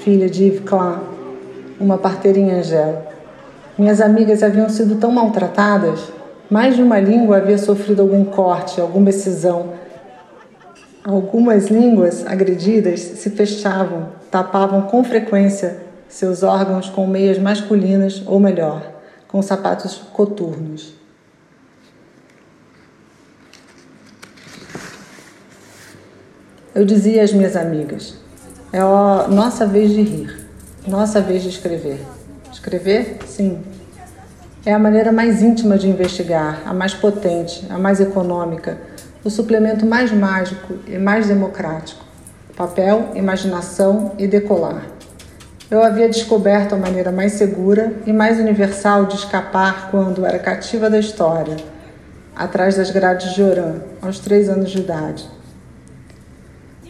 filha 0.00 0.28
de 0.28 0.44
Yves 0.44 0.60
Klein, 0.60 1.00
uma 1.80 1.96
parteirinha 1.96 2.58
Angela. 2.58 3.13
Minhas 3.76 4.00
amigas 4.00 4.42
haviam 4.42 4.68
sido 4.68 4.96
tão 4.96 5.10
maltratadas, 5.10 6.00
mais 6.48 6.76
de 6.76 6.82
uma 6.82 7.00
língua 7.00 7.38
havia 7.38 7.58
sofrido 7.58 8.02
algum 8.02 8.24
corte, 8.24 8.80
alguma 8.80 9.10
excisão. 9.10 9.72
Algumas 11.02 11.66
línguas 11.66 12.24
agredidas 12.26 13.00
se 13.00 13.30
fechavam, 13.30 14.10
tapavam 14.30 14.82
com 14.82 15.02
frequência 15.02 15.84
seus 16.08 16.44
órgãos 16.44 16.88
com 16.88 17.08
meias 17.08 17.38
masculinas 17.38 18.22
ou 18.24 18.38
melhor, 18.38 18.92
com 19.26 19.42
sapatos 19.42 19.96
coturnos. 20.12 20.94
Eu 26.72 26.84
dizia 26.84 27.24
às 27.24 27.32
minhas 27.32 27.56
amigas: 27.56 28.16
é 28.72 28.78
a 28.78 29.26
nossa 29.28 29.66
vez 29.66 29.90
de 29.90 30.02
rir, 30.02 30.48
nossa 30.86 31.20
vez 31.20 31.42
de 31.42 31.48
escrever. 31.48 32.13
Escrever? 32.64 33.18
Sim. 33.26 33.62
É 34.64 34.72
a 34.72 34.78
maneira 34.78 35.12
mais 35.12 35.42
íntima 35.42 35.76
de 35.76 35.86
investigar, 35.86 36.62
a 36.64 36.72
mais 36.72 36.94
potente, 36.94 37.66
a 37.68 37.78
mais 37.78 38.00
econômica, 38.00 38.78
o 39.22 39.28
suplemento 39.28 39.84
mais 39.84 40.10
mágico 40.10 40.78
e 40.86 40.96
mais 40.96 41.28
democrático. 41.28 42.02
Papel, 42.56 43.10
imaginação 43.14 44.12
e 44.18 44.26
decolar. 44.26 44.86
Eu 45.70 45.84
havia 45.84 46.08
descoberto 46.08 46.72
a 46.74 46.78
maneira 46.78 47.12
mais 47.12 47.32
segura 47.32 47.92
e 48.06 48.14
mais 48.14 48.38
universal 48.38 49.04
de 49.04 49.16
escapar 49.16 49.90
quando 49.90 50.24
era 50.24 50.38
cativa 50.38 50.88
da 50.88 50.98
história, 50.98 51.56
atrás 52.34 52.78
das 52.78 52.90
grades 52.90 53.34
de 53.34 53.42
Oran, 53.42 53.80
aos 54.00 54.18
três 54.20 54.48
anos 54.48 54.70
de 54.70 54.78
idade. 54.78 55.28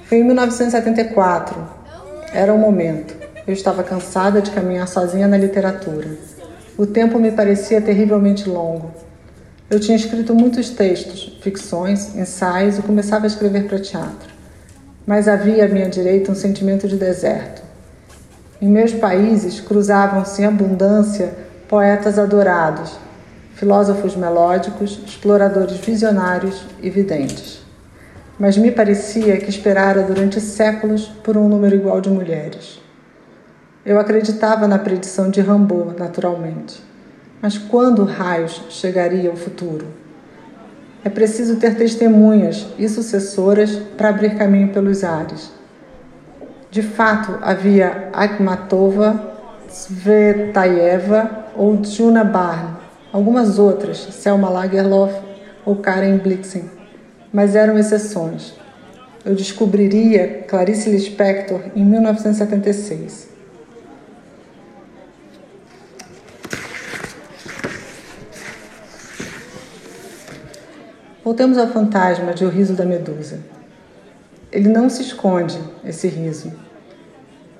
Foi 0.05 0.19
em 0.19 0.25
1974. 0.25 1.69
Era 2.33 2.55
o 2.55 2.59
momento. 2.59 3.24
Eu 3.47 3.53
estava 3.53 3.83
cansada 3.83 4.41
de 4.41 4.51
caminhar 4.51 4.89
sozinha 4.89 5.29
na 5.29 5.37
literatura. 5.37 6.09
O 6.79 6.87
tempo 6.87 7.19
me 7.19 7.31
parecia 7.31 7.81
terrivelmente 7.81 8.49
longo. 8.49 8.91
Eu 9.71 9.79
tinha 9.79 9.97
escrito 9.97 10.35
muitos 10.35 10.71
textos, 10.71 11.39
ficções, 11.43 12.15
ensaios 12.17 12.79
e 12.79 12.83
começava 12.83 13.25
a 13.25 13.27
escrever 13.27 13.67
para 13.67 13.79
teatro. 13.79 14.33
Mas 15.07 15.29
havia 15.29 15.67
à 15.67 15.69
minha 15.69 15.89
direita 15.89 16.33
um 16.33 16.35
sentimento 16.35 16.89
de 16.89 16.97
deserto. 16.97 17.63
Em 18.61 18.69
meus 18.69 18.93
países 18.93 19.61
cruzavam-se 19.61 20.43
em 20.43 20.47
abundância 20.47 21.35
poetas 21.69 22.19
adorados, 22.19 22.99
filósofos 23.55 24.17
melódicos, 24.17 25.01
exploradores 25.07 25.77
visionários 25.79 26.65
e 26.83 26.89
videntes 26.89 27.65
mas 28.39 28.57
me 28.57 28.71
parecia 28.71 29.37
que 29.37 29.49
esperara 29.49 30.03
durante 30.03 30.41
séculos 30.41 31.07
por 31.23 31.37
um 31.37 31.49
número 31.49 31.77
igual 31.77 32.01
de 32.01 32.11
mulheres. 32.11 32.81
Eu 33.85 33.99
acreditava 33.99 34.67
na 34.67 34.79
predição 34.79 35.31
de 35.31 35.41
Rambaud, 35.41 35.99
naturalmente. 35.99 36.83
Mas 37.43 37.59
quando 37.59 38.05
raios 38.05 38.63
chegaria 38.71 39.31
o 39.31 39.37
futuro? 39.37 39.87
É 41.05 41.11
preciso 41.11 41.57
ter 41.57 41.77
testemunhas 41.77 42.67
e 42.79 42.89
sucessoras 42.89 43.77
para 43.97 44.09
abrir 44.09 44.37
caminho 44.37 44.69
pelos 44.69 45.05
ares. 45.05 45.53
De 46.71 46.83
fato, 46.83 47.39
havia 47.43 48.09
Akhmatova, 48.13 49.35
Svetaeva 49.69 51.47
ou 51.55 51.85
Juna 51.85 52.25
Barn, 52.25 52.77
algumas 53.13 53.59
outras, 53.59 53.99
Selma 53.99 54.49
Lagerlof 54.49 55.15
ou 55.65 55.77
Karen 55.77 56.17
Blixen 56.19 56.75
mas 57.35 57.57
eram 57.57 57.77
exceções. 57.77 58.55
Eu 59.25 59.35
descobriria 59.35 60.45
Clarice 60.47 60.89
Lispector 60.89 61.63
em 61.75 61.85
1976. 61.85 63.34
Voltemos 71.25 71.57
ao 71.57 71.69
fantasma 71.69 72.35
de 72.35 72.45
O 72.45 72.51
Riso 72.51 72.75
da 72.75 72.85
Medusa. 72.85 73.39
Ele 74.53 74.69
não 74.69 74.91
se 74.91 75.01
esconde, 75.01 75.59
esse 75.83 76.07
riso. 76.07 76.53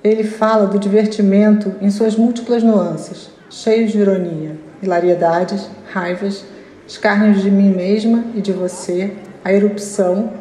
Ele 0.03 0.23
fala 0.23 0.67
do 0.67 0.77
divertimento 0.77 1.73
em 1.81 1.89
suas 1.89 2.15
múltiplas 2.15 2.61
nuances, 2.61 3.31
cheios 3.49 3.91
de 3.91 3.97
ironia, 3.97 4.51
hilariedades, 4.83 5.67
raivas, 5.91 6.45
escárnios 6.87 7.41
de 7.41 7.49
mim 7.49 7.73
mesma 7.73 8.23
e 8.35 8.39
de 8.39 8.53
você, 8.53 9.11
a 9.43 9.51
erupção, 9.51 10.31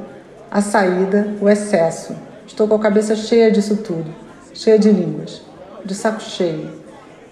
a 0.50 0.60
saída, 0.60 1.26
o 1.40 1.48
excesso. 1.48 2.14
Estou 2.46 2.68
com 2.68 2.74
a 2.74 2.78
cabeça 2.78 3.16
cheia 3.16 3.50
disso 3.50 3.78
tudo, 3.78 4.14
cheia 4.52 4.78
de 4.78 4.90
línguas, 4.90 5.40
de 5.82 5.94
saco 5.94 6.20
cheio. 6.20 6.68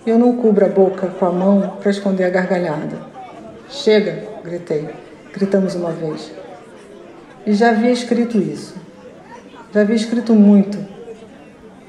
Eu 0.07 0.19
não 0.19 0.39
cubro 0.39 0.65
a 0.65 0.71
boca 0.71 1.09
com 1.09 1.27
a 1.27 1.31
mão 1.31 1.77
para 1.83 1.91
esconder 1.91 2.25
a 2.25 2.31
gargalhada. 2.31 2.97
Chega, 3.69 4.25
gritei. 4.43 5.12
Gritamos 5.33 5.75
uma 5.75 5.91
vez. 5.91 6.31
E 7.47 7.55
já 7.55 7.71
havia 7.71 7.91
escrito 7.91 8.39
isso. 8.39 8.75
Já 9.73 9.81
havia 9.81 9.97
escrito 9.97 10.35
muito. 10.35 10.79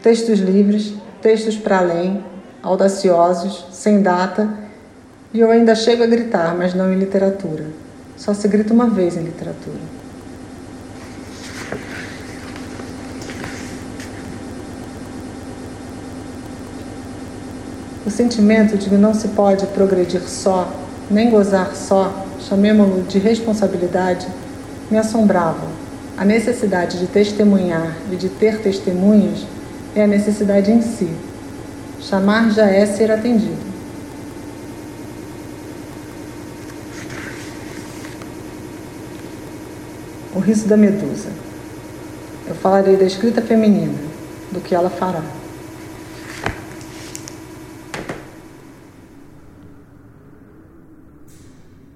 Textos 0.01 0.39
livres, 0.39 0.93
textos 1.21 1.57
para 1.57 1.79
além, 1.79 2.23
audaciosos, 2.61 3.67
sem 3.71 4.01
data, 4.01 4.49
e 5.33 5.39
eu 5.39 5.51
ainda 5.51 5.75
chego 5.75 6.03
a 6.03 6.07
gritar, 6.07 6.55
mas 6.55 6.73
não 6.73 6.93
em 6.93 6.97
literatura. 6.97 7.65
Só 8.15 8.33
se 8.33 8.47
grita 8.47 8.73
uma 8.73 8.87
vez 8.87 9.17
em 9.17 9.23
literatura. 9.23 9.79
O 18.05 18.09
sentimento 18.09 18.77
de 18.77 18.89
que 18.89 18.95
não 18.95 19.13
se 19.13 19.29
pode 19.29 19.65
progredir 19.67 20.21
só, 20.21 20.71
nem 21.09 21.29
gozar 21.29 21.75
só, 21.75 22.25
chamemo-lo 22.47 23.03
de 23.03 23.19
responsabilidade, 23.19 24.27
me 24.89 24.97
assombrava. 24.97 25.67
A 26.17 26.23
necessidade 26.23 26.99
de 26.99 27.07
testemunhar 27.07 27.97
e 28.11 28.15
de 28.15 28.29
ter 28.29 28.59
testemunhas 28.59 29.45
é 29.95 30.03
a 30.03 30.07
necessidade 30.07 30.71
em 30.71 30.81
si. 30.81 31.09
Chamar 31.99 32.51
já 32.51 32.67
é 32.67 32.85
ser 32.85 33.11
atendido. 33.11 33.73
O 40.35 40.39
riso 40.39 40.67
da 40.67 40.77
medusa. 40.77 41.29
Eu 42.47 42.55
falarei 42.55 42.97
da 42.97 43.05
escrita 43.05 43.41
feminina, 43.41 43.97
do 44.51 44.59
que 44.59 44.75
ela 44.75 44.89
fará. 44.89 45.23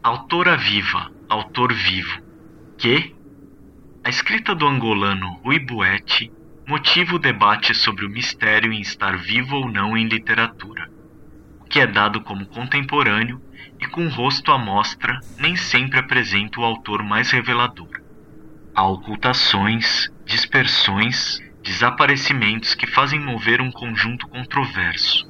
Autora 0.07 0.55
viva, 0.55 1.11
autor 1.27 1.73
vivo. 1.73 2.21
Que? 2.77 3.13
A 4.05 4.09
escrita 4.09 4.55
do 4.55 4.65
angolano 4.65 5.33
Rui 5.43 5.59
Buete 5.59 6.31
motiva 6.65 7.17
o 7.17 7.19
debate 7.19 7.75
sobre 7.75 8.05
o 8.05 8.09
mistério 8.09 8.71
em 8.71 8.79
estar 8.79 9.17
vivo 9.17 9.57
ou 9.57 9.69
não 9.69 9.97
em 9.97 10.07
literatura. 10.07 10.89
O 11.59 11.65
que 11.65 11.81
é 11.81 11.85
dado 11.85 12.21
como 12.21 12.45
contemporâneo 12.45 13.41
e 13.81 13.85
com 13.85 14.07
rosto 14.07 14.53
à 14.53 14.57
mostra 14.57 15.19
nem 15.37 15.57
sempre 15.57 15.99
apresenta 15.99 16.61
o 16.61 16.63
autor 16.63 17.03
mais 17.03 17.29
revelador. 17.29 17.99
Há 18.73 18.87
ocultações, 18.87 20.09
dispersões, 20.23 21.41
desaparecimentos 21.61 22.73
que 22.73 22.87
fazem 22.87 23.19
mover 23.19 23.59
um 23.59 23.71
conjunto 23.71 24.25
controverso. 24.29 25.29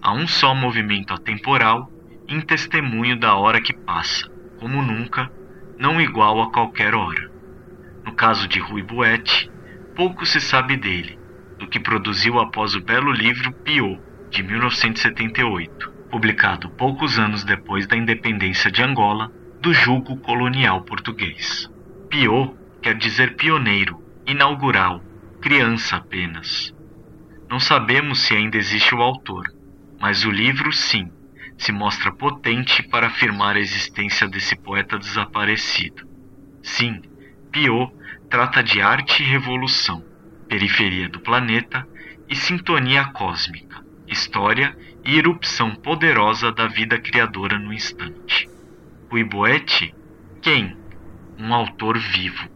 Há 0.00 0.14
um 0.14 0.26
só 0.26 0.54
movimento 0.54 1.12
atemporal, 1.12 1.92
em 2.28 2.42
testemunho 2.42 3.18
da 3.18 3.34
hora 3.34 3.58
que 3.58 3.72
passa, 3.72 4.28
como 4.60 4.82
nunca, 4.82 5.32
não 5.78 5.98
igual 5.98 6.42
a 6.42 6.52
qualquer 6.52 6.94
hora. 6.94 7.30
No 8.04 8.12
caso 8.12 8.46
de 8.46 8.60
Rui 8.60 8.82
Buete, 8.82 9.50
pouco 9.96 10.26
se 10.26 10.38
sabe 10.38 10.76
dele, 10.76 11.18
do 11.58 11.66
que 11.66 11.80
produziu 11.80 12.38
após 12.38 12.74
o 12.74 12.82
belo 12.82 13.10
livro 13.10 13.50
Piot, 13.64 13.98
de 14.28 14.42
1978, 14.42 15.90
publicado 16.10 16.68
poucos 16.70 17.18
anos 17.18 17.44
depois 17.44 17.86
da 17.86 17.96
independência 17.96 18.70
de 18.70 18.82
Angola 18.82 19.32
do 19.62 19.72
julgo 19.72 20.18
colonial 20.18 20.82
português. 20.82 21.70
Piot 22.10 22.54
quer 22.82 22.94
dizer 22.94 23.36
pioneiro, 23.36 24.02
inaugural, 24.26 25.02
criança 25.40 25.96
apenas. 25.96 26.74
Não 27.48 27.58
sabemos 27.58 28.20
se 28.20 28.34
ainda 28.34 28.58
existe 28.58 28.94
o 28.94 29.00
autor, 29.00 29.44
mas 29.98 30.26
o 30.26 30.30
livro, 30.30 30.70
sim, 30.72 31.10
se 31.58 31.72
mostra 31.72 32.12
potente 32.12 32.82
para 32.84 33.08
afirmar 33.08 33.56
a 33.56 33.60
existência 33.60 34.28
desse 34.28 34.56
poeta 34.56 34.98
desaparecido. 34.98 36.08
Sim, 36.62 37.02
Piot 37.50 37.92
trata 38.30 38.62
de 38.62 38.80
arte 38.80 39.22
e 39.22 39.26
revolução, 39.26 40.04
periferia 40.48 41.08
do 41.08 41.20
planeta 41.20 41.86
e 42.28 42.36
sintonia 42.36 43.06
cósmica, 43.06 43.84
história 44.06 44.76
e 45.04 45.18
erupção 45.18 45.74
poderosa 45.74 46.52
da 46.52 46.68
vida 46.68 46.98
criadora 46.98 47.58
no 47.58 47.72
instante. 47.72 48.48
Iboete, 49.12 49.94
quem? 50.40 50.76
Um 51.38 51.52
autor 51.52 51.98
vivo. 51.98 52.48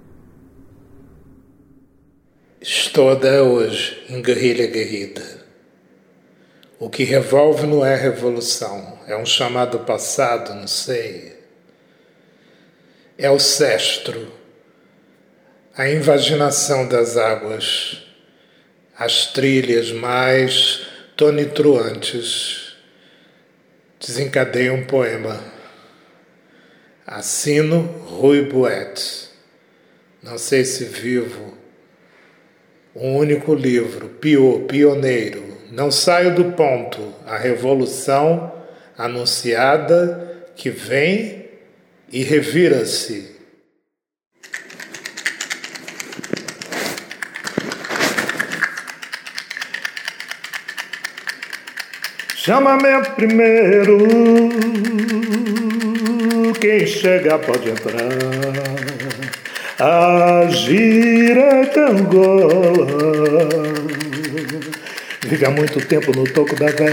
Estou 2.60 3.10
até 3.10 3.40
hoje 3.42 4.04
em 4.08 4.22
guerrilha 4.22 4.66
guerrida. 4.66 5.41
O 6.82 6.90
que 6.90 7.04
revolve 7.04 7.64
não 7.64 7.86
é 7.86 7.94
revolução, 7.94 8.98
é 9.06 9.16
um 9.16 9.24
chamado 9.24 9.78
passado, 9.78 10.52
não 10.52 10.66
sei. 10.66 11.38
É 13.16 13.30
o 13.30 13.38
cestro, 13.38 14.32
a 15.76 15.88
invaginação 15.88 16.88
das 16.88 17.16
águas, 17.16 18.02
as 18.98 19.28
trilhas 19.28 19.92
mais 19.92 20.84
tonitruantes 21.16 22.74
desencadeiam 24.00 24.74
um 24.74 24.84
poema. 24.84 25.40
Assino 27.06 27.82
Rui 28.08 28.42
Buet. 28.42 29.28
Não 30.20 30.36
sei 30.36 30.64
se 30.64 30.84
vivo 30.84 31.56
um 32.92 33.18
único 33.18 33.54
livro, 33.54 34.08
Pio, 34.08 34.64
pioneiro. 34.66 35.51
Não 35.72 35.90
saio 35.90 36.34
do 36.34 36.52
ponto, 36.52 37.14
a 37.26 37.38
revolução 37.38 38.52
anunciada 38.98 40.44
que 40.54 40.68
vem 40.68 41.46
e 42.12 42.22
revira-se. 42.22 43.34
Chama-me 52.36 53.02
primeiro, 53.16 53.96
quem 56.60 56.86
chega 56.86 57.38
pode 57.38 57.70
entrar 57.70 58.12
a 59.78 60.46
gira 60.50 61.62
Angola. 61.88 63.71
Vive 65.32 65.46
há 65.46 65.50
muito 65.50 65.80
tempo 65.86 66.14
no 66.14 66.24
toco 66.24 66.54
da 66.56 66.66
vela. 66.66 66.92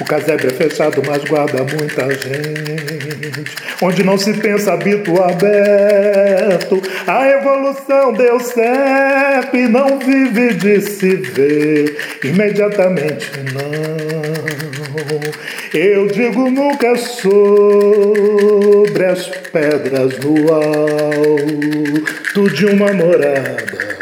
O 0.00 0.04
casebre 0.04 0.46
é 0.46 0.50
fechado, 0.50 1.02
mas 1.04 1.24
guarda 1.24 1.64
muita 1.64 2.08
gente. 2.10 3.56
Onde 3.82 4.04
não 4.04 4.16
se 4.16 4.34
pensa 4.34 4.74
habito 4.74 5.20
aberto. 5.20 6.80
A 7.08 7.28
evolução 7.28 8.12
deu 8.12 8.38
certo 8.38 9.56
e 9.56 9.66
não 9.66 9.98
vive 9.98 10.54
de 10.54 10.80
se 10.80 11.16
ver. 11.16 11.96
Imediatamente 12.22 13.32
não. 13.52 13.72
Eu 15.74 16.06
digo 16.06 16.48
nunca 16.48 16.96
sobre 16.96 17.96
as 19.06 19.26
pedras 19.26 20.16
no 20.18 20.54
alto 20.54 22.48
de 22.54 22.66
uma 22.66 22.92
morada. 22.92 23.97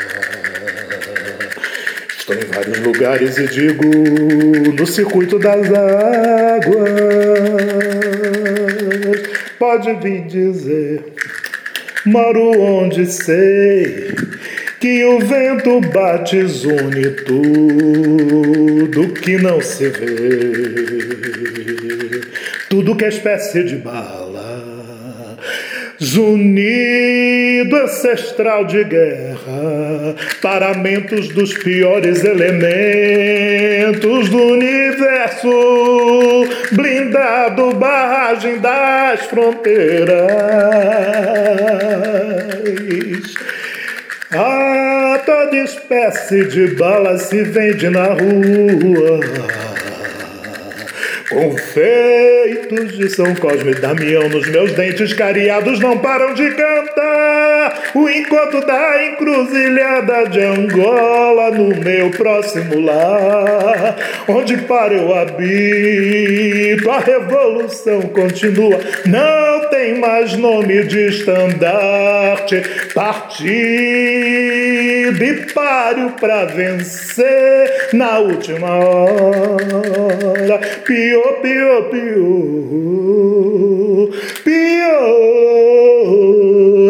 Estou 2.29 2.43
em 2.43 2.47
vários 2.53 2.81
lugares 2.81 3.39
e 3.39 3.47
digo 3.47 3.85
no 4.77 4.85
circuito 4.85 5.39
das 5.39 5.65
águas. 5.73 6.91
Pode 9.61 9.95
vir 10.03 10.27
dizer, 10.27 11.05
moro 12.05 12.51
onde 12.61 13.07
sei 13.07 14.13
que 14.81 15.05
o 15.05 15.21
vento 15.21 15.81
bate 15.93 16.39
une 16.39 17.11
tudo 17.25 19.13
que 19.13 19.39
não 19.39 19.61
se 19.61 19.89
vê, 19.89 21.21
tudo 22.69 22.97
que 22.97 23.05
é 23.05 23.09
espécie 23.09 23.63
de 23.63 23.77
bala 23.77 24.26
zunido 26.03 27.77
ancestral 27.77 28.67
de 28.67 28.85
guerra, 28.85 30.15
paramentos 30.43 31.29
dos 31.29 31.55
piores 31.55 32.25
elementos 32.25 34.29
do 34.29 34.53
universo, 34.53 36.47
blindado, 36.73 37.73
barragem 37.73 38.59
das 38.59 39.23
fronteiras. 39.23 40.27
Ah, 44.33 45.23
toda 45.25 45.57
espécie 45.57 46.45
de 46.45 46.67
bala 46.75 47.17
se 47.17 47.43
vende 47.43 47.89
na 47.89 48.09
rua 48.09 49.21
Confeitos 51.29 52.97
de 52.97 53.11
São 53.11 53.35
Cosme 53.35 53.73
e 53.73 53.75
Damião 53.75 54.29
nos 54.29 54.49
meus 54.49 54.73
dentes 54.73 55.13
cariados 55.13 55.81
não 55.81 55.99
param 55.99 56.35
de 56.35 56.49
cantar. 56.53 57.91
O 57.95 58.09
encontro 58.09 58.65
da 58.65 59.05
encruzilhada 59.07 60.29
de 60.29 60.41
Angola 60.41 61.51
no 61.51 61.75
meu 61.83 62.11
próximo 62.11 62.81
lar. 62.81 63.97
Onde 64.29 64.57
para 64.59 64.95
eu 64.95 65.13
habito, 65.15 66.89
a 66.91 67.01
revolução 67.01 68.03
continua. 68.03 68.79
Não 69.07 69.69
tem 69.69 69.99
mais 69.99 70.37
nome 70.37 70.85
de 70.85 71.09
estandarte. 71.09 72.63
Partido 72.95 73.87
e 75.25 75.47
páreo 75.53 76.11
pra 76.21 76.45
vencer 76.45 77.89
na 77.93 78.19
última 78.19 78.77
hora. 78.77 80.61
Pior 80.85 81.16
Pio, 81.17 81.41
pio, 81.41 81.89
pio, 81.91 84.13
pio. 84.45 85.01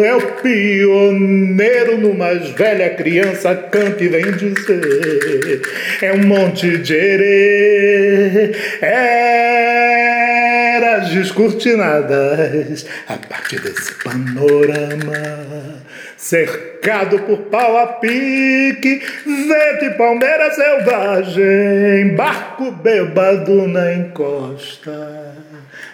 É 0.03 0.13
o 0.15 0.21
pioneiro 0.41 1.97
no 1.97 2.13
mais 2.13 2.49
velha 2.49 2.89
criança 2.89 3.55
canta 3.55 4.03
e 4.03 4.09
vem 4.09 4.33
dizer. 4.33 5.61
É 6.01 6.11
um 6.11 6.27
monte 6.27 6.77
de 6.77 6.93
erê, 6.93 8.51
eras 8.81 9.07
descortinadas 11.11 12.85
a 13.07 13.15
partir 13.15 13.61
desse 13.61 13.93
panorama 14.03 15.86
cercado 16.17 17.19
por 17.19 17.37
pau 17.43 17.77
a 17.77 17.87
pique, 17.93 18.99
vento 19.25 19.85
e 19.85 19.97
palmeira 19.97 20.51
selvagem, 20.51 22.15
barco 22.15 22.71
bêbado 22.71 23.67
na 23.67 23.93
encosta 23.93 25.35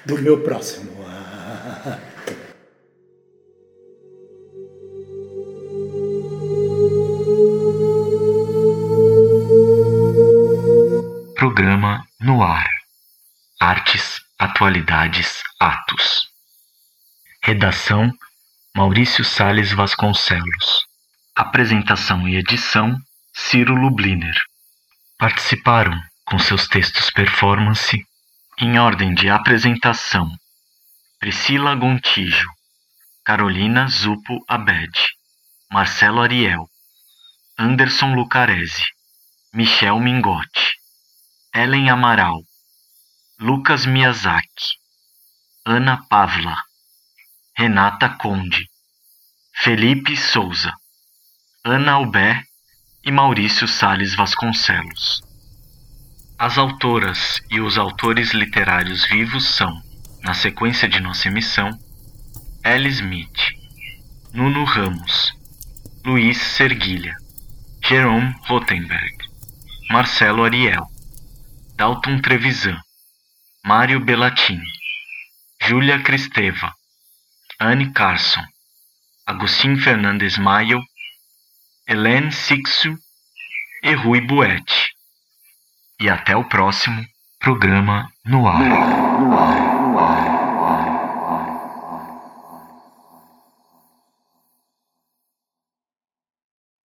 do 0.05 0.17
meu 0.19 0.39
próximo 0.41 1.05
ato. 1.05 2.33
Programa 11.35 12.05
no 12.21 12.41
ar. 12.41 12.65
Artes, 13.59 14.21
atualidades, 14.39 15.43
atos. 15.59 16.29
Redação 17.41 18.09
Maurício 18.75 19.23
Sales 19.23 19.71
Vasconcelos. 19.71 20.87
Apresentação 21.35 22.27
e 22.27 22.37
edição 22.37 22.97
Ciro 23.31 23.75
Lubliner. 23.75 24.33
Participaram 25.15 25.95
com 26.25 26.39
seus 26.39 26.67
textos 26.67 27.11
performance 27.11 28.03
em 28.57 28.79
ordem 28.79 29.13
de 29.13 29.29
apresentação 29.29 30.27
Priscila 31.19 31.75
Gontijo, 31.75 32.49
Carolina 33.23 33.87
Zupo 33.87 34.43
Abed, 34.47 35.07
Marcelo 35.71 36.21
Ariel, 36.21 36.67
Anderson 37.55 38.15
Lucarese, 38.15 38.87
Michel 39.53 39.99
Mingotti, 39.99 40.73
Ellen 41.53 41.91
Amaral, 41.91 42.41
Lucas 43.39 43.85
Miyazaki, 43.85 44.79
Ana 45.63 46.03
Pavla 46.09 46.57
Renata 47.55 48.09
Conde, 48.09 48.67
Felipe 49.53 50.17
Souza, 50.17 50.73
Ana 51.63 51.91
Albé 51.91 52.41
e 53.05 53.11
Maurício 53.11 53.67
Sales 53.67 54.15
Vasconcelos. 54.15 55.21
As 56.39 56.57
autoras 56.57 57.39
e 57.51 57.61
os 57.61 57.77
autores 57.77 58.31
literários 58.31 59.05
vivos 59.05 59.47
são, 59.55 59.79
na 60.23 60.33
sequência 60.33 60.89
de 60.89 60.99
nossa 60.99 61.27
emissão, 61.27 61.69
Ellie 62.65 62.89
Smith, 62.89 63.39
Nuno 64.33 64.63
Ramos, 64.63 65.31
Luiz 66.03 66.41
Serguilha, 66.41 67.15
Jerome 67.85 68.33
Rothenberg, 68.47 69.15
Marcelo 69.91 70.43
Ariel, 70.43 70.87
Dalton 71.75 72.19
Trevisan, 72.19 72.81
Mário 73.63 73.99
Belatini, 73.99 74.65
Júlia 75.61 76.01
Cristeva, 76.01 76.73
Anne 77.65 77.93
Carson, 77.93 78.43
Agostinho 79.25 79.81
Fernandes 79.81 80.37
Maio, 80.37 80.81
Helene 81.87 82.29
Sixu 82.29 82.93
e 83.81 83.93
Rui 83.93 84.19
Buete. 84.19 84.89
E 85.97 86.09
até 86.09 86.35
o 86.35 86.43
próximo 86.43 87.01
programa. 87.39 88.11
No 88.25 88.45
ar, 88.49 88.59
no 88.59 89.39
ar. 89.39 89.72